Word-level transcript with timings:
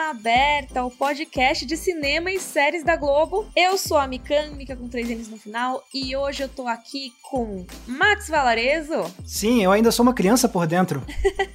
Cena 0.00 0.10
Aberta, 0.10 0.82
o 0.82 0.90
podcast 0.90 1.66
de 1.66 1.76
cinema 1.76 2.32
e 2.32 2.40
séries 2.40 2.82
da 2.82 2.96
Globo. 2.96 3.46
Eu 3.54 3.76
sou 3.76 3.98
a 3.98 4.06
Mikan, 4.06 4.52
Mika 4.52 4.74
com 4.74 4.88
três 4.88 5.06
N's 5.10 5.28
no 5.28 5.36
final, 5.36 5.84
e 5.92 6.16
hoje 6.16 6.42
eu 6.42 6.48
tô 6.48 6.66
aqui 6.66 7.12
com 7.22 7.66
Max 7.86 8.28
Valarezo. 8.28 9.04
Sim, 9.26 9.62
eu 9.62 9.70
ainda 9.70 9.92
sou 9.92 10.02
uma 10.02 10.14
criança 10.14 10.48
por 10.48 10.66
dentro. 10.66 11.02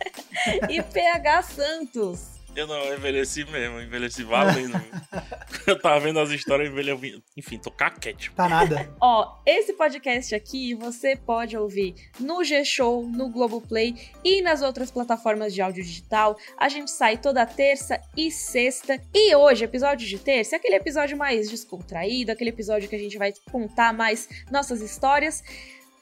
e 0.70 0.80
PH 0.80 1.42
Santos. 1.42 2.35
Eu 2.56 2.68
não, 2.68 2.78
eu 2.86 2.96
envelheci 2.98 3.44
mesmo, 3.44 3.82
envelheci 3.82 4.24
valendo. 4.24 4.80
eu 5.68 5.78
tava 5.78 6.00
vendo 6.00 6.22
as 6.22 6.30
histórias, 6.30 6.72
envelheci. 6.72 7.22
Enfim, 7.36 7.58
tô 7.58 7.70
caquete. 7.70 8.32
Tá 8.32 8.48
nada. 8.48 8.90
Ó, 9.02 9.42
esse 9.46 9.74
podcast 9.74 10.34
aqui 10.34 10.74
você 10.74 11.18
pode 11.18 11.58
ouvir 11.58 11.94
no 12.18 12.46
G-Show, 12.46 13.06
no 13.08 13.30
Globoplay 13.30 13.94
e 14.24 14.42
nas 14.42 14.62
outras 14.62 14.90
plataformas 14.90 15.54
de 15.54 15.62
áudio 15.62 15.84
digital. 15.84 16.38
A 16.58 16.70
gente 16.70 16.92
sai 16.92 17.18
toda 17.18 17.46
terça 17.46 18.00
e 18.16 18.32
sexta. 18.32 19.02
E 19.14 19.36
hoje, 19.36 19.66
episódio 19.66 20.08
de 20.08 20.18
terça, 20.18 20.56
é 20.56 20.58
aquele 20.58 20.76
episódio 20.76 21.18
mais 21.18 21.50
descontraído, 21.50 22.32
aquele 22.32 22.52
episódio 22.52 22.88
que 22.88 22.96
a 22.96 23.00
gente 23.00 23.18
vai 23.18 23.34
contar 23.52 23.92
mais 23.92 24.30
nossas 24.50 24.80
histórias. 24.80 25.44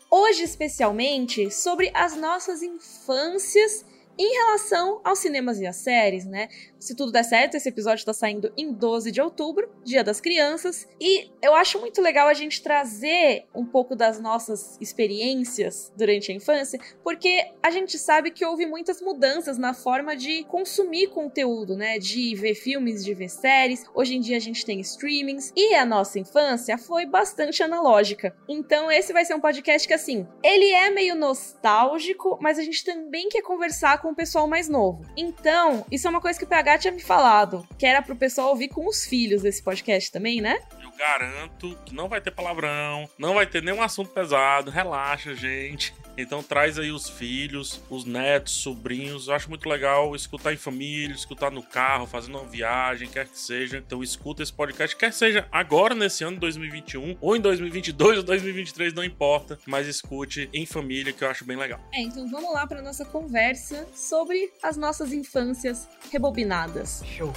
Hoje, 0.07 0.43
especialmente, 0.43 1.49
sobre 1.49 1.89
as 1.95 2.15
nossas 2.15 2.61
infâncias 2.61 3.83
em 4.17 4.33
relação 4.33 5.01
aos 5.03 5.19
cinemas 5.19 5.59
e 5.59 5.65
às 5.65 5.77
séries, 5.77 6.25
né? 6.25 6.47
Se 6.83 6.95
tudo 6.95 7.13
der 7.13 7.23
certo, 7.23 7.55
esse 7.55 7.69
episódio 7.69 8.01
está 8.01 8.11
saindo 8.11 8.51
em 8.57 8.73
12 8.73 9.09
de 9.09 9.21
outubro, 9.21 9.71
Dia 9.85 10.03
das 10.03 10.19
Crianças, 10.19 10.85
e 10.99 11.31
eu 11.41 11.55
acho 11.55 11.79
muito 11.79 12.01
legal 12.01 12.27
a 12.27 12.33
gente 12.33 12.61
trazer 12.61 13.45
um 13.55 13.65
pouco 13.65 13.95
das 13.95 14.19
nossas 14.19 14.77
experiências 14.81 15.93
durante 15.95 16.29
a 16.29 16.35
infância, 16.35 16.77
porque 17.01 17.51
a 17.63 17.71
gente 17.71 17.97
sabe 17.97 18.31
que 18.31 18.45
houve 18.45 18.65
muitas 18.65 19.01
mudanças 19.01 19.57
na 19.57 19.73
forma 19.73 20.13
de 20.13 20.43
consumir 20.43 21.07
conteúdo, 21.07 21.77
né? 21.77 21.97
De 21.99 22.35
ver 22.35 22.53
filmes, 22.53 23.05
de 23.05 23.13
ver 23.13 23.29
séries. 23.29 23.85
Hoje 23.95 24.17
em 24.17 24.19
dia 24.19 24.35
a 24.35 24.41
gente 24.41 24.65
tem 24.65 24.81
streamings, 24.81 25.53
e 25.55 25.75
a 25.75 25.85
nossa 25.85 26.19
infância 26.19 26.77
foi 26.77 27.05
bastante 27.05 27.63
analógica. 27.63 28.35
Então 28.45 28.91
esse 28.91 29.13
vai 29.13 29.23
ser 29.23 29.35
um 29.35 29.39
podcast 29.39 29.87
que 29.87 29.93
assim, 29.93 30.27
ele 30.43 30.69
é 30.69 30.89
meio 30.89 31.15
nostálgico, 31.15 32.37
mas 32.41 32.59
a 32.59 32.61
gente 32.61 32.83
também 32.83 33.29
quer 33.29 33.41
conversar 33.41 34.01
com 34.01 34.09
o 34.09 34.15
pessoal 34.15 34.49
mais 34.49 34.67
novo. 34.67 35.05
Então, 35.15 35.85
isso 35.89 36.07
é 36.07 36.09
uma 36.09 36.19
coisa 36.19 36.37
que 36.37 36.43
o 36.43 36.47
PH 36.47 36.72
tinha 36.77 36.93
me 36.93 37.01
falado, 37.01 37.67
que 37.77 37.85
era 37.85 38.01
pro 38.01 38.15
pessoal 38.15 38.49
ouvir 38.49 38.69
com 38.69 38.87
os 38.87 39.05
filhos 39.05 39.41
desse 39.41 39.61
podcast 39.61 40.11
também, 40.11 40.41
né? 40.41 40.59
Eu 40.81 40.91
garanto 40.91 41.77
que 41.85 41.93
não 41.93 42.07
vai 42.07 42.21
ter 42.21 42.31
palavrão, 42.31 43.09
não 43.17 43.33
vai 43.33 43.45
ter 43.45 43.61
nenhum 43.61 43.81
assunto 43.81 44.11
pesado, 44.11 44.71
relaxa, 44.71 45.33
gente. 45.35 45.93
Então 46.17 46.43
traz 46.43 46.77
aí 46.77 46.91
os 46.91 47.09
filhos, 47.09 47.81
os 47.89 48.05
netos, 48.05 48.53
sobrinhos. 48.53 49.27
Eu 49.27 49.33
acho 49.33 49.49
muito 49.49 49.67
legal 49.67 50.15
escutar 50.15 50.53
em 50.53 50.57
família, 50.57 51.13
escutar 51.13 51.51
no 51.51 51.63
carro, 51.63 52.05
fazendo 52.05 52.37
uma 52.37 52.47
viagem, 52.47 53.07
quer 53.07 53.27
que 53.27 53.37
seja. 53.37 53.77
Então 53.77 54.03
escuta 54.03 54.43
esse 54.43 54.53
podcast, 54.53 54.95
quer 54.95 55.11
seja 55.13 55.47
agora 55.51 55.95
nesse 55.95 56.23
ano 56.23 56.39
2021 56.39 57.17
ou 57.19 57.35
em 57.35 57.41
2022 57.41 58.17
ou 58.17 58.23
2023, 58.23 58.93
não 58.93 59.03
importa, 59.03 59.57
mas 59.65 59.87
escute 59.87 60.49
em 60.53 60.65
família 60.65 61.13
que 61.13 61.23
eu 61.23 61.29
acho 61.29 61.45
bem 61.45 61.57
legal. 61.57 61.79
É, 61.93 62.01
então 62.01 62.27
vamos 62.29 62.53
lá 62.53 62.65
para 62.67 62.81
nossa 62.81 63.05
conversa 63.05 63.87
sobre 63.93 64.51
as 64.61 64.77
nossas 64.77 65.11
infâncias 65.13 65.87
rebobinadas. 66.11 67.03
Show. 67.05 67.33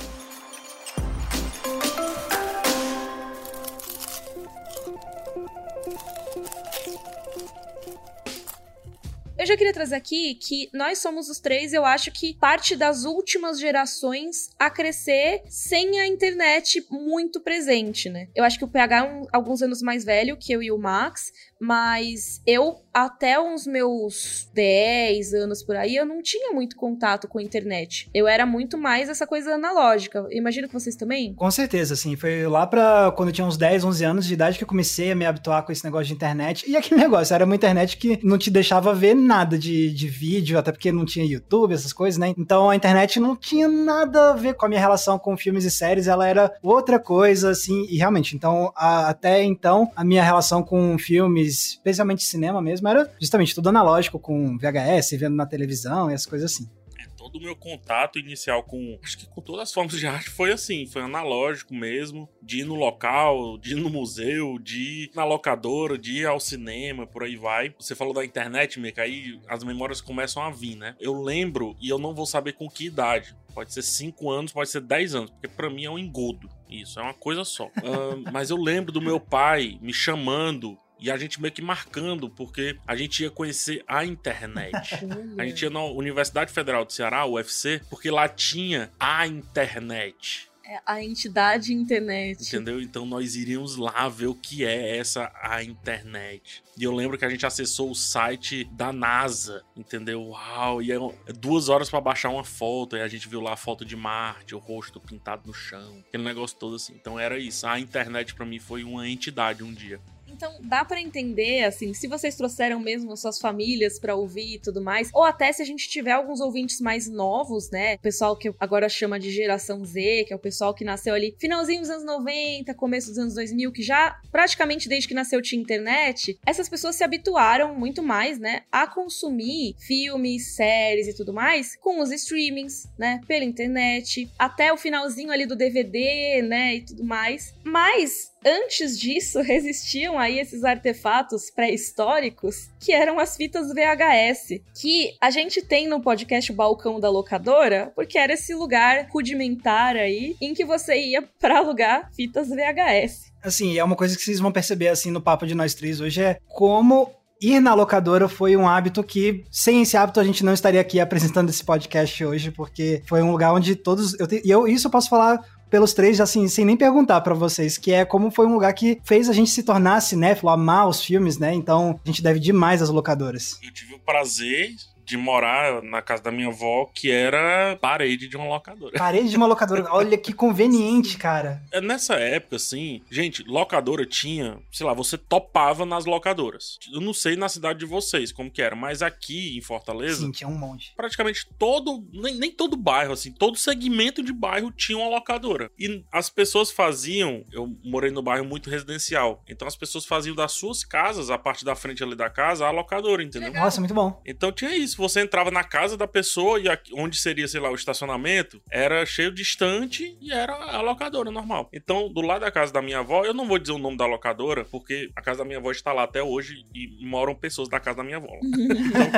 Eu 9.46 9.50
já 9.50 9.56
queria 9.56 9.72
trazer 9.72 9.94
aqui 9.94 10.34
que 10.34 10.68
nós 10.72 10.98
somos 10.98 11.28
os 11.28 11.38
três, 11.38 11.72
eu 11.72 11.84
acho 11.84 12.10
que 12.10 12.34
parte 12.34 12.74
das 12.74 13.04
últimas 13.04 13.60
gerações 13.60 14.50
a 14.58 14.68
crescer 14.68 15.44
sem 15.48 16.00
a 16.00 16.06
internet 16.08 16.84
muito 16.90 17.40
presente, 17.40 18.10
né? 18.10 18.26
Eu 18.34 18.42
acho 18.42 18.58
que 18.58 18.64
o 18.64 18.68
PH 18.68 18.96
é 18.96 19.02
um, 19.04 19.22
alguns 19.32 19.62
anos 19.62 19.80
mais 19.82 20.04
velho 20.04 20.36
que 20.36 20.52
eu 20.52 20.60
e 20.60 20.72
o 20.72 20.76
Max, 20.76 21.32
mas 21.60 22.42
eu, 22.46 22.82
até 22.92 23.40
uns 23.40 23.66
meus 23.66 24.48
10 24.52 25.34
anos 25.34 25.62
por 25.62 25.76
aí, 25.76 25.96
eu 25.96 26.04
não 26.04 26.22
tinha 26.22 26.52
muito 26.52 26.76
contato 26.76 27.28
com 27.28 27.38
a 27.38 27.42
internet. 27.42 28.10
Eu 28.14 28.28
era 28.28 28.44
muito 28.44 28.76
mais 28.76 29.08
essa 29.08 29.26
coisa 29.26 29.54
analógica. 29.54 30.26
Imagino 30.30 30.68
que 30.68 30.74
vocês 30.74 30.96
também? 30.96 31.34
Com 31.34 31.50
certeza, 31.50 31.94
assim. 31.94 32.16
Foi 32.16 32.46
lá 32.46 32.66
pra 32.66 33.12
quando 33.16 33.30
eu 33.30 33.34
tinha 33.34 33.46
uns 33.46 33.56
10, 33.56 33.84
11 33.84 34.04
anos 34.04 34.26
de 34.26 34.34
idade 34.34 34.58
que 34.58 34.64
eu 34.64 34.68
comecei 34.68 35.10
a 35.10 35.14
me 35.14 35.24
habituar 35.24 35.64
com 35.64 35.72
esse 35.72 35.84
negócio 35.84 36.06
de 36.06 36.14
internet. 36.14 36.68
E 36.68 36.76
aquele 36.76 37.00
negócio, 37.00 37.34
era 37.34 37.44
uma 37.44 37.54
internet 37.54 37.96
que 37.96 38.18
não 38.22 38.38
te 38.38 38.50
deixava 38.50 38.94
ver 38.94 39.14
nada 39.14 39.58
de, 39.58 39.92
de 39.92 40.08
vídeo, 40.08 40.58
até 40.58 40.72
porque 40.72 40.92
não 40.92 41.04
tinha 41.04 41.24
YouTube, 41.24 41.74
essas 41.74 41.92
coisas, 41.92 42.18
né? 42.18 42.34
Então 42.36 42.70
a 42.70 42.76
internet 42.76 43.18
não 43.18 43.34
tinha 43.34 43.68
nada 43.68 44.30
a 44.30 44.34
ver 44.34 44.54
com 44.54 44.66
a 44.66 44.68
minha 44.68 44.80
relação 44.80 45.18
com 45.18 45.36
filmes 45.36 45.64
e 45.64 45.70
séries, 45.70 46.06
ela 46.06 46.26
era 46.26 46.52
outra 46.62 46.98
coisa, 46.98 47.50
assim. 47.50 47.86
E 47.88 47.96
realmente, 47.96 48.36
então, 48.36 48.72
a, 48.76 49.08
até 49.08 49.42
então, 49.42 49.90
a 49.96 50.04
minha 50.04 50.22
relação 50.22 50.62
com 50.62 50.98
filmes 50.98 51.45
especialmente 51.46 52.24
cinema 52.24 52.60
mesmo, 52.60 52.88
era 52.88 53.10
justamente 53.20 53.54
tudo 53.54 53.68
analógico, 53.68 54.18
com 54.18 54.56
VHS, 54.58 55.12
vendo 55.12 55.36
na 55.36 55.46
televisão 55.46 56.10
e 56.10 56.14
essas 56.14 56.26
coisas 56.26 56.52
assim 56.52 56.68
é, 56.98 57.06
todo 57.16 57.36
o 57.36 57.40
meu 57.40 57.54
contato 57.54 58.18
inicial 58.18 58.62
com, 58.62 58.98
acho 59.02 59.18
que 59.18 59.26
com 59.26 59.40
todas 59.40 59.62
as 59.62 59.72
formas 59.72 59.98
de 59.98 60.06
arte 60.06 60.30
foi 60.30 60.52
assim, 60.52 60.86
foi 60.86 61.02
analógico 61.02 61.74
mesmo, 61.74 62.28
de 62.42 62.60
ir 62.60 62.64
no 62.64 62.74
local, 62.74 63.58
de 63.58 63.72
ir 63.72 63.76
no 63.76 63.90
museu, 63.90 64.58
de 64.58 65.04
ir 65.04 65.10
na 65.14 65.24
locadora, 65.24 65.98
de 65.98 66.20
ir 66.20 66.26
ao 66.26 66.40
cinema, 66.40 67.06
por 67.06 67.22
aí 67.22 67.36
vai. 67.36 67.74
Você 67.78 67.94
falou 67.94 68.14
da 68.14 68.24
internet, 68.24 68.80
Mika, 68.80 69.02
aí 69.02 69.38
as 69.48 69.62
memórias 69.62 70.00
começam 70.00 70.42
a 70.42 70.50
vir, 70.50 70.76
né? 70.76 70.96
Eu 70.98 71.20
lembro 71.20 71.76
e 71.80 71.88
eu 71.88 71.98
não 71.98 72.14
vou 72.14 72.26
saber 72.26 72.52
com 72.52 72.68
que 72.68 72.86
idade. 72.86 73.36
Pode 73.54 73.72
ser 73.72 73.82
5 73.82 74.30
anos, 74.30 74.52
pode 74.52 74.68
ser 74.68 74.82
10 74.82 75.14
anos, 75.14 75.30
porque 75.30 75.48
para 75.48 75.70
mim 75.70 75.84
é 75.84 75.90
um 75.90 75.98
engodo. 75.98 76.48
Isso, 76.68 76.98
é 77.00 77.02
uma 77.02 77.14
coisa 77.14 77.44
só. 77.44 77.66
uh, 77.80 78.32
mas 78.32 78.50
eu 78.50 78.56
lembro 78.56 78.92
do 78.92 79.00
meu 79.00 79.18
pai 79.18 79.78
me 79.80 79.92
chamando 79.92 80.76
e 80.98 81.10
a 81.10 81.16
gente 81.16 81.40
meio 81.40 81.52
que 81.52 81.62
marcando, 81.62 82.28
porque 82.28 82.78
a 82.86 82.96
gente 82.96 83.22
ia 83.22 83.30
conhecer 83.30 83.84
a 83.86 84.04
internet. 84.04 84.74
a 85.38 85.44
gente 85.44 85.62
ia 85.62 85.70
na 85.70 85.84
Universidade 85.84 86.52
Federal 86.52 86.84
do 86.84 86.92
Ceará, 86.92 87.26
UFC, 87.26 87.80
porque 87.90 88.10
lá 88.10 88.28
tinha 88.28 88.90
a 88.98 89.26
internet. 89.26 90.50
É 90.68 90.80
a 90.84 91.00
entidade 91.00 91.72
internet. 91.72 92.42
Entendeu? 92.42 92.80
Então 92.80 93.06
nós 93.06 93.36
iríamos 93.36 93.76
lá 93.76 94.08
ver 94.08 94.26
o 94.26 94.34
que 94.34 94.64
é 94.64 94.96
essa 94.96 95.30
a 95.40 95.62
internet. 95.62 96.60
E 96.76 96.82
eu 96.82 96.92
lembro 96.92 97.16
que 97.16 97.24
a 97.24 97.28
gente 97.28 97.46
acessou 97.46 97.88
o 97.88 97.94
site 97.94 98.64
da 98.72 98.92
NASA, 98.92 99.62
entendeu? 99.76 100.20
Uau, 100.30 100.82
e 100.82 100.90
é 100.90 100.98
duas 101.38 101.68
horas 101.68 101.88
para 101.88 102.00
baixar 102.00 102.30
uma 102.30 102.42
foto, 102.42 102.96
e 102.96 103.00
a 103.00 103.06
gente 103.06 103.28
viu 103.28 103.40
lá 103.40 103.52
a 103.52 103.56
foto 103.56 103.84
de 103.84 103.94
Marte, 103.94 104.56
o 104.56 104.58
rosto 104.58 104.98
pintado 104.98 105.46
no 105.46 105.54
chão, 105.54 106.02
aquele 106.08 106.24
negócio 106.24 106.56
todo 106.58 106.74
assim. 106.74 106.94
Então 106.94 107.16
era 107.16 107.38
isso. 107.38 107.64
A 107.64 107.78
internet 107.78 108.34
para 108.34 108.44
mim 108.44 108.58
foi 108.58 108.82
uma 108.82 109.08
entidade 109.08 109.62
um 109.62 109.72
dia. 109.72 110.00
Então 110.36 110.52
dá 110.60 110.84
para 110.84 111.00
entender, 111.00 111.64
assim, 111.64 111.94
se 111.94 112.06
vocês 112.06 112.36
trouxeram 112.36 112.78
mesmo 112.78 113.16
suas 113.16 113.38
famílias 113.38 113.98
para 113.98 114.14
ouvir 114.14 114.56
e 114.56 114.58
tudo 114.58 114.82
mais, 114.82 115.08
ou 115.14 115.24
até 115.24 115.50
se 115.50 115.62
a 115.62 115.64
gente 115.64 115.88
tiver 115.88 116.12
alguns 116.12 116.42
ouvintes 116.42 116.78
mais 116.78 117.08
novos, 117.08 117.70
né? 117.70 117.94
O 117.94 118.00
pessoal 118.00 118.36
que 118.36 118.52
agora 118.60 118.86
chama 118.86 119.18
de 119.18 119.30
geração 119.30 119.82
Z, 119.82 120.24
que 120.26 120.34
é 120.34 120.36
o 120.36 120.38
pessoal 120.38 120.74
que 120.74 120.84
nasceu 120.84 121.14
ali 121.14 121.34
finalzinho 121.40 121.80
dos 121.80 121.88
anos 121.88 122.04
90, 122.04 122.74
começo 122.74 123.08
dos 123.08 123.18
anos 123.18 123.34
2000, 123.34 123.72
que 123.72 123.82
já 123.82 124.20
praticamente 124.30 124.90
desde 124.90 125.08
que 125.08 125.14
nasceu 125.14 125.40
tinha 125.40 125.60
internet, 125.60 126.38
essas 126.44 126.68
pessoas 126.68 126.96
se 126.96 127.02
habituaram 127.02 127.74
muito 127.74 128.02
mais, 128.02 128.38
né, 128.38 128.64
a 128.70 128.86
consumir 128.86 129.74
filmes, 129.78 130.54
séries 130.54 131.08
e 131.08 131.14
tudo 131.16 131.32
mais 131.32 131.76
com 131.76 132.00
os 132.00 132.12
streamings, 132.12 132.86
né, 132.98 133.22
pela 133.26 133.44
internet, 133.44 134.30
até 134.38 134.70
o 134.70 134.76
finalzinho 134.76 135.30
ali 135.30 135.46
do 135.46 135.56
DVD, 135.56 136.42
né, 136.42 136.76
e 136.76 136.80
tudo 136.82 137.04
mais. 137.04 137.54
Mas 137.64 138.35
antes 138.46 138.98
disso 138.98 139.40
existiam 139.50 140.18
aí 140.18 140.38
esses 140.38 140.62
artefatos 140.62 141.50
pré-históricos 141.50 142.70
que 142.78 142.92
eram 142.92 143.18
as 143.18 143.36
fitas 143.36 143.68
VHS, 143.68 144.60
que 144.80 145.16
a 145.20 145.30
gente 145.30 145.60
tem 145.60 145.88
no 145.88 146.00
podcast 146.00 146.52
Balcão 146.52 147.00
da 147.00 147.10
Locadora, 147.10 147.92
porque 147.96 148.16
era 148.16 148.34
esse 148.34 148.54
lugar 148.54 149.08
rudimentar 149.12 149.96
aí 149.96 150.36
em 150.40 150.54
que 150.54 150.64
você 150.64 150.96
ia 150.96 151.22
para 151.40 151.58
alugar 151.58 152.10
fitas 152.14 152.48
VHS. 152.48 153.32
Assim, 153.42 153.76
é 153.76 153.82
uma 153.82 153.96
coisa 153.96 154.16
que 154.16 154.22
vocês 154.22 154.38
vão 154.38 154.52
perceber 154.52 154.88
assim 154.88 155.10
no 155.10 155.20
papo 155.20 155.46
de 155.46 155.54
nós 155.54 155.74
três 155.74 156.00
hoje 156.00 156.22
é 156.22 156.38
como 156.48 157.10
ir 157.40 157.60
na 157.60 157.74
locadora 157.74 158.28
foi 158.28 158.56
um 158.56 158.66
hábito 158.66 159.02
que, 159.02 159.44
sem 159.50 159.82
esse 159.82 159.96
hábito, 159.96 160.20
a 160.20 160.24
gente 160.24 160.44
não 160.44 160.54
estaria 160.54 160.80
aqui 160.80 161.00
apresentando 161.00 161.50
esse 161.50 161.64
podcast 161.64 162.24
hoje, 162.24 162.50
porque 162.50 163.02
foi 163.06 163.22
um 163.22 163.30
lugar 163.30 163.52
onde 163.52 163.76
todos. 163.76 164.18
Eu, 164.18 164.26
e 164.44 164.50
eu, 164.50 164.66
isso 164.66 164.86
eu 164.86 164.90
posso 164.90 165.08
falar 165.08 165.40
pelos 165.70 165.92
três, 165.92 166.20
assim, 166.20 166.46
sem 166.48 166.64
nem 166.64 166.76
perguntar 166.76 167.20
para 167.20 167.34
vocês, 167.34 167.76
que 167.76 167.92
é 167.92 168.04
como 168.04 168.30
foi 168.30 168.46
um 168.46 168.54
lugar 168.54 168.72
que 168.72 169.00
fez 169.04 169.28
a 169.28 169.32
gente 169.32 169.50
se 169.50 169.62
tornar 169.62 170.00
cinéfilo, 170.00 170.50
amar 170.50 170.88
os 170.88 171.02
filmes, 171.02 171.38
né? 171.38 171.52
Então, 171.52 172.00
a 172.04 172.08
gente 172.08 172.22
deve 172.22 172.38
demais 172.38 172.82
às 172.82 172.88
locadoras. 172.88 173.58
Eu 173.62 173.72
tive 173.72 173.94
o 173.94 173.98
prazer 173.98 174.70
de 175.06 175.16
morar 175.16 175.80
na 175.82 176.02
casa 176.02 176.22
da 176.24 176.30
minha 176.32 176.48
avó, 176.48 176.90
que 176.92 177.10
era 177.10 177.76
parede 177.80 178.28
de 178.28 178.36
uma 178.36 178.46
locadora. 178.48 178.98
Parede 178.98 179.30
de 179.30 179.36
uma 179.36 179.46
locadora. 179.46 179.86
Olha 179.94 180.18
que 180.18 180.32
conveniente, 180.32 181.16
cara. 181.16 181.62
É, 181.70 181.80
Nessa 181.80 182.14
época, 182.16 182.56
assim, 182.56 183.00
gente, 183.10 183.44
locadora 183.44 184.04
tinha, 184.04 184.58
sei 184.72 184.84
lá, 184.84 184.92
você 184.92 185.16
topava 185.16 185.86
nas 185.86 186.04
locadoras. 186.04 186.78
Eu 186.92 187.00
não 187.00 187.14
sei 187.14 187.36
na 187.36 187.48
cidade 187.48 187.78
de 187.78 187.86
vocês 187.86 188.32
como 188.32 188.50
que 188.50 188.60
era, 188.60 188.74
mas 188.74 189.00
aqui 189.02 189.56
em 189.56 189.60
Fortaleza, 189.60 190.20
Sim, 190.20 190.32
tinha 190.32 190.48
um 190.48 190.58
monte. 190.58 190.92
praticamente 190.96 191.46
todo, 191.56 192.04
nem, 192.12 192.34
nem 192.34 192.50
todo 192.50 192.76
bairro, 192.76 193.12
assim, 193.12 193.30
todo 193.30 193.56
segmento 193.56 194.22
de 194.22 194.32
bairro 194.32 194.72
tinha 194.72 194.98
uma 194.98 195.08
locadora. 195.08 195.70
E 195.78 196.04
as 196.10 196.28
pessoas 196.28 196.70
faziam, 196.72 197.44
eu 197.52 197.68
morei 197.84 198.10
no 198.10 198.22
bairro 198.22 198.44
muito 198.44 198.68
residencial, 198.68 199.42
então 199.48 199.68
as 199.68 199.76
pessoas 199.76 200.04
faziam 200.04 200.34
das 200.34 200.52
suas 200.52 200.84
casas, 200.84 201.30
a 201.30 201.38
parte 201.38 201.64
da 201.64 201.76
frente 201.76 202.02
ali 202.02 202.16
da 202.16 202.28
casa, 202.28 202.66
a 202.66 202.70
locadora, 202.70 203.22
entendeu? 203.22 203.52
Nossa, 203.52 203.80
muito 203.80 203.94
bom. 203.94 204.20
Então 204.26 204.50
tinha 204.50 204.74
isso, 204.74 204.95
você 204.96 205.20
entrava 205.20 205.50
na 205.50 205.62
casa 205.64 205.96
da 205.96 206.06
pessoa 206.06 206.58
e 206.60 206.68
aqui- 206.68 206.92
onde 206.94 207.18
seria, 207.18 207.46
sei 207.48 207.60
lá, 207.60 207.70
o 207.70 207.74
estacionamento, 207.74 208.60
era 208.70 209.04
cheio 209.06 209.30
de 209.32 209.42
estante 209.42 210.16
e 210.20 210.32
era 210.32 210.52
a 210.54 210.80
locadora 210.80 211.30
normal. 211.30 211.68
Então, 211.72 212.12
do 212.12 212.20
lado 212.20 212.40
da 212.42 212.50
casa 212.50 212.72
da 212.72 212.82
minha 212.82 212.98
avó, 213.00 213.24
eu 213.24 213.34
não 213.34 213.46
vou 213.46 213.58
dizer 213.58 213.72
o 213.72 213.78
nome 213.78 213.96
da 213.96 214.06
locadora, 214.06 214.64
porque 214.64 215.10
a 215.14 215.22
casa 215.22 215.38
da 215.38 215.44
minha 215.44 215.58
avó 215.58 215.70
está 215.70 215.92
lá 215.92 216.04
até 216.04 216.22
hoje 216.22 216.64
e 216.74 217.04
moram 217.06 217.34
pessoas 217.34 217.68
da 217.68 217.78
casa 217.80 217.98
da 217.98 218.04
minha 218.04 218.16
avó. 218.18 218.28
Então, 218.86 219.10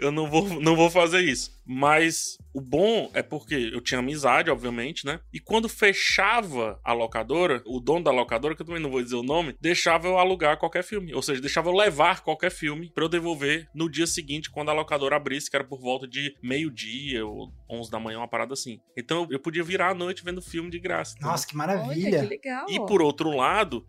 eu 0.00 0.12
não 0.12 0.28
vou, 0.30 0.48
não 0.60 0.76
vou 0.76 0.90
fazer 0.90 1.20
isso. 1.20 1.50
Mas 1.64 2.38
o 2.56 2.60
bom 2.62 3.10
é 3.12 3.22
porque 3.22 3.70
eu 3.70 3.82
tinha 3.82 4.00
amizade, 4.00 4.50
obviamente, 4.50 5.04
né? 5.04 5.20
E 5.30 5.38
quando 5.38 5.68
fechava 5.68 6.80
a 6.82 6.94
locadora, 6.94 7.62
o 7.66 7.78
dono 7.78 8.02
da 8.02 8.10
locadora, 8.10 8.56
que 8.56 8.62
eu 8.62 8.66
também 8.66 8.80
não 8.80 8.88
vou 8.88 9.02
dizer 9.02 9.16
o 9.16 9.22
nome, 9.22 9.54
deixava 9.60 10.08
eu 10.08 10.16
alugar 10.16 10.56
qualquer 10.56 10.82
filme. 10.82 11.12
Ou 11.12 11.20
seja, 11.20 11.38
deixava 11.38 11.68
eu 11.68 11.74
levar 11.74 12.22
qualquer 12.22 12.50
filme 12.50 12.90
pra 12.94 13.04
eu 13.04 13.10
devolver 13.10 13.68
no 13.74 13.90
dia 13.90 14.06
seguinte, 14.06 14.50
quando 14.50 14.70
a 14.70 14.72
locadora 14.72 15.16
abrisse, 15.16 15.50
que 15.50 15.56
era 15.56 15.66
por 15.66 15.78
volta 15.78 16.08
de 16.08 16.34
meio-dia 16.42 17.26
ou 17.26 17.52
11 17.68 17.90
da 17.90 18.00
manhã, 18.00 18.20
uma 18.20 18.28
parada 18.28 18.54
assim. 18.54 18.80
Então 18.96 19.28
eu 19.30 19.38
podia 19.38 19.62
virar 19.62 19.90
a 19.90 19.94
noite 19.94 20.24
vendo 20.24 20.40
filme 20.40 20.70
de 20.70 20.78
graça. 20.78 21.14
Nossa, 21.20 21.46
que 21.46 21.54
Olha, 21.54 21.76
maravilha. 21.76 22.20
que 22.22 22.26
legal. 22.26 22.64
E 22.70 22.78
por 22.86 23.02
outro 23.02 23.36
lado, 23.36 23.86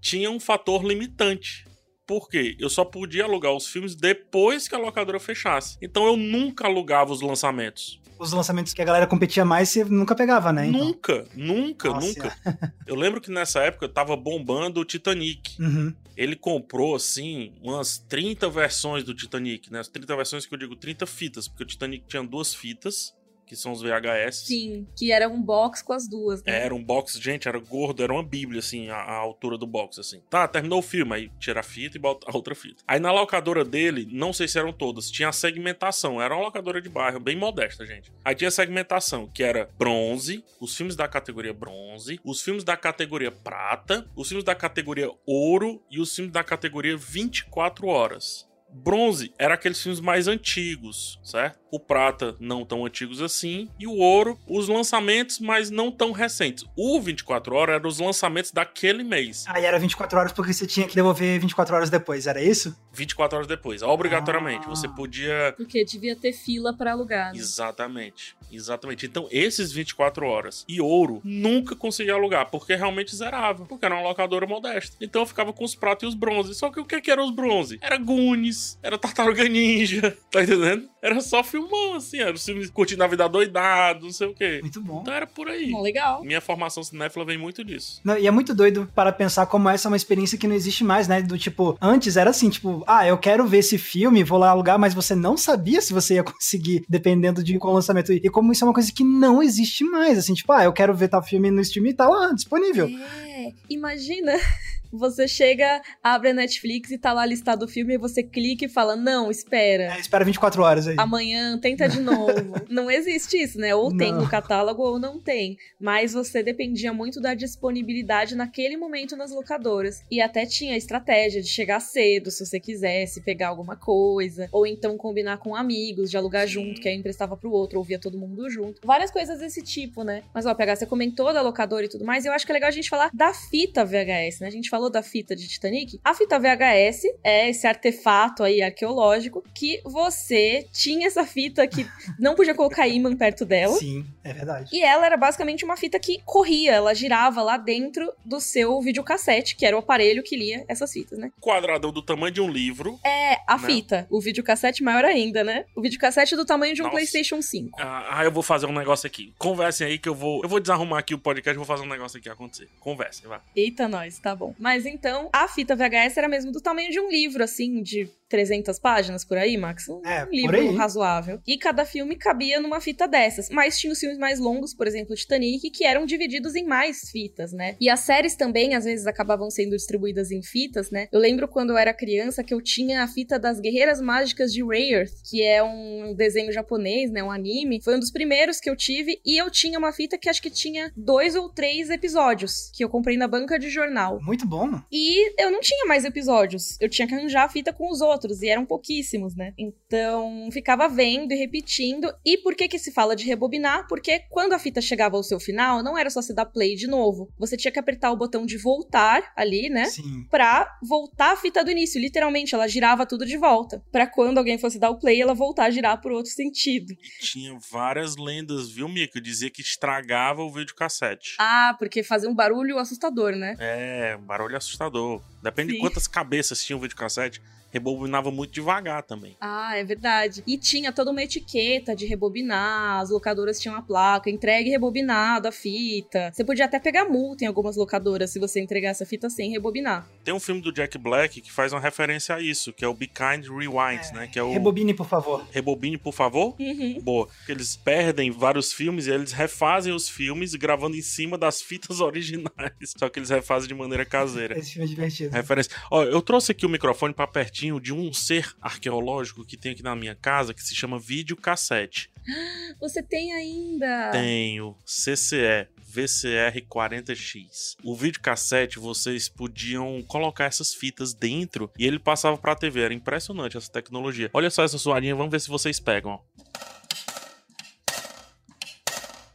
tinha 0.00 0.30
um 0.30 0.38
fator 0.38 0.84
limitante. 0.84 1.64
Por 2.06 2.28
quê? 2.28 2.56
Eu 2.58 2.68
só 2.68 2.84
podia 2.84 3.24
alugar 3.24 3.52
os 3.52 3.66
filmes 3.66 3.94
depois 3.94 4.68
que 4.68 4.74
a 4.74 4.78
locadora 4.78 5.18
fechasse. 5.18 5.78
Então 5.80 6.06
eu 6.06 6.16
nunca 6.16 6.66
alugava 6.66 7.12
os 7.12 7.22
lançamentos. 7.22 8.00
Os 8.18 8.32
lançamentos 8.32 8.72
que 8.72 8.80
a 8.80 8.84
galera 8.84 9.06
competia 9.06 9.44
mais, 9.44 9.70
você 9.70 9.84
nunca 9.84 10.14
pegava, 10.14 10.52
né? 10.52 10.66
Então. 10.66 10.84
Nunca, 10.84 11.24
nunca, 11.34 11.88
Nossa. 11.90 12.06
nunca. 12.06 12.74
Eu 12.86 12.94
lembro 12.94 13.20
que 13.20 13.30
nessa 13.30 13.60
época 13.60 13.88
tava 13.88 14.16
bombando 14.16 14.80
o 14.80 14.84
Titanic. 14.84 15.60
Uhum. 15.60 15.92
Ele 16.16 16.36
comprou, 16.36 16.94
assim, 16.94 17.52
umas 17.60 17.98
30 17.98 18.48
versões 18.48 19.02
do 19.02 19.14
Titanic, 19.14 19.72
né? 19.72 19.80
As 19.80 19.88
30 19.88 20.14
versões 20.14 20.46
que 20.46 20.54
eu 20.54 20.58
digo 20.58 20.76
30 20.76 21.06
fitas, 21.06 21.48
porque 21.48 21.64
o 21.64 21.66
Titanic 21.66 22.04
tinha 22.06 22.22
duas 22.22 22.54
fitas, 22.54 23.12
que 23.46 23.56
são 23.56 23.72
os 23.72 23.82
VHS. 23.82 24.46
Sim, 24.46 24.86
que 24.96 25.12
era 25.12 25.28
um 25.28 25.40
box 25.40 25.82
com 25.82 25.92
as 25.92 26.08
duas, 26.08 26.42
né? 26.42 26.64
Era 26.64 26.74
um 26.74 26.82
box, 26.82 27.18
gente, 27.18 27.48
era 27.48 27.58
gordo, 27.58 28.02
era 28.02 28.12
uma 28.12 28.22
bíblia, 28.22 28.60
assim, 28.60 28.88
a, 28.88 28.96
a 28.96 29.14
altura 29.14 29.56
do 29.58 29.66
box, 29.66 30.00
assim. 30.00 30.20
Tá, 30.30 30.46
terminou 30.48 30.78
o 30.78 30.82
filme, 30.82 31.14
aí 31.14 31.30
tira 31.38 31.60
a 31.60 31.62
fita 31.62 31.96
e 31.96 32.00
bota 32.00 32.30
a 32.30 32.34
outra 32.34 32.54
fita. 32.54 32.82
Aí 32.86 32.98
na 32.98 33.12
locadora 33.12 33.64
dele, 33.64 34.08
não 34.10 34.32
sei 34.32 34.48
se 34.48 34.58
eram 34.58 34.72
todas, 34.72 35.10
tinha 35.10 35.28
a 35.28 35.32
segmentação. 35.32 36.20
Era 36.20 36.34
uma 36.34 36.44
locadora 36.44 36.80
de 36.80 36.88
bairro, 36.88 37.20
bem 37.20 37.36
modesta, 37.36 37.86
gente. 37.86 38.12
Aí 38.24 38.34
tinha 38.34 38.48
a 38.48 38.52
segmentação, 38.52 39.28
que 39.28 39.42
era 39.42 39.68
bronze, 39.78 40.44
os 40.60 40.76
filmes 40.76 40.96
da 40.96 41.08
categoria 41.08 41.52
bronze, 41.52 42.20
os 42.24 42.42
filmes 42.42 42.64
da 42.64 42.76
categoria 42.76 43.30
prata, 43.30 44.06
os 44.16 44.28
filmes 44.28 44.44
da 44.44 44.54
categoria 44.54 45.10
ouro 45.26 45.82
e 45.90 46.00
os 46.00 46.14
filmes 46.14 46.32
da 46.32 46.42
categoria 46.42 46.96
24 46.96 47.86
horas. 47.86 48.46
Bronze 48.74 49.32
era 49.38 49.54
aqueles 49.54 49.80
filmes 49.80 50.00
mais 50.00 50.26
antigos, 50.26 51.18
certo? 51.22 51.58
O 51.70 51.78
prata 51.78 52.36
não 52.40 52.64
tão 52.64 52.84
antigos 52.84 53.22
assim 53.22 53.68
e 53.78 53.86
o 53.86 53.96
ouro 53.96 54.38
os 54.48 54.68
lançamentos, 54.68 55.38
mas 55.38 55.70
não 55.70 55.90
tão 55.90 56.12
recentes. 56.12 56.64
O 56.76 57.00
24 57.00 57.54
horas 57.54 57.74
era 57.76 57.88
os 57.88 57.98
lançamentos 57.98 58.50
daquele 58.52 59.02
mês, 59.04 59.44
Aí 59.48 59.64
era 59.64 59.78
24 59.78 60.18
horas 60.18 60.32
porque 60.32 60.52
você 60.52 60.66
tinha 60.66 60.86
que 60.86 60.94
devolver 60.94 61.38
24 61.40 61.74
horas 61.74 61.90
depois, 61.90 62.26
era 62.26 62.42
isso? 62.42 62.76
24 62.92 63.36
horas 63.36 63.46
depois, 63.48 63.82
obrigatoriamente. 63.82 64.66
Ah. 64.66 64.70
Você 64.70 64.88
podia 64.88 65.54
Porque 65.56 65.84
devia 65.84 66.16
ter 66.16 66.32
fila 66.32 66.72
pra 66.76 66.92
alugar. 66.92 67.32
né? 67.32 67.38
Exatamente. 67.38 68.36
Exatamente. 68.54 69.06
Então, 69.06 69.28
esses 69.30 69.72
24 69.72 70.26
horas 70.26 70.64
e 70.68 70.80
ouro 70.80 71.20
nunca 71.24 71.74
conseguia 71.76 72.14
alugar, 72.14 72.50
porque 72.50 72.74
realmente 72.74 73.14
zerava, 73.14 73.64
porque 73.64 73.84
era 73.84 73.94
uma 73.94 74.08
locadora 74.08 74.46
modesta. 74.46 74.96
Então 75.00 75.22
eu 75.22 75.26
ficava 75.26 75.52
com 75.52 75.64
os 75.64 75.74
pratos 75.74 76.04
e 76.04 76.06
os 76.06 76.14
bronzes. 76.14 76.56
Só 76.56 76.70
que 76.70 76.80
o 76.80 76.84
que, 76.84 77.00
que 77.00 77.10
eram 77.10 77.24
os 77.24 77.34
bronze? 77.34 77.78
Era 77.80 77.96
Goonies, 77.96 78.78
era 78.82 78.98
Tartaruga 78.98 79.48
Ninja, 79.48 80.16
tá 80.30 80.42
entendendo? 80.42 80.88
Era 81.04 81.20
só 81.20 81.44
filmão, 81.44 81.96
assim, 81.96 82.18
era 82.18 82.32
os 82.32 82.42
filmes 82.42 82.70
curtindo 82.70 83.04
a 83.04 83.06
vida 83.06 83.28
doidado, 83.28 84.06
não 84.06 84.12
sei 84.12 84.26
o 84.26 84.32
quê. 84.32 84.60
Muito 84.62 84.80
bom. 84.80 85.02
Então 85.02 85.12
era 85.12 85.26
por 85.26 85.46
aí. 85.48 85.70
Bom, 85.70 85.82
legal. 85.82 86.24
Minha 86.24 86.40
formação 86.40 86.82
cinéfila 86.82 87.26
vem 87.26 87.36
muito 87.36 87.62
disso. 87.62 88.00
Não, 88.02 88.16
e 88.16 88.26
é 88.26 88.30
muito 88.30 88.54
doido 88.54 88.90
para 88.94 89.12
pensar 89.12 89.44
como 89.44 89.68
essa 89.68 89.86
é 89.86 89.90
uma 89.90 89.98
experiência 89.98 90.38
que 90.38 90.48
não 90.48 90.54
existe 90.54 90.82
mais, 90.82 91.06
né? 91.06 91.20
Do 91.20 91.36
tipo, 91.36 91.76
antes 91.78 92.16
era 92.16 92.30
assim, 92.30 92.48
tipo, 92.48 92.82
ah, 92.86 93.06
eu 93.06 93.18
quero 93.18 93.46
ver 93.46 93.58
esse 93.58 93.76
filme, 93.76 94.24
vou 94.24 94.38
lá 94.38 94.48
alugar, 94.48 94.78
mas 94.78 94.94
você 94.94 95.14
não 95.14 95.36
sabia 95.36 95.82
se 95.82 95.92
você 95.92 96.14
ia 96.14 96.24
conseguir, 96.24 96.82
dependendo 96.88 97.44
de 97.44 97.58
qual 97.58 97.74
lançamento. 97.74 98.10
E 98.10 98.30
como 98.30 98.50
isso 98.50 98.64
é 98.64 98.66
uma 98.66 98.72
coisa 98.72 98.90
que 98.90 99.04
não 99.04 99.42
existe 99.42 99.84
mais, 99.84 100.16
assim, 100.16 100.32
tipo, 100.32 100.50
ah, 100.52 100.64
eu 100.64 100.72
quero 100.72 100.94
ver 100.94 101.08
tal 101.08 101.22
filme 101.22 101.50
no 101.50 101.60
stream 101.60 101.86
e 101.86 101.92
tá 101.92 102.08
lá, 102.08 102.32
disponível. 102.32 102.88
É, 102.88 103.52
imagina. 103.68 104.32
Você 104.94 105.26
chega, 105.26 105.82
abre 106.02 106.30
a 106.30 106.34
Netflix 106.34 106.90
e 106.90 106.98
tá 106.98 107.12
lá 107.12 107.26
listado 107.26 107.64
o 107.64 107.68
filme 107.68 107.94
e 107.94 107.98
você 107.98 108.22
clica 108.22 108.64
e 108.64 108.68
fala: 108.68 108.94
Não, 108.94 109.30
espera. 109.30 109.94
É, 109.94 110.00
espera 110.00 110.24
24 110.24 110.62
horas 110.62 110.86
aí. 110.86 110.96
Amanhã 110.98 111.58
tenta 111.58 111.88
de 111.88 112.00
novo. 112.00 112.32
não 112.70 112.90
existe 112.90 113.36
isso, 113.36 113.58
né? 113.58 113.74
Ou 113.74 113.94
tem 113.96 114.12
Não. 114.12 114.22
no 114.22 114.28
catálogo 114.28 114.82
ou 114.82 114.98
não 114.98 115.20
tem. 115.20 115.56
Mas 115.80 116.12
você 116.12 116.42
dependia 116.42 116.92
muito 116.92 117.20
da 117.20 117.34
disponibilidade 117.34 118.36
naquele 118.36 118.76
momento 118.76 119.16
nas 119.16 119.30
locadoras. 119.30 120.02
E 120.10 120.20
até 120.20 120.46
tinha 120.46 120.74
a 120.74 120.76
estratégia 120.76 121.42
de 121.42 121.48
chegar 121.48 121.80
cedo, 121.80 122.30
se 122.30 122.44
você 122.44 122.60
quisesse 122.60 123.20
pegar 123.22 123.48
alguma 123.48 123.76
coisa. 123.76 124.48
Ou 124.52 124.66
então 124.66 124.96
combinar 124.96 125.38
com 125.38 125.56
amigos, 125.56 126.10
de 126.10 126.16
alugar 126.16 126.46
junto, 126.46 126.80
que 126.80 126.88
aí 126.88 126.96
emprestava 126.96 127.36
pro 127.36 127.50
outro, 127.50 127.78
ouvia 127.78 127.98
todo 127.98 128.18
mundo 128.18 128.48
junto. 128.48 128.80
Várias 128.86 129.10
coisas 129.10 129.40
desse 129.40 129.62
tipo, 129.62 130.04
né? 130.04 130.22
Mas 130.32 130.46
ó, 130.46 130.54
PH, 130.54 130.76
você 130.76 130.86
comentou 130.86 131.32
da 131.32 131.42
locadora 131.42 131.84
e 131.84 131.88
tudo 131.88 132.04
mais. 132.04 132.24
E 132.24 132.28
eu 132.28 132.32
acho 132.32 132.46
que 132.46 132.52
é 132.52 132.54
legal 132.54 132.68
a 132.68 132.72
gente 132.72 132.88
falar 132.88 133.10
da 133.12 133.32
fita 133.34 133.84
VHS, 133.84 134.40
né? 134.40 134.46
A 134.46 134.50
gente 134.50 134.70
falou 134.70 134.83
da 134.90 135.02
fita 135.02 135.34
de 135.36 135.46
Titanic. 135.48 136.00
A 136.04 136.14
fita 136.14 136.38
VHS 136.38 137.02
é 137.22 137.48
esse 137.50 137.66
artefato 137.66 138.42
aí 138.42 138.62
arqueológico 138.62 139.42
que 139.54 139.80
você 139.84 140.66
tinha 140.72 141.06
essa 141.06 141.24
fita 141.26 141.66
que 141.66 141.86
não 142.18 142.34
podia 142.34 142.54
colocar 142.54 142.86
imã 142.88 143.14
perto 143.16 143.44
dela. 143.44 143.74
Sim, 143.76 144.04
é 144.22 144.32
verdade. 144.32 144.70
E 144.72 144.82
ela 144.82 145.06
era 145.06 145.16
basicamente 145.16 145.64
uma 145.64 145.76
fita 145.76 145.98
que 145.98 146.20
corria, 146.24 146.72
ela 146.72 146.94
girava 146.94 147.42
lá 147.42 147.56
dentro 147.56 148.12
do 148.24 148.40
seu 148.40 148.80
videocassete, 148.80 149.56
que 149.56 149.64
era 149.66 149.76
o 149.76 149.80
aparelho 149.80 150.22
que 150.22 150.36
lia 150.36 150.64
essas 150.68 150.92
fitas, 150.92 151.18
né? 151.18 151.30
Quadradão 151.40 151.92
do 151.92 152.02
tamanho 152.02 152.32
de 152.32 152.40
um 152.40 152.50
livro. 152.50 152.98
É, 153.04 153.38
a 153.46 153.56
Né? 153.58 153.66
fita. 153.66 154.06
O 154.10 154.20
videocassete 154.20 154.82
maior 154.82 155.04
ainda, 155.04 155.44
né? 155.44 155.64
O 155.76 155.80
videocassete 155.80 156.34
do 156.36 156.44
tamanho 156.44 156.74
de 156.74 156.80
um 156.82 156.84
Nossa. 156.84 156.96
PlayStation 156.96 157.40
5. 157.40 157.78
Ah, 157.80 158.18
ah, 158.18 158.24
eu 158.24 158.32
vou 158.32 158.42
fazer 158.42 158.66
um 158.66 158.72
negócio 158.72 159.06
aqui. 159.06 159.32
Conversem 159.38 159.86
aí 159.86 159.98
que 159.98 160.08
eu 160.08 160.14
vou. 160.14 160.42
Eu 160.42 160.48
vou 160.48 160.58
desarrumar 160.60 160.98
aqui 161.00 161.14
o 161.14 161.18
podcast, 161.18 161.56
vou 161.56 161.66
fazer 161.66 161.82
um 161.82 161.88
negócio 161.88 162.18
aqui 162.18 162.28
acontecer. 162.28 162.68
Conversem, 162.80 163.28
vai. 163.28 163.40
Eita, 163.54 163.86
nós, 163.86 164.18
tá 164.18 164.34
bom. 164.34 164.54
Mas 164.58 164.73
então, 164.86 165.28
a 165.32 165.46
fita 165.48 165.76
VHS 165.76 166.16
era 166.16 166.28
mesmo 166.28 166.50
do 166.52 166.60
tamanho 166.60 166.90
de 166.90 167.00
um 167.00 167.08
livro, 167.10 167.42
assim, 167.42 167.82
de 167.82 168.08
300 168.28 168.78
páginas 168.78 169.24
por 169.24 169.38
aí, 169.38 169.56
Max? 169.56 169.88
Um 169.88 170.00
É, 170.04 170.26
livro 170.30 170.72
razoável. 170.74 171.40
E 171.46 171.56
cada 171.56 171.84
filme 171.84 172.16
cabia 172.16 172.60
numa 172.60 172.80
fita 172.80 173.06
dessas. 173.06 173.48
Mas 173.50 173.78
tinha 173.78 173.92
os 173.92 173.98
filmes 174.00 174.18
mais 174.18 174.40
longos, 174.40 174.74
por 174.74 174.86
exemplo, 174.86 175.14
Titanic, 175.14 175.70
que 175.70 175.84
eram 175.84 176.04
divididos 176.04 176.54
em 176.56 176.64
mais 176.64 177.10
fitas, 177.10 177.52
né? 177.52 177.76
E 177.80 177.88
as 177.88 178.00
séries 178.00 178.34
também, 178.34 178.74
às 178.74 178.84
vezes, 178.84 179.06
acabavam 179.06 179.50
sendo 179.50 179.76
distribuídas 179.76 180.30
em 180.32 180.42
fitas, 180.42 180.90
né? 180.90 181.06
Eu 181.12 181.20
lembro 181.20 181.46
quando 181.46 181.70
eu 181.70 181.78
era 181.78 181.94
criança 181.94 182.42
que 182.42 182.52
eu 182.52 182.60
tinha 182.60 183.02
a 183.02 183.08
fita 183.08 183.38
das 183.38 183.60
Guerreiras 183.60 184.00
Mágicas 184.00 184.52
de 184.52 184.64
Rayerth, 184.64 185.12
que 185.30 185.42
é 185.42 185.62
um 185.62 186.14
desenho 186.16 186.50
japonês, 186.50 187.10
né? 187.12 187.22
Um 187.22 187.30
anime. 187.30 187.80
Foi 187.82 187.94
um 187.96 188.00
dos 188.00 188.10
primeiros 188.10 188.58
que 188.58 188.68
eu 188.68 188.74
tive. 188.76 189.20
E 189.24 189.40
eu 189.40 189.50
tinha 189.50 189.78
uma 189.78 189.92
fita 189.92 190.18
que 190.18 190.28
acho 190.28 190.42
que 190.42 190.50
tinha 190.50 190.90
dois 190.96 191.36
ou 191.36 191.48
três 191.48 191.88
episódios, 191.90 192.70
que 192.74 192.82
eu 192.82 192.88
comprei 192.88 193.16
na 193.16 193.28
banca 193.28 193.58
de 193.58 193.68
jornal. 193.70 194.18
Muito 194.22 194.46
bom. 194.46 194.63
E 194.90 195.42
eu 195.42 195.50
não 195.50 195.60
tinha 195.60 195.86
mais 195.86 196.04
episódios. 196.04 196.76
Eu 196.80 196.88
tinha 196.88 197.06
que 197.06 197.14
arranjar 197.14 197.44
a 197.44 197.48
fita 197.48 197.72
com 197.72 197.90
os 197.90 198.00
outros. 198.00 198.42
E 198.42 198.48
eram 198.48 198.64
pouquíssimos, 198.64 199.34
né? 199.34 199.52
Então, 199.58 200.48
ficava 200.52 200.88
vendo 200.88 201.32
e 201.32 201.36
repetindo. 201.36 202.12
E 202.24 202.38
por 202.38 202.54
que 202.54 202.68
que 202.68 202.78
se 202.78 202.92
fala 202.92 203.16
de 203.16 203.24
rebobinar? 203.24 203.86
Porque 203.88 204.20
quando 204.30 204.52
a 204.52 204.58
fita 204.58 204.80
chegava 204.80 205.16
ao 205.16 205.22
seu 205.22 205.40
final, 205.40 205.82
não 205.82 205.96
era 205.96 206.10
só 206.10 206.22
se 206.22 206.34
dar 206.34 206.46
play 206.46 206.74
de 206.74 206.86
novo. 206.86 207.28
Você 207.38 207.56
tinha 207.56 207.72
que 207.72 207.78
apertar 207.78 208.10
o 208.10 208.16
botão 208.16 208.46
de 208.46 208.56
voltar 208.56 209.32
ali, 209.36 209.68
né? 209.68 209.86
Sim. 209.86 210.26
Pra 210.30 210.68
voltar 210.82 211.32
a 211.32 211.36
fita 211.36 211.64
do 211.64 211.70
início. 211.70 212.00
Literalmente, 212.00 212.54
ela 212.54 212.68
girava 212.68 213.06
tudo 213.06 213.26
de 213.26 213.36
volta. 213.36 213.82
Pra 213.90 214.06
quando 214.06 214.38
alguém 214.38 214.58
fosse 214.58 214.78
dar 214.78 214.90
o 214.90 214.98
play, 214.98 215.20
ela 215.20 215.34
voltar 215.34 215.64
a 215.64 215.70
girar 215.70 216.00
por 216.00 216.12
outro 216.12 216.30
sentido. 216.30 216.92
E 216.92 217.24
tinha 217.24 217.56
várias 217.70 218.16
lendas, 218.16 218.70
viu, 218.70 218.88
Mika? 218.88 219.20
Dizia 219.20 219.50
que 219.50 219.62
estragava 219.62 220.42
o 220.42 220.52
videocassete. 220.52 221.36
Ah, 221.38 221.74
porque 221.78 222.02
fazia 222.02 222.28
um 222.28 222.34
barulho 222.34 222.78
assustador, 222.78 223.32
né? 223.32 223.56
É, 223.58 224.16
um 224.18 224.24
barulho 224.24 224.43
assustador. 224.52 225.22
Depende 225.42 225.72
Sim. 225.72 225.76
de 225.76 225.80
quantas 225.80 226.06
cabeças 226.06 226.62
tinha 226.62 226.76
o 226.76 226.80
videocassete. 226.80 227.40
rebobinava 227.70 228.30
muito 228.30 228.52
devagar 228.52 229.02
também. 229.02 229.36
Ah, 229.40 229.76
é 229.76 229.82
verdade. 229.82 230.44
E 230.46 230.56
tinha 230.56 230.92
toda 230.92 231.10
uma 231.10 231.22
etiqueta 231.22 231.94
de 231.96 232.06
rebobinar, 232.06 233.00
as 233.00 233.10
locadoras 233.10 233.58
tinham 233.58 233.74
a 233.74 233.82
placa, 233.82 234.30
entregue 234.30 234.70
rebobinado 234.70 235.48
a 235.48 235.52
fita. 235.52 236.30
Você 236.32 236.44
podia 236.44 236.66
até 236.66 236.78
pegar 236.78 237.06
multa 237.06 237.44
em 237.44 237.48
algumas 237.48 237.76
locadoras 237.76 238.30
se 238.30 238.38
você 238.38 238.60
entregasse 238.60 239.02
a 239.02 239.06
fita 239.06 239.28
sem 239.28 239.50
rebobinar. 239.50 240.08
Tem 240.24 240.32
um 240.32 240.40
filme 240.40 240.62
do 240.62 240.72
Jack 240.72 240.96
Black 240.96 241.42
que 241.42 241.52
faz 241.52 241.72
uma 241.72 241.80
referência 241.80 242.34
a 242.34 242.40
isso, 242.40 242.72
que 242.72 242.82
é 242.82 242.88
o 242.88 242.94
Be 242.94 243.06
Kind 243.06 243.46
Rewinds, 243.46 244.10
é, 244.10 244.14
né? 244.14 244.26
Que 244.26 244.38
é 244.38 244.42
o... 244.42 244.52
Rebobine, 244.52 244.94
por 244.94 245.06
favor. 245.06 245.46
Rebobine, 245.50 245.98
por 245.98 246.14
favor? 246.14 246.56
Uhum. 246.58 246.98
Boa. 247.02 247.26
Porque 247.26 247.52
eles 247.52 247.76
perdem 247.76 248.30
vários 248.30 248.72
filmes 248.72 249.06
e 249.06 249.10
eles 249.10 249.32
refazem 249.32 249.92
os 249.92 250.08
filmes 250.08 250.54
gravando 250.54 250.96
em 250.96 251.02
cima 251.02 251.36
das 251.36 251.60
fitas 251.60 252.00
originais. 252.00 252.94
Só 252.96 253.10
que 253.10 253.18
eles 253.18 253.28
refazem 253.28 253.68
de 253.68 253.74
maneira 253.74 254.06
caseira. 254.06 254.58
Esse 254.58 254.72
filme 254.72 254.86
é 254.86 254.88
divertido. 254.88 255.34
Referência. 255.34 255.70
Ó, 255.90 256.02
eu 256.04 256.22
trouxe 256.22 256.52
aqui 256.52 256.64
o 256.64 256.70
microfone 256.70 257.12
para 257.12 257.26
pertinho 257.26 257.78
de 257.78 257.92
um 257.92 258.10
ser 258.12 258.50
arqueológico 258.62 259.44
que 259.44 259.58
tem 259.58 259.72
aqui 259.72 259.82
na 259.82 259.94
minha 259.94 260.14
casa 260.14 260.54
que 260.54 260.62
se 260.62 260.74
chama 260.74 260.98
videocassete. 260.98 262.10
Você 262.80 263.02
tem 263.02 263.32
ainda? 263.32 264.10
Tenho. 264.10 264.74
CCE. 264.86 265.68
VCR 265.94 266.60
40X. 266.68 267.76
O 267.84 267.94
videocassete 267.94 268.80
vocês 268.80 269.28
podiam 269.28 270.02
colocar 270.02 270.46
essas 270.46 270.74
fitas 270.74 271.14
dentro 271.14 271.70
e 271.78 271.86
ele 271.86 272.00
passava 272.00 272.36
para 272.36 272.52
a 272.52 272.56
TV. 272.56 272.80
Era 272.80 272.94
impressionante 272.94 273.56
essa 273.56 273.70
tecnologia. 273.70 274.28
Olha 274.32 274.50
só 274.50 274.64
essa 274.64 274.76
zoadinha, 274.76 275.14
vamos 275.14 275.30
ver 275.30 275.40
se 275.40 275.48
vocês 275.48 275.78
pegam. 275.78 276.20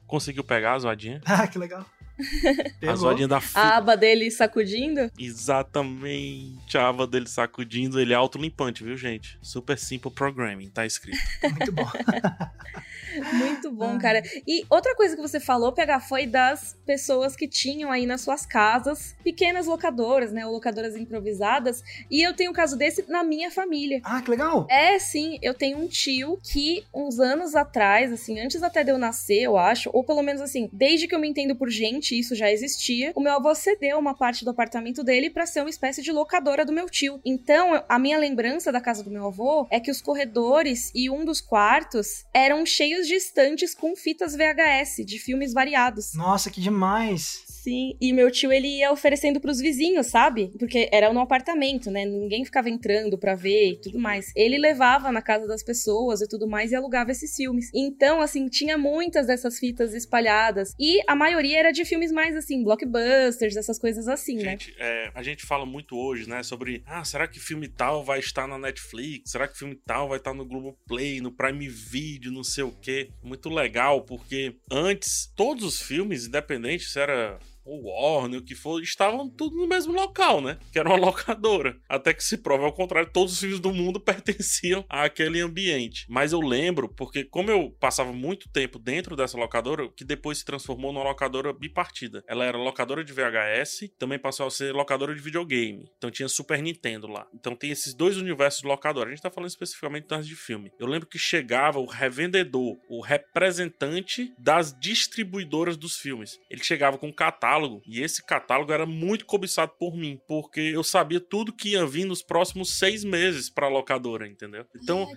Conseguiu 0.06 0.44
pegar 0.44 0.74
a 0.74 0.80
zoadinha? 0.80 1.22
Ah, 1.26 1.48
que 1.48 1.58
legal. 1.58 1.86
a 2.88 2.96
zoadinha 2.96 3.28
da 3.28 3.40
fita. 3.42 3.60
A 3.60 3.78
aba 3.78 3.96
dele 3.96 4.30
sacudindo? 4.30 5.12
Exatamente. 5.18 6.78
A 6.78 6.88
aba 6.88 7.08
dele 7.08 7.28
sacudindo. 7.28 8.00
Ele 8.00 8.14
é 8.14 8.16
autolimpante, 8.16 8.84
viu, 8.84 8.98
gente? 8.98 9.38
Super 9.42 9.78
Simple 9.78 10.12
Programming, 10.12 10.70
tá 10.70 10.86
escrito. 10.86 11.18
Muito 11.44 11.72
bom. 11.72 11.90
Muito 13.34 13.72
bom, 13.72 13.98
cara. 13.98 14.22
E 14.48 14.66
outra 14.70 14.96
coisa 14.96 15.16
que 15.16 15.22
você 15.22 15.40
falou, 15.40 15.72
PH, 15.72 16.00
foi 16.02 16.28
das 16.28 16.78
pessoas 16.86 17.36
que 17.36 17.48
tinham 17.48 17.92
aí 17.92 18.06
nas 18.06 18.22
suas 18.22 18.46
casas 18.46 19.16
pequenas 19.24 19.66
locadoras, 19.66 20.32
né? 20.32 20.46
Ou 20.46 20.54
locadoras 20.54 20.96
improvisadas. 20.96 21.84
E 22.10 22.22
eu 22.22 22.34
tenho 22.34 22.52
um 22.52 22.54
caso 22.54 22.78
desse 22.78 23.10
na 23.10 23.24
minha 23.24 23.50
família. 23.50 24.00
Ah, 24.04 24.22
que 24.22 24.30
legal! 24.30 24.68
É, 24.70 24.98
sim. 25.00 25.40
Eu 25.42 25.54
tenho 25.54 25.78
um 25.80 25.88
tio 25.88 26.40
que, 26.44 26.84
uns 26.94 27.20
anos 27.20 27.56
atrás, 27.56 28.12
assim, 28.12 28.40
antes 28.40 28.62
até 28.62 28.84
de 28.84 28.92
eu 28.92 28.98
nascer, 28.98 29.42
eu 29.42 29.58
acho, 29.58 29.90
ou 29.94 30.04
pelo 30.04 30.22
menos 30.22 30.42
assim, 30.42 30.70
desde 30.72 31.08
que 31.08 31.16
eu 31.16 31.20
me 31.20 31.28
entendo 31.28 31.56
por 31.56 31.70
gente, 31.70 32.09
isso 32.18 32.36
já 32.36 32.50
existia, 32.50 33.12
o 33.16 33.22
meu 33.22 33.34
avô 33.34 33.54
cedeu 33.54 34.00
uma 34.00 34.16
parte 34.16 34.46
do 34.46 34.52
apartamento 34.52 35.04
dele 35.04 35.30
para 35.30 35.46
ser 35.46 35.62
uma 35.62 35.70
espécie 35.70 36.02
de 36.02 36.12
locadora 36.12 36.66
do 36.66 36.74
meu 36.74 36.90
tio. 36.90 37.20
Então, 37.26 37.84
a 37.88 38.00
minha 38.00 38.18
lembrança 38.18 38.72
da 38.72 38.82
casa 38.82 39.04
do 39.04 39.12
meu 39.12 39.28
avô 39.28 39.68
é 39.70 39.80
que 39.80 39.92
os 39.92 40.02
corredores 40.02 40.92
e 40.96 41.10
um 41.10 41.26
dos 41.26 41.42
quartos 41.42 42.26
eram 42.34 42.66
cheios 42.66 43.08
de 43.08 43.16
estantes 43.16 43.76
com 43.76 43.96
fitas 43.96 44.36
VHS 44.36 45.06
de 45.06 45.20
filmes 45.20 45.54
variados. 45.54 46.14
Nossa, 46.14 46.50
que 46.50 46.62
demais! 46.62 47.49
Sim, 47.62 47.98
e 48.00 48.14
meu 48.14 48.32
tio 48.32 48.54
ele 48.54 48.80
ia 48.80 48.92
oferecendo 48.92 49.42
pros 49.42 49.60
vizinhos, 49.60 50.08
sabe? 50.08 50.50
Porque 50.58 50.88
era 50.94 51.12
no 51.12 51.20
apartamento, 51.20 51.92
né? 51.92 52.06
Ninguém 52.06 52.46
ficava 52.46 52.70
entrando 52.70 53.18
pra 53.18 53.36
ver 53.36 53.72
e 53.72 53.82
tudo 53.82 54.00
mais. 54.00 54.32
Ele 54.34 54.58
levava 54.58 55.12
na 55.12 55.22
casa 55.22 55.46
das 55.46 55.62
pessoas 55.62 56.22
e 56.22 56.28
tudo 56.28 56.48
mais 56.48 56.72
e 56.72 56.76
alugava 56.76 57.12
esses 57.12 57.36
filmes. 57.36 57.70
Então, 57.76 58.22
assim, 58.22 58.48
tinha 58.48 58.78
muitas 58.78 59.28
dessas 59.28 59.60
fitas 59.60 59.94
espalhadas. 59.94 60.74
E 60.80 61.02
a 61.06 61.16
maioria 61.16 61.60
era 61.60 61.72
de 61.72 61.84
filmes 61.84 62.14
mais 62.14 62.34
assim, 62.34 62.64
blockbusters, 62.64 63.58
essas 63.58 63.78
coisas 63.78 64.08
assim, 64.08 64.40
gente, 64.40 64.72
né? 64.72 64.76
É, 64.80 65.12
a 65.14 65.22
gente 65.22 65.46
fala 65.46 65.66
muito 65.66 65.98
hoje, 65.98 66.30
né, 66.30 66.42
sobre 66.44 66.82
ah, 66.86 67.04
será 67.04 67.28
que 67.28 67.40
filme 67.40 67.68
tal 67.68 68.06
vai 68.06 68.20
estar 68.20 68.48
na 68.48 68.58
Netflix? 68.58 69.32
Será 69.32 69.48
que 69.48 69.58
filme 69.58 69.76
tal 69.86 70.08
vai 70.08 70.18
estar 70.18 70.34
no 70.34 70.46
Globoplay, 70.46 71.20
no 71.20 71.32
Prime 71.32 71.68
Video, 71.68 72.32
não 72.32 72.44
sei 72.44 72.64
o 72.64 72.72
quê? 72.72 73.10
Muito 73.22 73.50
legal, 73.50 74.04
porque 74.04 74.56
antes 74.72 75.32
todos 75.36 75.66
os 75.66 75.82
filmes, 75.82 76.26
independente 76.26 76.86
se 76.86 77.00
era 77.00 77.38
o 77.66 77.90
Warner, 77.90 78.40
o 78.40 78.44
que 78.44 78.56
for, 78.56 78.82
estavam 78.82 79.30
tudo 79.30 79.56
no 79.56 79.68
mesmo 79.68 79.94
local, 79.94 80.42
né? 80.42 80.58
Que 80.72 80.80
era 80.80 80.90
uma 80.90 80.98
locadora. 81.06 81.80
Até 81.88 82.14
que 82.14 82.24
se 82.24 82.38
prova 82.38 82.66
ao 82.66 82.74
contrário, 82.74 83.12
todos 83.12 83.34
os 83.34 83.40
filmes 83.40 83.60
do 83.60 83.74
mundo 83.74 84.00
pertenciam 84.02 84.84
àquele 84.90 85.42
ambiente. 85.42 86.06
Mas 86.10 86.32
eu 86.32 86.40
lembro, 86.40 86.90
porque 86.90 87.24
como 87.24 87.52
eu 87.52 87.72
passava 87.80 88.12
muito 88.12 88.50
tempo 88.50 88.80
dentro 88.80 89.16
dessa 89.16 89.38
locadora, 89.38 89.90
que 89.96 90.04
depois 90.04 90.40
se 90.40 90.46
transformou 90.46 90.92
numa 90.92 91.04
locadora 91.04 91.54
bipartida. 91.54 92.24
Ela 92.28 92.46
era 92.46 92.58
locadora 92.58 93.04
de 93.04 93.14
VHS, 93.14 93.92
também 93.98 94.18
passou 94.18 94.48
a 94.48 94.52
ser 94.52 94.74
locadora 94.74 95.14
de 95.14 95.22
videogame. 95.22 95.90
Então 95.98 96.10
tinha 96.10 96.28
Super 96.28 96.62
Nintendo 96.62 97.08
lá. 97.08 97.28
Então 97.34 97.56
tem 97.56 97.72
esses 97.72 97.94
dois 97.94 98.18
universos 98.18 98.62
de 98.62 98.68
locadora. 98.68 99.10
A 99.10 99.12
gente 99.12 99.22
tá 99.22 99.30
falando 99.30 99.50
especificamente 99.50 100.08
das 100.08 100.28
de 100.28 100.36
filme. 100.36 100.72
Eu 100.80 100.88
lembro 100.88 101.08
que 101.08 101.18
chegava 101.18 101.80
o 101.80 101.86
revendedor, 101.86 102.78
o 102.90 103.02
representante 103.02 104.34
das 104.38 104.78
distribuidoras 104.80 105.78
dos 105.78 105.98
filmes. 105.98 106.40
Ele 106.50 106.64
chegava 106.64 106.98
com 106.98 107.08
um 107.08 107.14
catálogo 107.14 107.49
catálogo. 107.50 107.82
E 107.86 108.02
esse 108.02 108.24
catálogo 108.24 108.72
era 108.72 108.86
muito 108.86 109.26
cobiçado 109.26 109.72
por 109.80 109.96
mim, 109.96 110.20
porque 110.28 110.60
eu 110.60 110.84
sabia 110.84 111.20
tudo 111.20 111.54
que 111.54 111.70
ia 111.70 111.86
vir 111.86 112.06
nos 112.06 112.22
próximos 112.22 112.78
seis 112.78 113.04
meses 113.04 113.50
pra 113.50 113.68
locadora, 113.68 114.28
entendeu? 114.28 114.66
Então, 114.76 115.08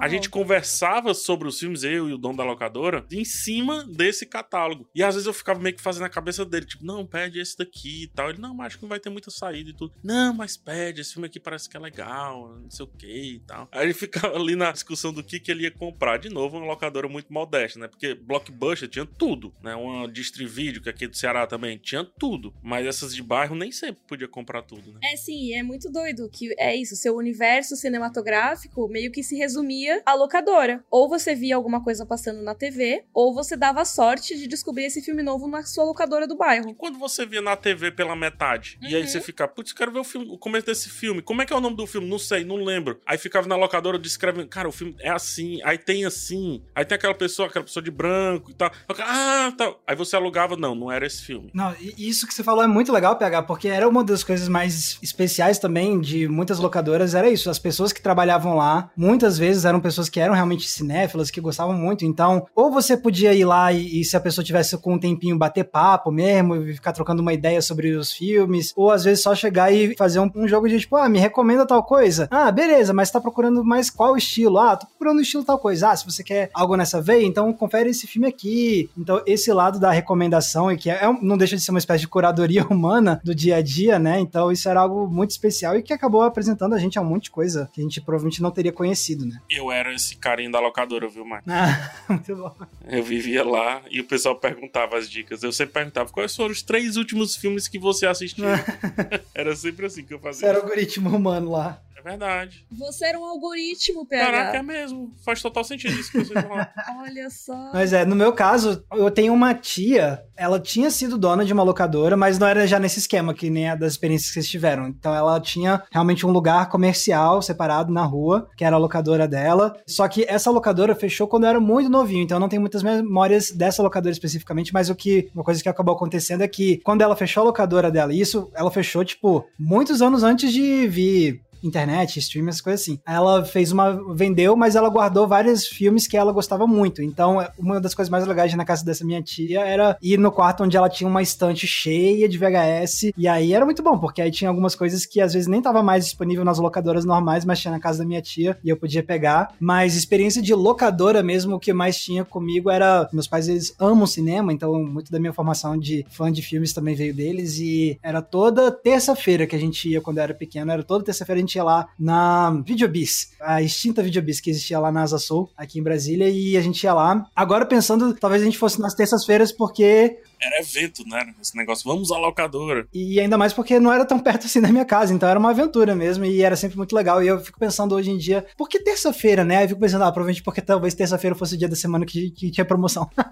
a 0.00 0.08
gente 0.08 0.30
conversava 0.30 1.12
sobre 1.14 1.48
os 1.48 1.58
filmes, 1.58 1.82
eu 1.82 2.08
e 2.08 2.12
o 2.12 2.18
dono 2.18 2.36
da 2.36 2.44
locadora, 2.44 3.04
em 3.10 3.24
cima 3.24 3.84
desse 3.84 4.26
catálogo. 4.26 4.88
E 4.94 5.02
às 5.02 5.14
vezes 5.14 5.26
eu 5.26 5.34
ficava 5.34 5.60
meio 5.60 5.74
que 5.74 5.82
fazendo 5.82 6.04
a 6.04 6.10
cabeça 6.10 6.44
dele, 6.44 6.66
tipo, 6.66 6.84
não, 6.84 7.06
pede 7.06 7.40
esse 7.40 7.56
daqui 7.56 8.04
e 8.04 8.08
tal. 8.08 8.30
Ele, 8.30 8.40
não, 8.40 8.54
mas 8.54 8.68
acho 8.68 8.76
que 8.76 8.82
não 8.82 8.88
vai 8.88 9.00
ter 9.00 9.10
muita 9.10 9.30
saída 9.30 9.70
e 9.70 9.74
tudo. 9.74 9.94
Não, 10.02 10.32
mas 10.32 10.56
pede, 10.56 11.00
esse 11.00 11.14
filme 11.14 11.26
aqui 11.26 11.40
parece 11.40 11.68
que 11.68 11.76
é 11.76 11.80
legal, 11.80 12.56
não 12.58 12.70
sei 12.70 12.84
o 12.84 12.88
que 12.88 13.34
e 13.34 13.40
tal. 13.40 13.68
Aí 13.72 13.86
ele 13.86 13.94
ficava 13.94 14.36
ali 14.36 14.54
na 14.54 14.70
discussão 14.70 15.12
do 15.12 15.22
que, 15.22 15.40
que 15.40 15.50
ele 15.50 15.64
ia 15.64 15.70
comprar. 15.70 16.18
De 16.18 16.28
novo, 16.28 16.56
uma 16.56 16.66
locadora 16.66 17.08
muito 17.08 17.32
modesta, 17.32 17.78
né? 17.78 17.88
Porque 17.88 18.14
Blockbuster 18.14 18.88
tinha 18.88 19.06
tudo, 19.06 19.54
né? 19.62 19.74
Uma 19.74 20.08
Distrivídeo, 20.08 20.82
que 20.82 20.88
aqui 20.88 21.06
do 21.06 21.16
Ceará 21.16 21.46
também 21.46 21.63
também 21.64 21.78
tinha 21.78 22.04
tudo. 22.04 22.54
Mas 22.62 22.86
essas 22.86 23.14
de 23.14 23.22
bairro 23.22 23.56
nem 23.56 23.72
sempre 23.72 24.02
podia 24.06 24.28
comprar 24.28 24.62
tudo, 24.62 24.92
né? 24.92 25.00
É 25.02 25.16
sim, 25.16 25.54
é 25.54 25.62
muito 25.62 25.90
doido 25.90 26.28
que 26.30 26.54
é 26.58 26.76
isso. 26.76 26.94
Seu 26.94 27.16
universo 27.16 27.74
cinematográfico 27.76 28.86
meio 28.88 29.10
que 29.10 29.22
se 29.22 29.36
resumia 29.36 30.02
à 30.04 30.14
locadora. 30.14 30.84
Ou 30.90 31.08
você 31.08 31.34
via 31.34 31.56
alguma 31.56 31.82
coisa 31.82 32.04
passando 32.04 32.42
na 32.42 32.54
TV, 32.54 33.04
ou 33.12 33.34
você 33.34 33.56
dava 33.56 33.84
sorte 33.84 34.36
de 34.36 34.46
descobrir 34.46 34.84
esse 34.84 35.00
filme 35.00 35.22
novo 35.22 35.48
na 35.48 35.62
sua 35.64 35.84
locadora 35.84 36.26
do 36.26 36.36
bairro. 36.36 36.70
E 36.70 36.74
quando 36.74 36.98
você 36.98 37.24
via 37.24 37.40
na 37.40 37.56
TV 37.56 37.90
pela 37.90 38.14
metade, 38.14 38.78
uhum. 38.82 38.88
e 38.88 38.94
aí 38.94 39.02
uhum. 39.02 39.08
você 39.08 39.20
fica, 39.20 39.48
putz, 39.48 39.72
quero 39.72 39.92
ver 39.92 40.00
o 40.00 40.04
filme, 40.04 40.26
o 40.30 40.38
começo 40.38 40.66
desse 40.66 40.90
filme. 40.90 41.22
Como 41.22 41.40
é 41.40 41.46
que 41.46 41.52
é 41.52 41.56
o 41.56 41.60
nome 41.60 41.76
do 41.76 41.86
filme? 41.86 42.08
Não 42.08 42.18
sei, 42.18 42.44
não 42.44 42.56
lembro. 42.56 43.00
Aí 43.06 43.16
ficava 43.16 43.48
na 43.48 43.56
locadora 43.56 43.98
descrevendo, 43.98 44.48
cara, 44.48 44.68
o 44.68 44.72
filme 44.72 44.94
é 45.00 45.10
assim, 45.10 45.60
aí 45.62 45.78
tem 45.78 46.04
assim, 46.04 46.62
aí 46.74 46.84
tem 46.84 46.96
aquela 46.96 47.14
pessoa, 47.14 47.48
aquela 47.48 47.64
pessoa 47.64 47.82
de 47.82 47.90
branco 47.90 48.50
e 48.50 48.54
tal. 48.54 48.70
Ah, 48.98 49.52
tá. 49.56 49.74
Aí 49.86 49.96
você 49.96 50.16
alugava, 50.16 50.56
não, 50.56 50.74
não 50.74 50.90
era 50.90 51.06
esse 51.06 51.22
filme. 51.22 51.50
Não, 51.54 51.72
isso 51.96 52.26
que 52.26 52.34
você 52.34 52.42
falou 52.42 52.64
é 52.64 52.66
muito 52.66 52.92
legal, 52.92 53.14
PH, 53.14 53.42
porque 53.44 53.68
era 53.68 53.88
uma 53.88 54.02
das 54.02 54.24
coisas 54.24 54.48
mais 54.48 54.98
especiais 55.00 55.56
também 55.56 56.00
de 56.00 56.26
muitas 56.26 56.58
locadoras, 56.58 57.14
era 57.14 57.30
isso. 57.30 57.48
As 57.48 57.60
pessoas 57.60 57.92
que 57.92 58.02
trabalhavam 58.02 58.56
lá, 58.56 58.90
muitas 58.96 59.38
vezes 59.38 59.64
eram 59.64 59.80
pessoas 59.80 60.08
que 60.08 60.18
eram 60.18 60.34
realmente 60.34 60.68
cinéfilas, 60.68 61.30
que 61.30 61.40
gostavam 61.40 61.74
muito. 61.74 62.04
Então, 62.04 62.44
ou 62.56 62.72
você 62.72 62.96
podia 62.96 63.32
ir 63.32 63.44
lá 63.44 63.72
e, 63.72 64.00
e 64.00 64.04
se 64.04 64.16
a 64.16 64.20
pessoa 64.20 64.44
tivesse 64.44 64.76
com 64.78 64.94
um 64.94 64.98
tempinho, 64.98 65.38
bater 65.38 65.62
papo 65.62 66.10
mesmo, 66.10 66.56
e 66.56 66.74
ficar 66.74 66.92
trocando 66.92 67.22
uma 67.22 67.32
ideia 67.32 67.62
sobre 67.62 67.94
os 67.94 68.12
filmes, 68.12 68.72
ou 68.74 68.90
às 68.90 69.04
vezes 69.04 69.22
só 69.22 69.32
chegar 69.32 69.72
e 69.72 69.94
fazer 69.96 70.18
um, 70.18 70.30
um 70.34 70.48
jogo 70.48 70.68
de 70.68 70.80
tipo, 70.80 70.96
ah, 70.96 71.08
me 71.08 71.20
recomenda 71.20 71.64
tal 71.64 71.84
coisa. 71.84 72.26
Ah, 72.32 72.50
beleza, 72.50 72.92
mas 72.92 73.12
tá 73.12 73.20
procurando 73.20 73.64
mais 73.64 73.90
qual 73.90 74.16
estilo? 74.16 74.58
Ah, 74.58 74.76
tô 74.76 74.86
procurando 74.88 75.20
estilo 75.20 75.44
tal 75.44 75.60
coisa. 75.60 75.90
Ah, 75.90 75.96
se 75.96 76.04
você 76.04 76.24
quer 76.24 76.50
algo 76.52 76.76
nessa 76.76 77.00
veia, 77.00 77.24
então 77.24 77.52
confere 77.52 77.90
esse 77.90 78.08
filme 78.08 78.26
aqui. 78.26 78.90
Então, 78.98 79.22
esse 79.24 79.52
lado 79.52 79.78
da 79.78 79.92
recomendação, 79.92 80.72
e 80.72 80.76
que 80.76 80.90
é, 80.90 81.04
é 81.04 81.12
não 81.22 81.36
deixa 81.44 81.56
de 81.56 81.62
ser 81.62 81.70
uma 81.70 81.78
espécie 81.78 82.00
de 82.00 82.08
curadoria 82.08 82.64
humana 82.68 83.20
do 83.22 83.34
dia 83.34 83.56
a 83.56 83.62
dia, 83.62 83.98
né? 83.98 84.18
Então 84.18 84.50
isso 84.50 84.68
era 84.68 84.80
algo 84.80 85.06
muito 85.06 85.30
especial 85.30 85.76
e 85.76 85.82
que 85.82 85.92
acabou 85.92 86.22
apresentando 86.22 86.74
a 86.74 86.78
gente 86.78 86.98
a 86.98 87.02
um 87.02 87.04
monte 87.04 87.24
de 87.24 87.30
coisa 87.30 87.70
que 87.72 87.80
a 87.80 87.84
gente 87.84 88.00
provavelmente 88.00 88.42
não 88.42 88.50
teria 88.50 88.72
conhecido, 88.72 89.26
né? 89.26 89.40
Eu 89.50 89.70
era 89.70 89.94
esse 89.94 90.16
carinho 90.16 90.50
da 90.50 90.60
locadora, 90.60 91.08
viu, 91.08 91.24
Marcos? 91.24 91.52
Ah, 91.52 91.92
muito 92.08 92.34
bom. 92.34 92.54
Eu 92.86 93.02
vivia 93.02 93.44
lá 93.44 93.82
e 93.90 94.00
o 94.00 94.04
pessoal 94.04 94.36
perguntava 94.36 94.96
as 94.96 95.08
dicas. 95.08 95.42
Eu 95.42 95.52
sempre 95.52 95.74
perguntava 95.74 96.10
quais 96.10 96.34
foram 96.34 96.52
os 96.52 96.62
três 96.62 96.96
últimos 96.96 97.36
filmes 97.36 97.68
que 97.68 97.78
você 97.78 98.06
assistiu. 98.06 98.44
era 99.34 99.54
sempre 99.54 99.86
assim 99.86 100.04
que 100.04 100.14
eu 100.14 100.18
fazia. 100.18 100.48
Era 100.48 100.58
o 100.58 100.62
algoritmo 100.62 101.14
humano 101.14 101.50
lá 101.50 101.80
verdade. 102.04 102.66
Você 102.70 103.06
era 103.06 103.18
um 103.18 103.24
algoritmo, 103.24 104.06
PH. 104.06 104.24
Caraca, 104.24 104.58
é 104.58 104.62
mesmo. 104.62 105.12
Faz 105.24 105.40
total 105.40 105.64
sentido 105.64 105.98
isso 105.98 106.12
que 106.12 106.18
você 106.18 106.34
falou. 106.34 106.58
Olha 107.00 107.30
só. 107.30 107.70
Mas 107.72 107.92
é, 107.92 108.04
no 108.04 108.14
meu 108.14 108.32
caso, 108.32 108.84
eu 108.92 109.10
tenho 109.10 109.32
uma 109.32 109.54
tia, 109.54 110.22
ela 110.36 110.60
tinha 110.60 110.90
sido 110.90 111.16
dona 111.16 111.44
de 111.44 111.52
uma 111.52 111.62
locadora, 111.62 112.16
mas 112.16 112.38
não 112.38 112.46
era 112.46 112.66
já 112.66 112.78
nesse 112.78 112.98
esquema, 112.98 113.32
que 113.32 113.48
nem 113.48 113.70
a 113.70 113.74
das 113.74 113.92
experiências 113.92 114.28
que 114.28 114.34
vocês 114.34 114.48
tiveram. 114.48 114.86
Então 114.86 115.14
ela 115.14 115.40
tinha 115.40 115.82
realmente 115.90 116.26
um 116.26 116.30
lugar 116.30 116.68
comercial 116.68 117.40
separado 117.40 117.92
na 117.92 118.04
rua, 118.04 118.48
que 118.56 118.64
era 118.64 118.76
a 118.76 118.78
locadora 118.78 119.26
dela. 119.26 119.74
Só 119.86 120.06
que 120.06 120.24
essa 120.28 120.50
locadora 120.50 120.94
fechou 120.94 121.26
quando 121.26 121.44
eu 121.44 121.50
era 121.50 121.60
muito 121.60 121.88
novinho, 121.88 122.22
então 122.22 122.36
eu 122.36 122.40
não 122.40 122.48
tenho 122.48 122.60
muitas 122.60 122.82
memórias 122.82 123.50
dessa 123.50 123.82
locadora 123.82 124.12
especificamente, 124.12 124.72
mas 124.72 124.90
o 124.90 124.94
que, 124.94 125.30
uma 125.34 125.44
coisa 125.44 125.62
que 125.62 125.68
acabou 125.68 125.94
acontecendo 125.94 126.42
é 126.42 126.48
que 126.48 126.80
quando 126.84 127.02
ela 127.02 127.16
fechou 127.16 127.42
a 127.42 127.46
locadora 127.46 127.90
dela, 127.90 128.12
isso 128.12 128.50
ela 128.54 128.70
fechou, 128.70 129.04
tipo, 129.04 129.46
muitos 129.58 130.02
anos 130.02 130.22
antes 130.22 130.52
de 130.52 130.86
vir 130.86 131.40
internet, 131.66 132.18
streaming, 132.18 132.50
essas 132.50 132.60
coisas 132.60 132.82
assim. 132.82 132.98
Ela 133.06 133.44
fez 133.44 133.72
uma. 133.72 134.14
vendeu, 134.14 134.56
mas 134.56 134.76
ela 134.76 134.88
guardou 134.88 135.26
vários 135.26 135.66
filmes 135.66 136.06
que 136.06 136.16
ela 136.16 136.32
gostava 136.32 136.66
muito. 136.66 137.02
Então, 137.02 137.46
uma 137.58 137.80
das 137.80 137.94
coisas 137.94 138.10
mais 138.10 138.26
legais 138.26 138.54
na 138.54 138.64
casa 138.64 138.84
dessa 138.84 139.04
minha 139.04 139.22
tia 139.22 139.60
era 139.60 139.96
ir 140.02 140.18
no 140.18 140.30
quarto 140.30 140.64
onde 140.64 140.76
ela 140.76 140.88
tinha 140.88 141.08
uma 141.08 141.22
estante 141.22 141.66
cheia 141.66 142.28
de 142.28 142.38
VHS. 142.38 143.12
E 143.16 143.26
aí 143.26 143.52
era 143.52 143.64
muito 143.64 143.82
bom, 143.82 143.98
porque 143.98 144.22
aí 144.22 144.30
tinha 144.30 144.48
algumas 144.48 144.74
coisas 144.74 145.06
que 145.06 145.20
às 145.20 145.32
vezes 145.32 145.48
nem 145.48 145.62
tava 145.62 145.82
mais 145.82 146.04
disponível 146.04 146.44
nas 146.44 146.58
locadoras 146.58 147.04
normais, 147.04 147.44
mas 147.44 147.60
tinha 147.60 147.72
na 147.72 147.80
casa 147.80 147.98
da 148.00 148.04
minha 148.04 148.22
tia 148.22 148.58
e 148.62 148.68
eu 148.68 148.76
podia 148.76 149.02
pegar. 149.02 149.54
Mas 149.58 149.96
experiência 149.96 150.42
de 150.42 150.54
locadora 150.54 151.22
mesmo, 151.22 151.56
o 151.56 151.60
que 151.60 151.72
mais 151.72 151.96
tinha 151.96 152.24
comigo 152.24 152.70
era. 152.70 153.08
Meus 153.12 153.26
pais, 153.26 153.48
eles 153.48 153.74
amam 153.78 154.06
cinema, 154.06 154.52
então 154.52 154.84
muito 154.84 155.10
da 155.10 155.18
minha 155.18 155.32
formação 155.32 155.78
de 155.78 156.04
fã 156.10 156.30
de 156.30 156.42
filmes 156.42 156.72
também 156.72 156.94
veio 156.94 157.14
deles. 157.14 157.58
E 157.58 157.98
era 158.02 158.20
toda 158.20 158.70
terça-feira 158.70 159.46
que 159.46 159.56
a 159.56 159.58
gente 159.58 159.88
ia 159.88 160.00
quando 160.00 160.18
eu 160.18 160.24
era 160.24 160.34
pequeno, 160.34 160.70
era 160.70 160.82
toda 160.82 161.04
terça-feira 161.04 161.38
a 161.38 161.40
gente 161.40 161.53
ia 161.56 161.64
lá 161.64 161.88
na 161.98 162.62
Videobis, 162.64 163.32
a 163.40 163.62
extinta 163.62 164.02
Videobis 164.02 164.40
que 164.40 164.50
existia 164.50 164.78
lá 164.78 164.90
na 164.90 165.02
Asa 165.02 165.18
Sul, 165.18 165.50
aqui 165.56 165.78
em 165.78 165.82
Brasília, 165.82 166.28
e 166.28 166.56
a 166.56 166.60
gente 166.60 166.82
ia 166.82 166.94
lá. 166.94 167.26
Agora 167.34 167.66
pensando, 167.66 168.14
talvez 168.14 168.42
a 168.42 168.44
gente 168.44 168.58
fosse 168.58 168.80
nas 168.80 168.94
terças-feiras, 168.94 169.52
porque 169.52 170.18
era 170.46 170.60
evento, 170.60 171.06
né? 171.06 171.34
Esse 171.40 171.56
negócio, 171.56 171.88
vamos 171.88 172.10
à 172.10 172.18
locadora. 172.18 172.86
E 172.92 173.20
ainda 173.20 173.38
mais 173.38 173.52
porque 173.52 173.78
não 173.78 173.92
era 173.92 174.04
tão 174.04 174.18
perto 174.18 174.46
assim 174.46 174.60
da 174.60 174.68
minha 174.68 174.84
casa, 174.84 175.12
então 175.12 175.28
era 175.28 175.38
uma 175.38 175.50
aventura 175.50 175.94
mesmo, 175.94 176.24
e 176.24 176.42
era 176.42 176.56
sempre 176.56 176.76
muito 176.76 176.94
legal. 176.94 177.22
E 177.22 177.28
eu 177.28 177.40
fico 177.40 177.58
pensando 177.58 177.94
hoje 177.94 178.10
em 178.10 178.18
dia, 178.18 178.46
por 178.56 178.68
que 178.68 178.78
terça-feira, 178.78 179.44
né? 179.44 179.64
Eu 179.64 179.68
fico 179.68 179.80
pensando, 179.80 180.02
ah, 180.02 180.12
provavelmente 180.12 180.42
porque 180.42 180.60
talvez 180.60 180.94
terça-feira 180.94 181.34
fosse 181.36 181.54
o 181.54 181.58
dia 181.58 181.68
da 181.68 181.76
semana 181.76 182.04
que, 182.04 182.30
que 182.30 182.50
tinha 182.50 182.64
promoção. 182.64 183.08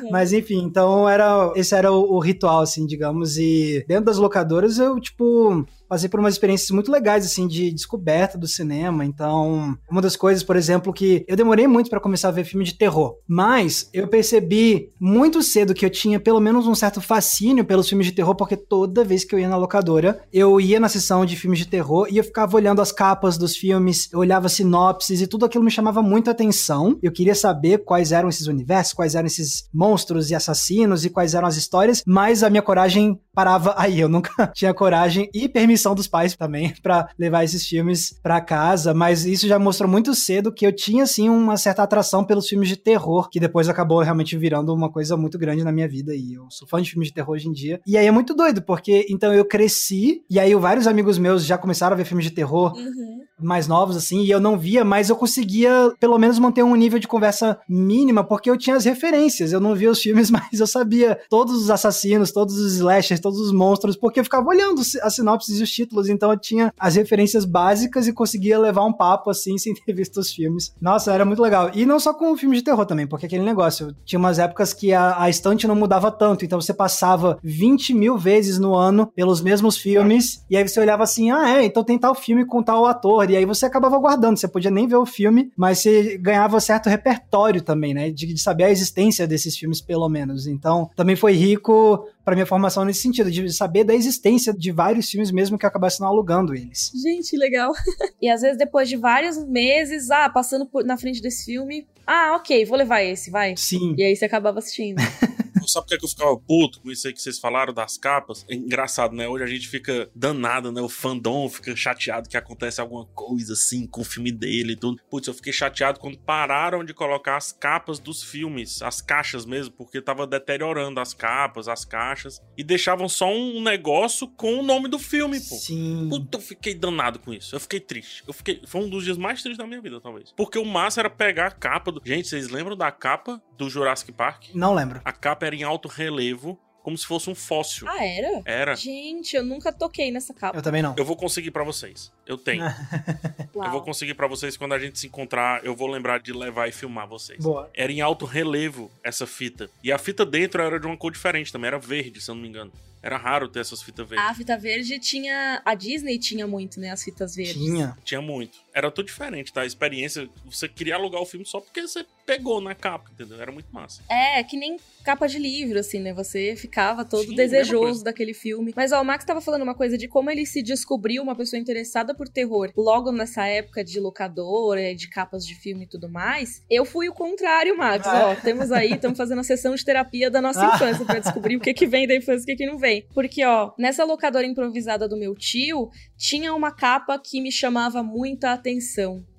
Uhum. 0.00 0.10
Mas 0.10 0.32
enfim, 0.32 0.62
então 0.62 1.08
era 1.08 1.52
esse 1.54 1.74
era 1.74 1.92
o, 1.92 2.14
o 2.14 2.18
ritual, 2.18 2.60
assim, 2.60 2.86
digamos. 2.86 3.36
E 3.36 3.84
dentro 3.86 4.06
das 4.06 4.18
locadoras 4.18 4.78
eu, 4.78 4.98
tipo, 5.00 5.66
passei 5.90 6.08
por 6.08 6.20
umas 6.20 6.34
experiências 6.34 6.70
muito 6.70 6.90
legais, 6.90 7.26
assim, 7.26 7.48
de 7.48 7.70
descoberta 7.72 8.38
do 8.38 8.46
cinema. 8.46 9.04
Então, 9.04 9.76
uma 9.90 10.00
das 10.00 10.14
coisas, 10.14 10.42
por 10.42 10.54
exemplo, 10.54 10.92
que 10.92 11.24
eu 11.26 11.36
demorei 11.36 11.66
muito 11.66 11.90
para 11.90 11.98
começar 11.98 12.28
a 12.28 12.32
ver 12.32 12.44
filme 12.44 12.64
de 12.64 12.74
terror, 12.74 13.16
mas 13.26 13.90
eu 13.92 14.06
percebi 14.06 14.92
muito 15.00 15.42
cedo 15.42 15.74
que 15.74 15.84
eu 15.84 15.90
tinha 15.90 16.20
pelo 16.20 16.40
menos 16.40 16.49
um 16.58 16.74
certo 16.74 17.00
fascínio 17.00 17.64
pelos 17.64 17.88
filmes 17.88 18.06
de 18.06 18.12
terror, 18.12 18.34
porque 18.34 18.56
toda 18.56 19.04
vez 19.04 19.24
que 19.24 19.34
eu 19.34 19.38
ia 19.38 19.48
na 19.48 19.56
locadora, 19.56 20.20
eu 20.32 20.60
ia 20.60 20.80
na 20.80 20.88
sessão 20.88 21.24
de 21.24 21.36
filmes 21.36 21.58
de 21.58 21.66
terror 21.66 22.06
e 22.10 22.18
eu 22.18 22.24
ficava 22.24 22.56
olhando 22.56 22.82
as 22.82 22.92
capas 22.92 23.36
dos 23.36 23.56
filmes, 23.56 24.08
eu 24.12 24.18
olhava 24.18 24.48
sinopses 24.48 25.20
e 25.20 25.26
tudo 25.26 25.44
aquilo 25.44 25.64
me 25.64 25.70
chamava 25.70 26.02
muito 26.02 26.30
atenção. 26.30 26.98
Eu 27.02 27.12
queria 27.12 27.34
saber 27.34 27.78
quais 27.78 28.12
eram 28.12 28.28
esses 28.28 28.46
universos, 28.46 28.92
quais 28.92 29.14
eram 29.14 29.26
esses 29.26 29.68
monstros 29.72 30.30
e 30.30 30.34
assassinos 30.34 31.04
e 31.04 31.10
quais 31.10 31.34
eram 31.34 31.46
as 31.46 31.56
histórias, 31.56 32.02
mas 32.06 32.42
a 32.42 32.50
minha 32.50 32.62
coragem 32.62 33.18
parava 33.34 33.74
aí. 33.76 34.00
Eu 34.00 34.08
nunca 34.08 34.46
tinha 34.54 34.74
coragem 34.74 35.28
e 35.34 35.48
permissão 35.48 35.94
dos 35.94 36.06
pais 36.06 36.36
também 36.36 36.74
para 36.82 37.08
levar 37.18 37.44
esses 37.44 37.66
filmes 37.66 38.18
para 38.22 38.40
casa, 38.40 38.92
mas 38.94 39.24
isso 39.24 39.46
já 39.46 39.58
mostrou 39.58 39.90
muito 39.90 40.14
cedo 40.14 40.52
que 40.52 40.66
eu 40.66 40.72
tinha 40.74 41.06
sim 41.06 41.28
uma 41.28 41.56
certa 41.56 41.82
atração 41.82 42.24
pelos 42.24 42.48
filmes 42.48 42.68
de 42.68 42.76
terror, 42.76 43.28
que 43.28 43.40
depois 43.40 43.68
acabou 43.68 44.00
realmente 44.00 44.36
virando 44.36 44.74
uma 44.74 44.90
coisa 44.90 45.16
muito 45.16 45.38
grande 45.38 45.64
na 45.64 45.72
minha 45.72 45.88
vida 45.88 46.14
e 46.14 46.34
eu 46.34 46.46
sou 46.50 46.66
fã 46.68 46.80
de 46.80 46.90
filmes 46.90 47.08
de 47.08 47.14
terror 47.14 47.34
hoje 47.34 47.48
em 47.48 47.52
dia. 47.52 47.80
E 47.86 47.96
aí 47.96 48.06
é 48.06 48.10
muito 48.10 48.34
doido, 48.34 48.62
porque 48.62 49.06
então 49.08 49.32
eu 49.32 49.44
cresci 49.44 50.22
e 50.28 50.38
aí 50.38 50.54
vários 50.54 50.86
amigos 50.86 51.18
meus 51.18 51.44
já 51.44 51.56
começaram 51.56 51.94
a 51.94 51.96
ver 51.96 52.04
filmes 52.04 52.24
de 52.24 52.32
terror. 52.32 52.74
Uhum 52.76 53.29
mais 53.40 53.66
novos, 53.66 53.96
assim, 53.96 54.22
e 54.22 54.30
eu 54.30 54.40
não 54.40 54.58
via, 54.58 54.84
mas 54.84 55.10
eu 55.10 55.16
conseguia 55.16 55.92
pelo 55.98 56.18
menos 56.18 56.38
manter 56.38 56.62
um 56.62 56.74
nível 56.74 56.98
de 56.98 57.08
conversa 57.08 57.58
mínima, 57.68 58.24
porque 58.24 58.50
eu 58.50 58.56
tinha 58.56 58.76
as 58.76 58.84
referências. 58.84 59.52
Eu 59.52 59.60
não 59.60 59.74
via 59.74 59.90
os 59.90 60.00
filmes, 60.02 60.30
mas 60.30 60.58
eu 60.58 60.66
sabia 60.66 61.18
todos 61.28 61.54
os 61.62 61.70
assassinos, 61.70 62.32
todos 62.32 62.58
os 62.58 62.74
slashers, 62.74 63.20
todos 63.20 63.40
os 63.40 63.52
monstros, 63.52 63.96
porque 63.96 64.20
eu 64.20 64.24
ficava 64.24 64.48
olhando 64.48 64.80
as 65.02 65.14
sinopses 65.14 65.58
e 65.58 65.62
os 65.62 65.70
títulos, 65.70 66.08
então 66.08 66.30
eu 66.30 66.38
tinha 66.38 66.72
as 66.78 66.96
referências 66.96 67.44
básicas 67.44 68.06
e 68.06 68.12
conseguia 68.12 68.58
levar 68.58 68.84
um 68.84 68.92
papo 68.92 69.30
assim, 69.30 69.56
sem 69.58 69.74
ter 69.74 69.92
visto 69.92 70.18
os 70.18 70.32
filmes. 70.32 70.74
Nossa, 70.80 71.12
era 71.12 71.24
muito 71.24 71.42
legal. 71.42 71.70
E 71.74 71.86
não 71.86 72.00
só 72.00 72.12
com 72.12 72.36
filmes 72.36 72.58
de 72.58 72.64
terror 72.64 72.86
também, 72.86 73.06
porque 73.06 73.26
aquele 73.26 73.44
negócio, 73.44 73.94
tinha 74.04 74.18
umas 74.18 74.38
épocas 74.38 74.72
que 74.72 74.92
a, 74.92 75.22
a 75.22 75.30
estante 75.30 75.66
não 75.66 75.74
mudava 75.74 76.10
tanto, 76.10 76.44
então 76.44 76.60
você 76.60 76.72
passava 76.72 77.38
20 77.42 77.94
mil 77.94 78.16
vezes 78.16 78.58
no 78.58 78.74
ano 78.74 79.06
pelos 79.14 79.40
mesmos 79.40 79.76
filmes, 79.76 80.44
e 80.50 80.56
aí 80.56 80.66
você 80.66 80.80
olhava 80.80 81.02
assim, 81.02 81.30
ah, 81.30 81.58
é, 81.58 81.64
então 81.64 81.84
tem 81.84 81.98
tal 81.98 82.14
filme 82.14 82.44
com 82.44 82.62
tal 82.62 82.86
ator, 82.86 83.29
e 83.30 83.36
aí 83.36 83.44
você 83.44 83.66
acabava 83.66 83.98
guardando. 83.98 84.38
Você 84.38 84.48
podia 84.48 84.70
nem 84.70 84.86
ver 84.86 84.96
o 84.96 85.06
filme, 85.06 85.52
mas 85.56 85.78
você 85.78 86.18
ganhava 86.18 86.60
certo 86.60 86.88
repertório 86.88 87.62
também, 87.62 87.94
né? 87.94 88.10
De, 88.10 88.26
de 88.26 88.40
saber 88.40 88.64
a 88.64 88.70
existência 88.70 89.26
desses 89.26 89.56
filmes, 89.56 89.80
pelo 89.80 90.08
menos. 90.08 90.46
Então, 90.46 90.90
também 90.94 91.16
foi 91.16 91.32
rico 91.32 92.06
para 92.30 92.36
minha 92.36 92.46
formação 92.46 92.84
nesse 92.84 93.02
sentido, 93.02 93.28
de 93.28 93.52
saber 93.52 93.82
da 93.82 93.92
existência 93.92 94.54
de 94.54 94.70
vários 94.70 95.10
filmes 95.10 95.32
mesmo 95.32 95.58
que 95.58 95.66
acabasse 95.66 96.00
não 96.00 96.06
alugando 96.06 96.54
eles. 96.54 96.92
Gente, 96.94 97.36
legal. 97.36 97.72
e 98.22 98.28
às 98.28 98.40
vezes 98.42 98.56
depois 98.56 98.88
de 98.88 98.96
vários 98.96 99.36
meses, 99.48 100.12
ah, 100.12 100.30
passando 100.30 100.64
por, 100.64 100.84
na 100.84 100.96
frente 100.96 101.20
desse 101.20 101.46
filme, 101.46 101.88
ah, 102.06 102.36
ok, 102.36 102.64
vou 102.64 102.78
levar 102.78 103.02
esse, 103.02 103.32
vai. 103.32 103.56
Sim. 103.56 103.96
E 103.98 104.04
aí 104.04 104.14
você 104.14 104.26
acabava 104.26 104.60
assistindo. 104.60 105.02
Sabe 105.70 105.86
por 105.86 105.98
que 105.98 106.04
eu 106.04 106.08
ficava 106.08 106.36
puto 106.36 106.80
com 106.80 106.90
isso 106.90 107.06
aí 107.06 107.12
que 107.12 107.22
vocês 107.22 107.38
falaram 107.38 107.72
das 107.72 107.96
capas? 107.96 108.44
É 108.48 108.54
engraçado, 108.54 109.14
né? 109.14 109.28
Hoje 109.28 109.44
a 109.44 109.46
gente 109.46 109.68
fica 109.68 110.10
danado, 110.14 110.72
né? 110.72 110.80
O 110.80 110.88
fandom 110.88 111.48
fica 111.48 111.74
chateado 111.76 112.28
que 112.28 112.36
acontece 112.36 112.80
alguma 112.80 113.06
coisa 113.06 113.52
assim 113.52 113.86
com 113.86 114.00
o 114.00 114.04
filme 114.04 114.32
dele 114.32 114.72
e 114.72 114.76
tudo. 114.76 115.00
Putz, 115.08 115.28
eu 115.28 115.34
fiquei 115.34 115.52
chateado 115.52 116.00
quando 116.00 116.18
pararam 116.18 116.84
de 116.84 116.92
colocar 116.92 117.36
as 117.36 117.52
capas 117.52 118.00
dos 118.00 118.20
filmes, 118.20 118.82
as 118.82 119.00
caixas 119.00 119.46
mesmo, 119.46 119.72
porque 119.74 120.00
tava 120.00 120.26
deteriorando 120.26 120.98
as 120.98 121.14
capas, 121.14 121.68
as 121.68 121.84
caixas, 121.84 122.19
e 122.56 122.64
deixavam 122.64 123.08
só 123.08 123.30
um 123.30 123.62
negócio 123.62 124.28
com 124.28 124.58
o 124.58 124.62
nome 124.62 124.88
do 124.88 124.98
filme, 124.98 125.38
pô. 125.40 125.54
Sim. 125.56 126.08
Puta, 126.08 126.38
eu 126.38 126.42
fiquei 126.42 126.74
danado 126.74 127.18
com 127.18 127.32
isso. 127.32 127.54
Eu 127.54 127.60
fiquei 127.60 127.80
triste. 127.80 128.22
Eu 128.26 128.32
fiquei. 128.32 128.60
Foi 128.66 128.82
um 128.82 128.88
dos 128.88 129.04
dias 129.04 129.18
mais 129.18 129.42
tristes 129.42 129.58
da 129.58 129.66
minha 129.66 129.80
vida, 129.80 130.00
talvez. 130.00 130.32
Porque 130.36 130.58
o 130.58 130.64
massa 130.64 131.00
era 131.00 131.10
pegar 131.10 131.46
a 131.46 131.50
capa 131.50 131.92
do. 131.92 132.00
Gente, 132.04 132.28
vocês 132.28 132.48
lembram 132.48 132.76
da 132.76 132.90
capa 132.90 133.42
do 133.56 133.68
Jurassic 133.68 134.12
Park? 134.12 134.48
Não 134.54 134.74
lembro. 134.74 135.00
A 135.04 135.12
capa 135.12 135.46
era 135.46 135.54
em 135.54 135.62
alto 135.62 135.88
relevo 135.88 136.58
como 136.82 136.96
se 136.96 137.06
fosse 137.06 137.28
um 137.28 137.34
fóssil. 137.34 137.86
Ah, 137.88 138.04
era? 138.04 138.42
Era. 138.44 138.74
Gente, 138.74 139.36
eu 139.36 139.44
nunca 139.44 139.72
toquei 139.72 140.10
nessa 140.10 140.32
capa. 140.32 140.56
Eu 140.58 140.62
também 140.62 140.82
não. 140.82 140.94
Eu 140.96 141.04
vou 141.04 141.16
conseguir 141.16 141.50
para 141.50 141.64
vocês. 141.64 142.12
Eu 142.26 142.38
tenho. 142.38 142.64
eu 143.54 143.70
vou 143.70 143.82
conseguir 143.82 144.14
para 144.14 144.26
vocês 144.26 144.56
quando 144.56 144.72
a 144.72 144.78
gente 144.78 144.98
se 144.98 145.06
encontrar. 145.06 145.64
Eu 145.64 145.74
vou 145.74 145.88
lembrar 145.88 146.20
de 146.20 146.32
levar 146.32 146.68
e 146.68 146.72
filmar 146.72 147.06
vocês. 147.06 147.42
Boa. 147.42 147.70
Era 147.74 147.92
em 147.92 148.00
alto 148.00 148.24
relevo 148.24 148.90
essa 149.02 149.26
fita. 149.26 149.70
E 149.82 149.92
a 149.92 149.98
fita 149.98 150.24
dentro 150.24 150.62
era 150.62 150.78
de 150.78 150.86
uma 150.86 150.96
cor 150.96 151.12
diferente 151.12 151.52
também. 151.52 151.68
Era 151.68 151.78
verde, 151.78 152.20
se 152.20 152.30
eu 152.30 152.34
não 152.34 152.42
me 152.42 152.48
engano. 152.48 152.72
Era 153.02 153.16
raro 153.16 153.48
ter 153.48 153.60
essas 153.60 153.82
fitas 153.82 154.06
verdes. 154.06 154.26
A 154.26 154.34
fita 154.34 154.58
verde 154.58 154.98
tinha. 154.98 155.62
A 155.64 155.74
Disney 155.74 156.18
tinha 156.18 156.46
muito, 156.46 156.78
né? 156.78 156.90
As 156.90 157.02
fitas 157.02 157.34
verdes. 157.34 157.54
Tinha. 157.54 157.96
Tinha 158.04 158.20
muito. 158.20 158.58
Era 158.80 158.90
tudo 158.90 159.06
diferente, 159.06 159.52
tá? 159.52 159.60
A 159.60 159.66
experiência. 159.66 160.26
Você 160.46 160.66
queria 160.66 160.94
alugar 160.94 161.20
o 161.20 161.26
filme 161.26 161.44
só 161.44 161.60
porque 161.60 161.82
você 161.82 162.02
pegou 162.24 162.60
na 162.62 162.74
capa, 162.74 163.10
entendeu? 163.12 163.38
Era 163.38 163.52
muito 163.52 163.66
massa. 163.70 164.02
É, 164.08 164.42
que 164.42 164.56
nem 164.56 164.78
capa 165.04 165.26
de 165.26 165.38
livro, 165.38 165.78
assim, 165.78 166.00
né? 166.00 166.14
Você 166.14 166.56
ficava 166.56 167.04
todo 167.04 167.28
Sim, 167.28 167.34
desejoso 167.34 168.02
daquele 168.02 168.32
filme. 168.32 168.72
Mas, 168.74 168.92
ó, 168.92 169.02
o 169.02 169.04
Max 169.04 169.22
tava 169.24 169.40
falando 169.42 169.62
uma 169.62 169.74
coisa 169.74 169.98
de 169.98 170.08
como 170.08 170.30
ele 170.30 170.46
se 170.46 170.62
descobriu 170.62 171.22
uma 171.22 171.34
pessoa 171.34 171.60
interessada 171.60 172.14
por 172.14 172.26
terror 172.26 172.72
logo 172.74 173.12
nessa 173.12 173.46
época 173.46 173.84
de 173.84 174.00
locadora, 174.00 174.94
de 174.94 175.08
capas 175.08 175.44
de 175.44 175.54
filme 175.54 175.84
e 175.84 175.88
tudo 175.88 176.08
mais. 176.08 176.64
Eu 176.70 176.86
fui 176.86 177.08
o 177.08 177.12
contrário, 177.12 177.76
Max. 177.76 178.06
Ah. 178.06 178.30
Ó, 178.30 178.34
temos 178.36 178.72
aí, 178.72 178.92
estamos 178.92 179.18
fazendo 179.18 179.40
a 179.40 179.44
sessão 179.44 179.74
de 179.74 179.84
terapia 179.84 180.30
da 180.30 180.40
nossa 180.40 180.64
ah. 180.64 180.74
infância 180.74 181.04
para 181.04 181.18
descobrir 181.18 181.56
o 181.56 181.60
que 181.60 181.74
que 181.74 181.86
vem 181.86 182.06
da 182.06 182.14
infância 182.14 182.42
e 182.42 182.44
o 182.44 182.46
que 182.46 182.56
que 182.56 182.66
não 182.66 182.78
vem. 182.78 183.04
Porque, 183.12 183.44
ó, 183.44 183.72
nessa 183.78 184.04
locadora 184.04 184.46
improvisada 184.46 185.06
do 185.06 185.16
meu 185.16 185.34
tio, 185.34 185.90
tinha 186.16 186.54
uma 186.54 186.70
capa 186.70 187.18
que 187.18 187.40
me 187.42 187.52
chamava 187.52 188.02
muita 188.02 188.52
atenção. 188.52 188.69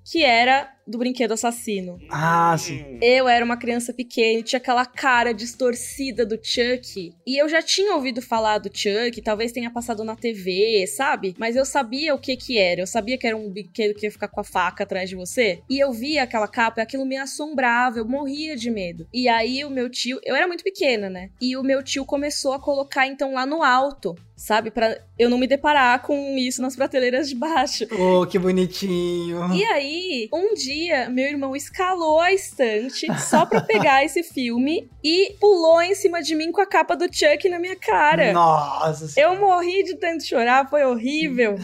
Que 0.03 0.25
era 0.25 0.80
do 0.87 0.97
brinquedo 0.97 1.33
assassino. 1.33 1.99
Ah, 2.09 2.55
sim. 2.57 2.97
Eu 3.01 3.27
era 3.27 3.43
uma 3.43 3.57
criança 3.57 3.93
pequena, 3.93 4.41
tinha 4.43 4.57
aquela 4.57 4.85
cara 4.85 5.33
distorcida 5.33 6.25
do 6.25 6.39
Chuck. 6.41 7.13
E 7.25 7.41
eu 7.41 7.47
já 7.47 7.61
tinha 7.61 7.95
ouvido 7.95 8.21
falar 8.21 8.57
do 8.57 8.69
Chuck, 8.73 9.21
talvez 9.21 9.51
tenha 9.51 9.71
passado 9.71 10.03
na 10.03 10.15
TV, 10.15 10.85
sabe? 10.87 11.35
Mas 11.37 11.55
eu 11.55 11.65
sabia 11.65 12.13
o 12.13 12.19
que 12.19 12.35
que 12.35 12.57
era. 12.57 12.81
Eu 12.81 12.87
sabia 12.87 13.17
que 13.17 13.27
era 13.27 13.37
um 13.37 13.49
brinquedo 13.49 13.95
que 13.95 14.05
ia 14.05 14.11
ficar 14.11 14.27
com 14.27 14.41
a 14.41 14.43
faca 14.43 14.83
atrás 14.83 15.09
de 15.09 15.15
você. 15.15 15.61
E 15.69 15.79
eu 15.79 15.91
via 15.91 16.23
aquela 16.23 16.47
capa 16.47 16.81
e 16.81 16.83
aquilo 16.83 17.05
me 17.05 17.17
assombrava, 17.17 17.99
eu 17.99 18.05
morria 18.05 18.55
de 18.55 18.69
medo. 18.69 19.07
E 19.13 19.27
aí 19.27 19.63
o 19.63 19.69
meu 19.69 19.89
tio, 19.89 20.19
eu 20.23 20.35
era 20.35 20.47
muito 20.47 20.63
pequena, 20.63 21.09
né? 21.09 21.29
E 21.39 21.55
o 21.55 21.63
meu 21.63 21.83
tio 21.83 22.05
começou 22.05 22.53
a 22.53 22.59
colocar 22.59 23.07
então 23.07 23.33
lá 23.33 23.45
no 23.45 23.63
alto 23.63 24.15
sabe? 24.41 24.71
Para 24.71 24.99
eu 25.19 25.29
não 25.29 25.37
me 25.37 25.45
deparar 25.45 26.01
com 26.01 26.35
isso 26.35 26.61
nas 26.63 26.75
prateleiras 26.75 27.29
de 27.29 27.35
baixo. 27.35 27.85
Oh, 27.91 28.25
que 28.25 28.39
bonitinho. 28.39 29.53
E 29.53 29.63
aí, 29.65 30.29
um 30.33 30.55
dia, 30.55 30.70
meu 31.09 31.25
irmão 31.25 31.55
escalou 31.55 32.19
a 32.19 32.31
estante 32.31 33.07
só 33.19 33.45
pra 33.45 33.61
pegar 33.61 34.03
esse 34.05 34.23
filme 34.23 34.89
e 35.03 35.35
pulou 35.39 35.81
em 35.81 35.95
cima 35.95 36.21
de 36.21 36.35
mim 36.35 36.51
com 36.51 36.61
a 36.61 36.65
capa 36.65 36.95
do 36.95 37.05
Chuck 37.05 37.47
na 37.49 37.59
minha 37.59 37.75
cara. 37.75 38.33
Nossa. 38.33 39.19
Eu 39.19 39.35
morri 39.39 39.83
de 39.83 39.95
tanto 39.95 40.23
chorar, 40.23 40.69
foi 40.69 40.83
horrível. 40.83 41.55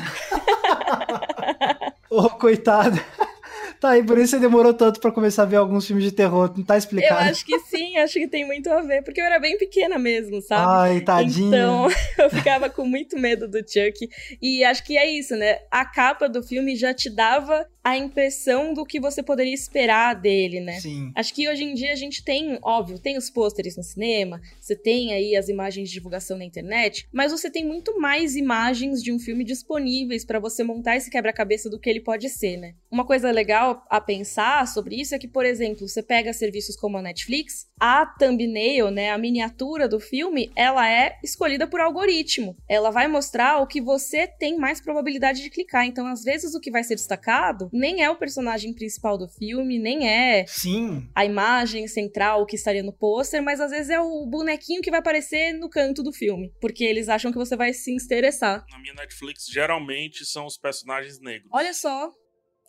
oh, 2.09 2.29
coitado. 2.29 2.99
Tá, 3.79 3.97
e 3.97 4.03
por 4.03 4.17
isso 4.17 4.31
você 4.31 4.39
demorou 4.39 4.73
tanto 4.73 4.99
para 4.99 5.11
começar 5.11 5.43
a 5.43 5.45
ver 5.45 5.57
alguns 5.57 5.85
filmes 5.85 6.03
de 6.03 6.11
terror, 6.11 6.51
não 6.55 6.63
tá 6.63 6.77
explicado? 6.77 7.21
Eu 7.21 7.31
acho 7.31 7.45
que 7.45 7.57
sim. 7.59 7.77
Sim, 7.77 7.97
acho 7.97 8.13
que 8.15 8.27
tem 8.27 8.45
muito 8.45 8.69
a 8.69 8.81
ver, 8.81 9.03
porque 9.03 9.21
eu 9.21 9.25
era 9.25 9.39
bem 9.39 9.57
pequena 9.57 9.97
mesmo, 9.97 10.41
sabe? 10.41 10.91
Ai, 10.91 11.01
tadinha. 11.01 11.47
Então, 11.47 11.87
eu 12.17 12.29
ficava 12.29 12.69
com 12.69 12.85
muito 12.85 13.17
medo 13.17 13.47
do 13.47 13.59
Chuck. 13.59 14.09
E 14.41 14.63
acho 14.63 14.83
que 14.83 14.97
é 14.97 15.09
isso, 15.09 15.35
né? 15.35 15.59
A 15.69 15.85
capa 15.85 16.27
do 16.27 16.43
filme 16.43 16.75
já 16.75 16.93
te 16.93 17.09
dava 17.09 17.67
a 17.87 17.97
impressão 17.97 18.73
do 18.73 18.83
que 18.83 18.99
você 18.99 19.23
poderia 19.23 19.53
esperar 19.53 20.13
dele, 20.13 20.59
né? 20.59 20.73
Sim. 20.81 21.09
Acho 21.15 21.33
que 21.33 21.47
hoje 21.47 21.63
em 21.63 21.73
dia 21.73 21.93
a 21.93 21.95
gente 21.95 22.21
tem, 22.21 22.59
óbvio, 22.61 22.99
tem 22.99 23.17
os 23.17 23.29
pôsteres 23.29 23.77
no 23.77 23.83
cinema, 23.83 24.41
você 24.59 24.75
tem 24.75 25.13
aí 25.13 25.37
as 25.37 25.47
imagens 25.47 25.87
de 25.87 25.93
divulgação 25.93 26.37
na 26.37 26.43
internet, 26.43 27.07
mas 27.13 27.31
você 27.31 27.49
tem 27.49 27.65
muito 27.65 27.97
mais 27.97 28.35
imagens 28.35 29.01
de 29.01 29.13
um 29.13 29.17
filme 29.17 29.45
disponíveis 29.45 30.25
para 30.25 30.37
você 30.37 30.65
montar 30.65 30.97
esse 30.97 31.09
quebra-cabeça 31.09 31.69
do 31.69 31.79
que 31.79 31.89
ele 31.89 32.01
pode 32.01 32.27
ser, 32.27 32.57
né? 32.57 32.73
Uma 32.91 33.05
coisa 33.05 33.31
legal 33.31 33.66
a 33.89 34.01
pensar 34.01 34.67
sobre 34.67 34.99
isso 34.99 35.15
é 35.15 35.19
que, 35.19 35.27
por 35.27 35.45
exemplo, 35.45 35.87
você 35.87 36.03
pega 36.03 36.33
serviços 36.33 36.75
como 36.75 36.97
a 36.97 37.01
Netflix, 37.01 37.67
a 37.79 38.05
thumbnail, 38.05 38.91
né, 38.91 39.11
a 39.11 39.17
miniatura 39.17 39.87
do 39.87 39.99
filme, 39.99 40.51
ela 40.55 40.89
é 40.89 41.17
escolhida 41.23 41.67
por 41.67 41.79
algoritmo. 41.79 42.55
Ela 42.67 42.89
vai 42.89 43.07
mostrar 43.07 43.61
o 43.61 43.67
que 43.67 43.81
você 43.81 44.27
tem 44.27 44.57
mais 44.57 44.81
probabilidade 44.81 45.41
de 45.41 45.49
clicar. 45.49 45.85
Então, 45.85 46.07
às 46.07 46.23
vezes, 46.23 46.53
o 46.55 46.59
que 46.59 46.71
vai 46.71 46.83
ser 46.83 46.95
destacado 46.95 47.69
nem 47.71 48.03
é 48.03 48.09
o 48.09 48.15
personagem 48.15 48.73
principal 48.73 49.17
do 49.17 49.27
filme, 49.27 49.79
nem 49.79 50.09
é 50.09 50.45
Sim. 50.47 51.07
a 51.15 51.25
imagem 51.25 51.87
central 51.87 52.45
que 52.45 52.55
estaria 52.55 52.83
no 52.83 52.93
pôster, 52.93 53.41
mas 53.41 53.59
às 53.59 53.71
vezes 53.71 53.89
é 53.89 53.99
o 53.99 54.25
bonequinho 54.25 54.81
que 54.81 54.91
vai 54.91 54.99
aparecer 54.99 55.53
no 55.53 55.69
canto 55.69 56.03
do 56.03 56.11
filme, 56.11 56.51
porque 56.59 56.83
eles 56.83 57.09
acham 57.09 57.31
que 57.31 57.37
você 57.37 57.55
vai 57.55 57.73
se 57.73 57.91
interessar. 57.91 58.65
Na 58.69 58.79
minha 58.79 58.93
Netflix, 58.93 59.45
geralmente 59.47 60.25
são 60.25 60.45
os 60.45 60.57
personagens 60.57 61.19
negros. 61.19 61.49
Olha 61.51 61.73
só 61.73 62.11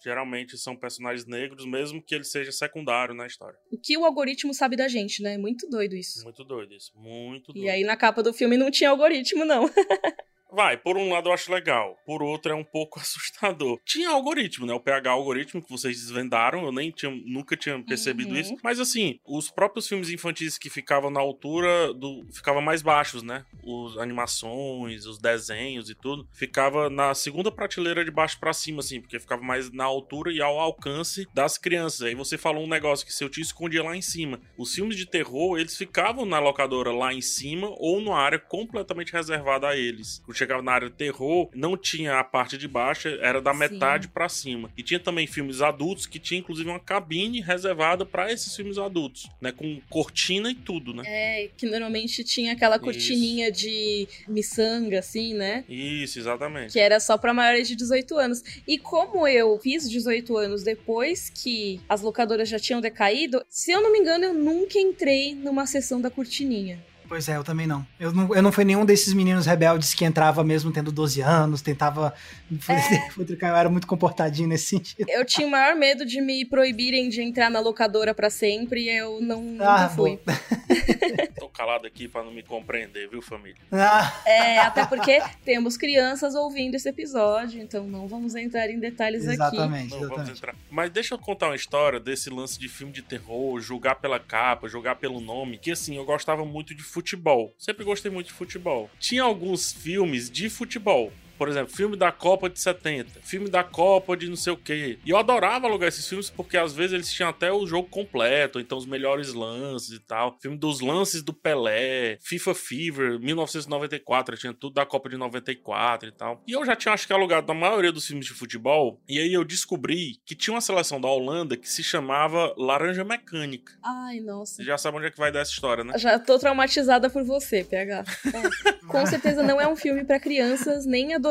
Geralmente 0.03 0.57
são 0.57 0.77
personagens 0.77 1.27
negros, 1.27 1.67
mesmo 1.67 2.03
que 2.03 2.15
ele 2.15 2.25
seja 2.25 2.53
secundário 2.53 3.15
na 3.15 3.27
história. 3.27 3.59
o 3.71 3.79
que 3.79 3.97
o 3.97 4.05
algoritmo 4.05 4.55
sabe 4.55 4.77
da 4.77 4.89
gente, 4.89 5.23
né? 5.23 5.37
Muito 5.37 5.69
doido 5.69 5.95
isso. 5.97 6.23
Muito 6.25 6.45
doido 6.45 6.75
isso. 6.75 6.93
Muito 6.97 7.53
doido. 7.53 7.65
E 7.65 7.69
aí 7.69 7.85
na 7.85 7.97
capa 7.97 8.23
do 8.23 8.33
filme 8.33 8.57
não 8.57 8.71
tinha 8.71 8.91
algoritmo, 8.91 9.45
não. 9.45 9.69
Vai, 10.51 10.77
por 10.77 10.97
um 10.97 11.13
lado 11.13 11.29
eu 11.29 11.33
acho 11.33 11.53
legal, 11.53 11.97
por 12.07 12.23
outro 12.23 12.51
é 12.53 12.55
um 12.55 12.65
pouco 12.65 12.99
assustador. 13.01 13.79
Tinha 13.85 14.11
algoritmo, 14.11 14.67
né? 14.67 14.73
O 14.73 14.81
PH 14.81 15.11
algoritmo 15.11 15.63
que 15.63 15.71
vocês 15.71 16.01
desvendaram, 16.01 16.65
eu 16.65 16.73
nem 16.73 16.91
tinha, 16.91 17.11
nunca 17.27 17.57
tinha 17.57 17.79
percebido 17.83 18.33
Uhum. 18.33 18.37
isso. 18.41 18.57
Mas 18.63 18.81
assim, 18.81 19.19
os 19.27 19.51
próprios 19.51 19.87
filmes 19.89 20.11
infantis 20.11 20.59
que 20.59 20.69
ficavam 20.71 21.11
na 21.11 21.21
altura 21.21 21.93
do. 21.95 22.27
ficavam 22.33 22.61
mais 22.63 22.83
baixos, 22.83 23.23
né? 23.23 23.45
Os 23.63 23.97
animações, 23.99 25.07
os 25.07 25.19
desenhos 25.19 25.91
e 25.91 25.95
tudo, 25.95 26.27
ficava 26.33 26.89
na 26.91 27.15
segunda 27.15 27.51
prateleira 27.51 28.05
de 28.05 28.11
baixo 28.11 28.39
pra 28.39 28.53
cima, 28.53 28.81
assim, 28.81 29.01
porque 29.01 29.19
ficava 29.19 29.43
mais 29.43 29.71
na 29.73 29.85
altura 29.85 30.33
e 30.33 30.41
ao 30.41 30.59
alcance 30.59 31.27
das 31.35 31.59
crianças. 31.59 32.03
Aí 32.03 32.15
você 32.15 32.37
falou 32.39 32.65
um 32.65 32.69
negócio 32.69 33.07
que 33.07 33.13
seu 33.13 33.29
tio 33.29 33.43
escondia 33.43 33.83
lá 33.83 33.97
em 33.97 34.03
cima. 34.03 34.41
Os 34.57 34.75
filmes 34.75 34.97
de 34.97 35.07
terror, 35.07 35.59
eles 35.59 35.77
ficavam 35.77 36.25
na 36.25 36.39
locadora 36.39 36.93
lá 36.93 37.13
em 37.13 37.21
cima 37.23 37.69
ou 37.79 38.01
numa 38.01 38.19
área 38.19 38.39
completamente 38.39 39.13
reservada 39.13 39.69
a 39.69 39.77
eles. 39.77 40.23
Chegava 40.39 40.63
na 40.63 40.71
área 40.71 40.89
de 40.89 40.95
terror, 40.95 41.51
não 41.53 41.77
tinha 41.77 42.21
a 42.21 42.23
parte 42.23 42.57
de 42.57 42.69
baixo, 42.69 43.09
era 43.09 43.41
da 43.41 43.53
Sim. 43.53 43.59
metade 43.59 44.07
pra 44.07 44.29
cima. 44.29 44.71
E 44.77 44.85
tinha 44.85 45.01
também 45.01 45.27
filmes 45.27 45.61
adultos 45.61 46.07
que 46.07 46.21
tinha 46.21 46.39
inclusive 46.39 46.71
uma 46.71 46.79
cabine 46.79 47.41
reservada 47.41 48.07
pra 48.07 48.33
esses 48.33 48.55
filmes 48.55 48.79
adultos, 48.79 49.29
né, 49.41 49.51
com 49.51 49.81
cortina 49.91 50.49
e 50.49 50.55
tudo, 50.55 50.95
né? 50.95 51.03
É, 51.07 51.51
que 51.57 51.67
normalmente 51.67 52.23
tinha 52.23 52.53
aquela 52.53 52.79
cortininha 52.79 53.51
de 53.51 54.07
miçanga, 54.29 55.01
assim, 55.01 55.35
né? 55.35 55.65
Isso, 55.69 56.21
exatamente. 56.21 56.73
Que 56.73 56.79
era 56.79 57.01
só 57.01 57.19
pra 57.19 57.35
maiores 57.35 57.67
de 57.67 57.75
18 57.75 58.17
anos. 58.17 58.43
E 58.67 58.79
como 58.79 59.27
eu 59.27 59.59
fiz 59.59 59.91
18 59.91 60.37
anos 60.37 60.63
depois 60.63 61.31
que 61.31 61.81
as 61.89 62.01
locadoras 62.01 62.49
já 62.49 62.61
tinham 62.61 62.81
decaído, 62.81 63.45
se 63.49 63.73
eu 63.73 63.81
não 63.83 63.91
me 63.91 63.99
engano, 63.99 64.25
eu 64.25 64.35
nunca 64.35 64.79
entrei 64.79 65.35
numa 65.35 65.67
sessão 65.67 66.01
da 66.01 66.11
cortininha. 66.11 66.79
Pois 67.09 67.29
é, 67.29 67.37
eu 67.37 67.43
também 67.45 67.67
não. 67.67 67.87
Eu 67.99 68.13
não, 68.13 68.35
eu 68.35 68.43
não 68.43 68.53
fui 68.53 68.65
nenhum 68.65 68.85
desses 68.85 69.15
meninos 69.15 69.47
rebeldes 69.47 69.95
que 69.95 70.05
entrava 70.05 70.45
mesmo 70.45 70.71
tendo 70.71 70.93
12 70.93 71.21
anos, 71.21 71.63
tentava. 71.63 72.13
É. 72.69 73.49
Eu 73.49 73.57
era 73.57 73.69
muito 73.69 73.87
comportadinho 73.87 74.49
nesse 74.49 74.67
sentido. 74.67 75.07
Eu 75.09 75.25
tinha 75.25 75.47
o 75.47 75.51
maior 75.51 75.75
medo 75.77 76.05
de 76.07 76.19
me 76.21 76.45
proibirem 76.47 77.09
de 77.11 77.21
entrar 77.21 77.51
na 77.51 77.61
locadora 77.61 78.15
pra 78.15 78.31
sempre 78.31 78.85
e 78.85 78.89
eu 78.91 79.21
não 79.21 79.43
nunca 79.43 79.85
Ah, 79.85 79.89
fui. 79.91 80.19
Tô 81.39 81.49
calado 81.49 81.87
aqui 81.87 82.09
pra 82.09 82.23
não 82.23 82.33
me 82.33 82.43
compreender, 82.43 83.09
viu, 83.09 83.21
família? 83.23 83.57
Ah, 83.73 84.13
É, 84.25 84.59
até 84.61 84.87
porque 84.87 85.21
temos 85.45 85.77
crianças 85.77 86.35
ouvindo 86.35 86.75
esse 86.75 86.89
episódio, 86.89 87.61
então 87.61 87.87
não 87.87 88.07
vamos 88.09 88.35
entrar 88.35 88.69
em 88.71 88.79
detalhes 88.79 89.25
aqui. 89.25 89.35
exatamente, 89.35 89.91
Não, 89.91 90.09
vamos 90.09 90.29
exatamente. 90.31 90.59
Mas 90.71 90.91
deixa 90.91 91.15
eu 91.15 91.19
contar 91.19 91.47
uma 91.49 91.57
história 91.57 92.01
desse 92.01 92.31
lance 92.31 92.59
de 92.59 92.69
filme 92.69 92.93
de 92.93 93.03
terror, 93.03 93.61
julgar 93.61 93.97
pela 93.97 94.19
capa, 94.19 94.69
julgar 94.69 94.97
pelo 94.97 95.21
nome, 95.21 95.59
que 95.59 95.71
assim, 95.71 95.97
eu 95.97 96.05
gostava 96.05 96.45
muito 96.45 96.75
de 96.75 96.83
futebol. 96.99 97.55
Sempre 97.57 97.85
gostei 97.85 98.11
muito 98.11 98.27
de 98.27 98.33
futebol. 98.33 98.91
Tinha 98.99 99.23
alguns 99.23 99.73
filmes 99.73 100.29
de 100.29 100.51
futebol. 100.51 101.13
Por 101.39 101.49
exemplo, 101.49 101.73
filme 101.73 101.97
da 101.97 102.11
Copa 102.11 102.51
de 102.51 102.59
70, 102.59 103.21
filme 103.23 103.49
da 103.49 103.63
Copa 103.63 104.17
de 104.17 104.29
não 104.29 104.37
sei 104.37 104.53
o 104.53 104.57
quê. 104.57 104.99
E 105.05 105.11
eu 105.11 105.17
adorava 105.17 105.69
alugar 105.69 105.89
esses 105.89 106.07
filmes 106.07 106.29
porque 106.29 106.57
às 106.57 106.75
vezes 106.75 106.93
eles 106.93 107.13
tinham 107.13 107.31
até 107.31 107.53
o 107.53 107.65
jogo 107.65 107.89
completo, 107.89 108.59
então 108.59 108.77
os 108.77 108.85
melhores 108.85 109.33
lances 109.33 109.91
e 109.91 110.01
tal. 110.01 110.37
Filme 110.43 110.59
dos 110.59 110.81
lances 110.81 111.23
do 111.23 111.33
Pelé, 111.33 112.19
FIFA 112.21 112.55
Fever, 112.55 113.21
1994, 113.21 114.37
tinha 114.37 114.53
tudo 114.53 114.75
da 114.75 114.85
Copa 114.85 115.09
de 115.09 115.17
94 115.17 116.09
e 116.09 116.13
tal. 116.13 116.43
E 116.47 116.53
eu 116.53 116.67
já 116.67 116.75
tinha, 116.75 116.93
acho 116.93 117.07
que, 117.07 117.13
alugado 117.13 117.47
na 117.47 117.55
maioria 117.55 117.93
dos 117.93 118.07
filmes 118.07 118.27
de 118.27 118.33
futebol. 118.33 119.01
E 119.09 119.21
aí 119.21 119.33
eu 119.33 119.45
descobri 119.45 120.21
que 120.27 120.35
tinha 120.35 120.55
uma 120.55 120.61
seleção 120.61 121.01
da 121.01 121.09
Holanda 121.09 121.57
que 121.57 121.69
se 121.69 121.85
chamava 121.85 122.53
Laranja 122.59 123.05
Mecânica. 123.05 123.75
Ai, 123.85 124.19
nossa. 124.19 124.57
Você 124.57 124.65
já 124.65 124.77
sabe 124.77 124.97
onde 124.97 125.07
é 125.07 125.11
que 125.11 125.19
vai 125.19 125.31
dar 125.31 125.41
essa 125.41 125.53
história, 125.53 125.85
né? 125.85 125.97
Já 125.97 126.19
tô 126.19 126.37
traumatizada 126.37 127.09
por 127.09 127.23
você, 127.23 127.63
PH. 127.63 128.05
É. 128.27 128.79
Com 128.89 129.05
certeza 129.07 129.43
não 129.43 129.61
é 129.61 129.69
um 129.69 129.77
filme 129.77 130.03
pra 130.03 130.19
crianças 130.19 130.87
nem 130.87 131.15
adolescentes 131.15 131.28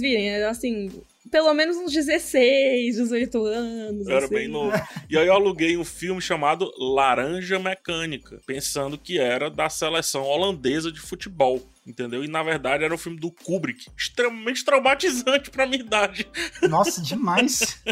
virem. 0.00 0.30
É, 0.30 0.44
Assim, 0.44 0.90
pelo 1.30 1.52
menos 1.54 1.76
uns 1.76 1.92
16, 1.92 2.96
18 2.96 3.44
anos. 3.44 4.06
Eu 4.06 4.16
era 4.16 4.24
assim. 4.26 4.34
bem 4.34 4.48
novo. 4.48 4.72
E 5.08 5.18
aí 5.18 5.26
eu 5.26 5.32
aluguei 5.32 5.76
um 5.76 5.84
filme 5.84 6.20
chamado 6.20 6.70
Laranja 6.78 7.58
Mecânica, 7.58 8.40
pensando 8.46 8.96
que 8.96 9.18
era 9.18 9.50
da 9.50 9.68
seleção 9.68 10.22
holandesa 10.22 10.92
de 10.92 11.00
futebol. 11.00 11.60
Entendeu? 11.86 12.24
E 12.24 12.28
na 12.28 12.42
verdade 12.42 12.84
era 12.84 12.94
um 12.94 12.98
filme 12.98 13.18
do 13.18 13.30
Kubrick. 13.30 13.86
Extremamente 13.96 14.64
traumatizante 14.64 15.50
pra 15.50 15.66
minha 15.66 15.82
idade. 15.82 16.26
Nossa, 16.68 17.02
demais. 17.02 17.82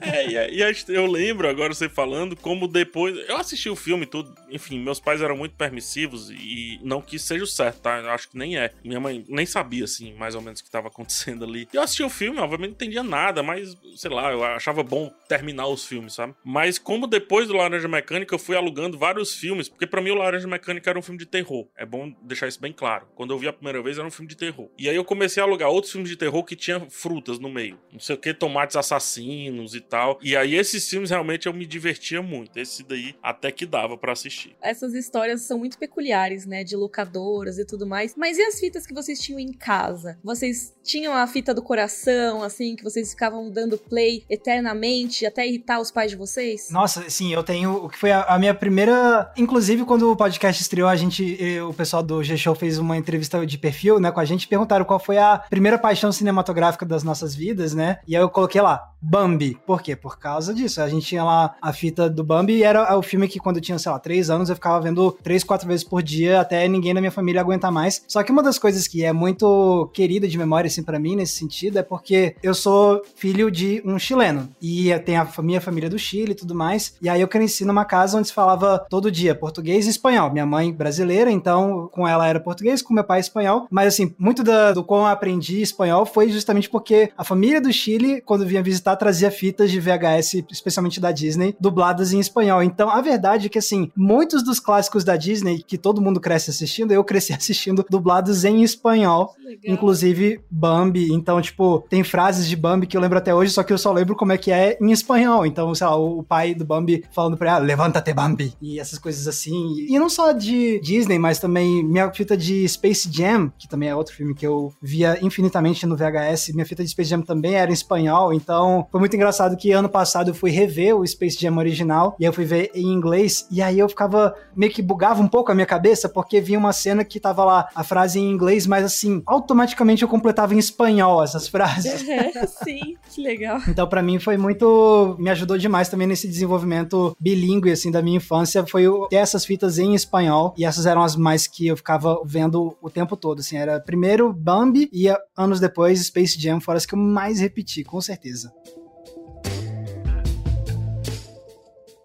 É, 0.00 0.26
e, 0.26 0.58
e 0.58 0.84
eu 0.88 1.06
lembro 1.06 1.48
agora 1.48 1.74
você 1.74 1.88
falando 1.88 2.34
como 2.34 2.66
depois. 2.66 3.16
Eu 3.28 3.36
assisti 3.36 3.68
o 3.68 3.76
filme 3.76 4.06
tudo. 4.06 4.34
Enfim, 4.50 4.78
meus 4.78 4.98
pais 4.98 5.20
eram 5.20 5.36
muito 5.36 5.54
permissivos 5.54 6.30
e 6.30 6.78
não 6.82 7.02
que 7.02 7.18
seja 7.18 7.44
o 7.44 7.46
certo, 7.46 7.80
tá? 7.80 7.98
Eu 7.98 8.10
acho 8.10 8.30
que 8.30 8.38
nem 8.38 8.58
é. 8.58 8.72
Minha 8.82 9.00
mãe 9.00 9.24
nem 9.28 9.44
sabia, 9.44 9.84
assim, 9.84 10.14
mais 10.14 10.34
ou 10.34 10.40
menos 10.40 10.60
o 10.60 10.64
que 10.64 10.70
tava 10.70 10.88
acontecendo 10.88 11.44
ali. 11.44 11.68
E 11.72 11.76
eu 11.76 11.82
assisti 11.82 12.02
o 12.02 12.10
filme, 12.10 12.38
obviamente 12.38 12.70
não 12.70 12.74
entendia 12.74 13.02
nada, 13.02 13.42
mas 13.42 13.76
sei 13.96 14.10
lá, 14.10 14.30
eu 14.32 14.44
achava 14.44 14.82
bom 14.82 15.12
terminar 15.28 15.66
os 15.66 15.84
filmes, 15.84 16.14
sabe? 16.14 16.34
Mas 16.44 16.78
como 16.78 17.06
depois 17.06 17.48
do 17.48 17.54
Laranja 17.54 17.88
Mecânica 17.88 18.34
eu 18.34 18.38
fui 18.38 18.56
alugando 18.56 18.98
vários 18.98 19.34
filmes, 19.34 19.68
porque 19.68 19.86
pra 19.86 20.00
mim 20.00 20.10
o 20.10 20.14
Laranja 20.14 20.46
Mecânica 20.46 20.90
era 20.90 20.98
um 20.98 21.02
filme 21.02 21.18
de 21.18 21.26
terror. 21.26 21.66
É 21.76 21.84
bom 21.90 22.12
deixar 22.22 22.48
isso 22.48 22.60
bem 22.60 22.72
claro. 22.72 23.06
Quando 23.14 23.32
eu 23.32 23.38
vi 23.38 23.48
a 23.48 23.52
primeira 23.52 23.82
vez 23.82 23.98
era 23.98 24.06
um 24.06 24.10
filme 24.10 24.28
de 24.28 24.36
terror. 24.36 24.68
E 24.78 24.88
aí 24.88 24.96
eu 24.96 25.04
comecei 25.04 25.42
a 25.42 25.46
alugar 25.46 25.68
outros 25.68 25.92
filmes 25.92 26.08
de 26.08 26.16
terror 26.16 26.44
que 26.44 26.54
tinha 26.54 26.80
frutas 26.88 27.38
no 27.38 27.50
meio. 27.50 27.78
Não 27.92 28.00
sei 28.00 28.14
o 28.14 28.18
que, 28.18 28.32
tomates 28.32 28.76
assassinos 28.76 29.74
e 29.74 29.80
tal. 29.80 30.18
E 30.22 30.36
aí 30.36 30.54
esses 30.54 30.88
filmes 30.88 31.10
realmente 31.10 31.46
eu 31.46 31.52
me 31.52 31.66
divertia 31.66 32.22
muito. 32.22 32.56
Esse 32.58 32.82
daí 32.82 33.14
até 33.22 33.50
que 33.50 33.66
dava 33.66 33.96
pra 33.98 34.12
assistir. 34.12 34.56
essas 34.62 34.94
histórias 34.94 35.42
são 35.42 35.58
muito 35.58 35.78
peculiares, 35.78 36.46
né? 36.46 36.62
De 36.62 36.76
locadoras 36.76 37.58
e 37.58 37.64
tudo 37.64 37.86
mais. 37.86 38.14
Mas 38.16 38.38
e 38.38 38.42
as 38.42 38.60
fitas 38.60 38.86
que 38.86 38.94
vocês 38.94 39.18
tinham 39.18 39.40
em 39.40 39.52
casa? 39.52 40.18
Vocês 40.22 40.76
tinham 40.82 41.14
a 41.14 41.26
fita 41.26 41.52
do 41.52 41.62
coração, 41.62 42.42
assim, 42.42 42.76
que 42.76 42.84
vocês 42.84 43.10
ficavam 43.10 43.50
dando 43.50 43.76
play 43.76 44.24
eternamente 44.28 45.26
até 45.26 45.46
irritar 45.46 45.80
os 45.80 45.90
pais 45.90 46.10
de 46.10 46.16
vocês? 46.16 46.68
Nossa, 46.70 47.08
sim, 47.08 47.32
eu 47.32 47.42
tenho 47.42 47.84
o 47.84 47.88
que 47.88 47.98
foi 47.98 48.12
a, 48.12 48.22
a 48.22 48.38
minha 48.38 48.54
primeira. 48.54 49.32
Inclusive, 49.36 49.84
quando 49.84 50.10
o 50.10 50.16
podcast 50.16 50.60
estreou, 50.60 50.88
a 50.88 50.96
gente, 50.96 51.36
eh, 51.42 51.62
o 51.62 51.72
pessoal 51.80 52.02
do 52.02 52.22
G-Show 52.22 52.54
fez 52.54 52.78
uma 52.78 52.94
entrevista 52.94 53.46
de 53.46 53.56
perfil, 53.56 53.98
né, 53.98 54.12
com 54.12 54.20
a 54.20 54.24
gente, 54.26 54.46
perguntaram 54.46 54.84
qual 54.84 54.98
foi 54.98 55.16
a 55.16 55.38
primeira 55.48 55.78
paixão 55.78 56.12
cinematográfica 56.12 56.84
das 56.84 57.02
nossas 57.02 57.34
vidas, 57.34 57.72
né? 57.72 58.00
E 58.06 58.14
aí 58.14 58.22
eu 58.22 58.28
coloquei 58.28 58.60
lá, 58.60 58.90
Bambi. 59.00 59.58
Por 59.66 59.80
quê? 59.80 59.96
Por 59.96 60.18
causa 60.18 60.52
disso. 60.52 60.82
A 60.82 60.88
gente 60.88 61.06
tinha 61.06 61.24
lá 61.24 61.54
a 61.62 61.72
fita 61.72 62.08
do 62.10 62.22
Bambi 62.22 62.56
e 62.56 62.62
era 62.62 62.96
o 62.98 63.02
filme 63.02 63.26
que 63.28 63.38
quando 63.38 63.56
eu 63.56 63.62
tinha, 63.62 63.78
sei 63.78 63.90
lá, 63.90 63.98
três 63.98 64.28
anos, 64.28 64.50
eu 64.50 64.54
ficava 64.54 64.80
vendo 64.80 65.16
três, 65.22 65.42
quatro 65.42 65.66
vezes 65.66 65.84
por 65.84 66.02
dia 66.02 66.40
até 66.40 66.68
ninguém 66.68 66.92
da 66.92 67.00
minha 67.00 67.10
família 67.10 67.40
aguentar 67.40 67.72
mais. 67.72 68.04
Só 68.06 68.22
que 68.22 68.30
uma 68.30 68.42
das 68.42 68.58
coisas 68.58 68.86
que 68.86 69.04
é 69.04 69.12
muito 69.12 69.90
querida 69.94 70.28
de 70.28 70.36
memória, 70.36 70.68
assim, 70.68 70.82
pra 70.82 70.98
mim, 70.98 71.16
nesse 71.16 71.34
sentido, 71.34 71.78
é 71.78 71.82
porque 71.82 72.36
eu 72.42 72.52
sou 72.52 73.02
filho 73.16 73.50
de 73.50 73.82
um 73.86 73.98
chileno. 73.98 74.50
E 74.60 74.90
tem 75.00 75.16
a 75.16 75.26
minha 75.38 75.60
família 75.60 75.88
do 75.88 75.98
Chile 75.98 76.32
e 76.32 76.34
tudo 76.34 76.54
mais. 76.54 76.94
E 77.00 77.08
aí 77.08 77.22
eu 77.22 77.28
cresci 77.28 77.64
numa 77.64 77.86
casa 77.86 78.18
onde 78.18 78.28
se 78.28 78.34
falava 78.34 78.84
todo 78.90 79.10
dia 79.10 79.34
português 79.34 79.86
e 79.86 79.90
espanhol. 79.90 80.30
Minha 80.30 80.44
mãe 80.44 80.72
brasileira, 80.72 81.30
então 81.30 81.69
com 81.88 82.06
ela 82.06 82.26
era 82.26 82.40
português, 82.40 82.82
com 82.82 82.94
meu 82.94 83.04
pai 83.04 83.20
espanhol, 83.20 83.66
mas 83.70 83.94
assim, 83.94 84.14
muito 84.18 84.42
da, 84.42 84.72
do 84.72 84.84
como 84.84 85.02
eu 85.02 85.06
aprendi 85.06 85.60
espanhol 85.60 86.04
foi 86.06 86.30
justamente 86.30 86.68
porque 86.68 87.10
a 87.16 87.24
família 87.24 87.60
do 87.60 87.72
Chile, 87.72 88.20
quando 88.20 88.46
vinha 88.46 88.62
visitar, 88.62 88.96
trazia 88.96 89.30
fitas 89.30 89.70
de 89.70 89.80
VHS, 89.80 90.44
especialmente 90.50 91.00
da 91.00 91.12
Disney, 91.12 91.56
dubladas 91.60 92.12
em 92.12 92.20
espanhol. 92.20 92.62
Então, 92.62 92.90
a 92.90 93.00
verdade 93.00 93.46
é 93.46 93.48
que 93.48 93.58
assim, 93.58 93.90
muitos 93.96 94.42
dos 94.42 94.60
clássicos 94.60 95.04
da 95.04 95.16
Disney 95.16 95.62
que 95.62 95.78
todo 95.78 96.00
mundo 96.00 96.20
cresce 96.20 96.50
assistindo, 96.50 96.92
eu 96.92 97.04
cresci 97.04 97.32
assistindo 97.34 97.84
dublados 97.88 98.44
em 98.44 98.62
espanhol, 98.62 99.34
Legal. 99.38 99.74
inclusive 99.74 100.40
Bambi. 100.50 101.12
Então, 101.12 101.40
tipo, 101.40 101.84
tem 101.88 102.02
frases 102.02 102.46
de 102.46 102.56
Bambi 102.56 102.86
que 102.86 102.96
eu 102.96 103.00
lembro 103.00 103.18
até 103.18 103.34
hoje, 103.34 103.52
só 103.52 103.62
que 103.62 103.72
eu 103.72 103.78
só 103.78 103.92
lembro 103.92 104.16
como 104.16 104.32
é 104.32 104.38
que 104.38 104.50
é 104.50 104.78
em 104.80 104.90
espanhol. 104.90 105.46
Então, 105.46 105.74
sei 105.74 105.86
lá, 105.86 105.96
o 105.96 106.22
pai 106.22 106.54
do 106.54 106.64
Bambi 106.64 107.04
falando 107.12 107.36
pra 107.36 107.50
ela, 107.50 107.58
levanta-te 107.58 108.12
Bambi, 108.12 108.54
e 108.60 108.78
essas 108.78 108.98
coisas 108.98 109.26
assim. 109.26 109.86
E 109.88 109.98
não 109.98 110.08
só 110.08 110.32
de 110.32 110.80
Disney, 110.80 111.18
mas 111.18 111.38
também 111.38 111.59
minha 111.66 112.10
fita 112.12 112.36
de 112.36 112.66
Space 112.68 113.08
Jam, 113.10 113.52
que 113.58 113.68
também 113.68 113.88
é 113.88 113.94
outro 113.94 114.14
filme 114.14 114.34
que 114.34 114.46
eu 114.46 114.72
via 114.80 115.18
infinitamente 115.22 115.86
no 115.86 115.96
VHS, 115.96 116.52
minha 116.54 116.66
fita 116.66 116.82
de 116.82 116.90
Space 116.90 117.10
Jam 117.10 117.22
também 117.22 117.54
era 117.54 117.70
em 117.70 117.74
espanhol, 117.74 118.32
então 118.32 118.86
foi 118.90 119.00
muito 119.00 119.14
engraçado 119.16 119.56
que 119.56 119.72
ano 119.72 119.88
passado 119.88 120.30
eu 120.30 120.34
fui 120.34 120.50
rever 120.50 120.96
o 120.96 121.06
Space 121.06 121.38
Jam 121.40 121.56
original, 121.56 122.16
e 122.18 122.24
eu 122.24 122.32
fui 122.32 122.44
ver 122.44 122.70
em 122.74 122.86
inglês, 122.86 123.46
e 123.50 123.62
aí 123.62 123.78
eu 123.78 123.88
ficava, 123.88 124.34
meio 124.54 124.72
que 124.72 124.82
bugava 124.82 125.22
um 125.22 125.28
pouco 125.28 125.50
a 125.50 125.54
minha 125.54 125.66
cabeça, 125.66 126.08
porque 126.08 126.40
vinha 126.40 126.58
uma 126.58 126.72
cena 126.72 127.04
que 127.04 127.20
tava 127.20 127.44
lá 127.44 127.68
a 127.74 127.84
frase 127.84 128.18
em 128.18 128.30
inglês, 128.30 128.66
mas 128.66 128.84
assim, 128.84 129.22
automaticamente 129.26 130.02
eu 130.02 130.08
completava 130.08 130.54
em 130.54 130.58
espanhol 130.58 131.22
essas 131.22 131.48
frases. 131.48 132.04
É, 132.10 132.46
sim, 132.46 132.96
que 133.08 133.22
legal. 133.22 133.60
Então 133.68 133.86
para 133.86 134.02
mim 134.02 134.18
foi 134.18 134.36
muito, 134.36 135.16
me 135.18 135.30
ajudou 135.30 135.56
demais 135.56 135.88
também 135.88 136.06
nesse 136.06 136.28
desenvolvimento 136.28 137.16
bilíngue, 137.20 137.70
assim, 137.70 137.90
da 137.90 138.02
minha 138.02 138.16
infância, 138.16 138.64
foi 138.66 138.84
ter 139.08 139.16
essas 139.16 139.44
fitas 139.44 139.78
em 139.78 139.94
espanhol, 139.94 140.54
e 140.56 140.64
essas 140.64 140.86
eram 140.86 141.02
as 141.02 141.16
mais 141.16 141.46
que 141.50 141.66
eu 141.66 141.76
ficava 141.76 142.20
vendo 142.24 142.76
o 142.80 142.90
tempo 142.90 143.16
todo, 143.16 143.40
assim, 143.40 143.56
era 143.56 143.80
primeiro 143.80 144.32
Bambi 144.32 144.88
e 144.92 145.06
anos 145.36 145.60
depois 145.60 146.04
Space 146.06 146.40
Jam 146.40 146.60
foram 146.60 146.76
as 146.78 146.86
que 146.86 146.94
eu 146.94 146.98
mais 146.98 147.40
repeti, 147.40 147.84
com 147.84 148.00
certeza. 148.00 148.52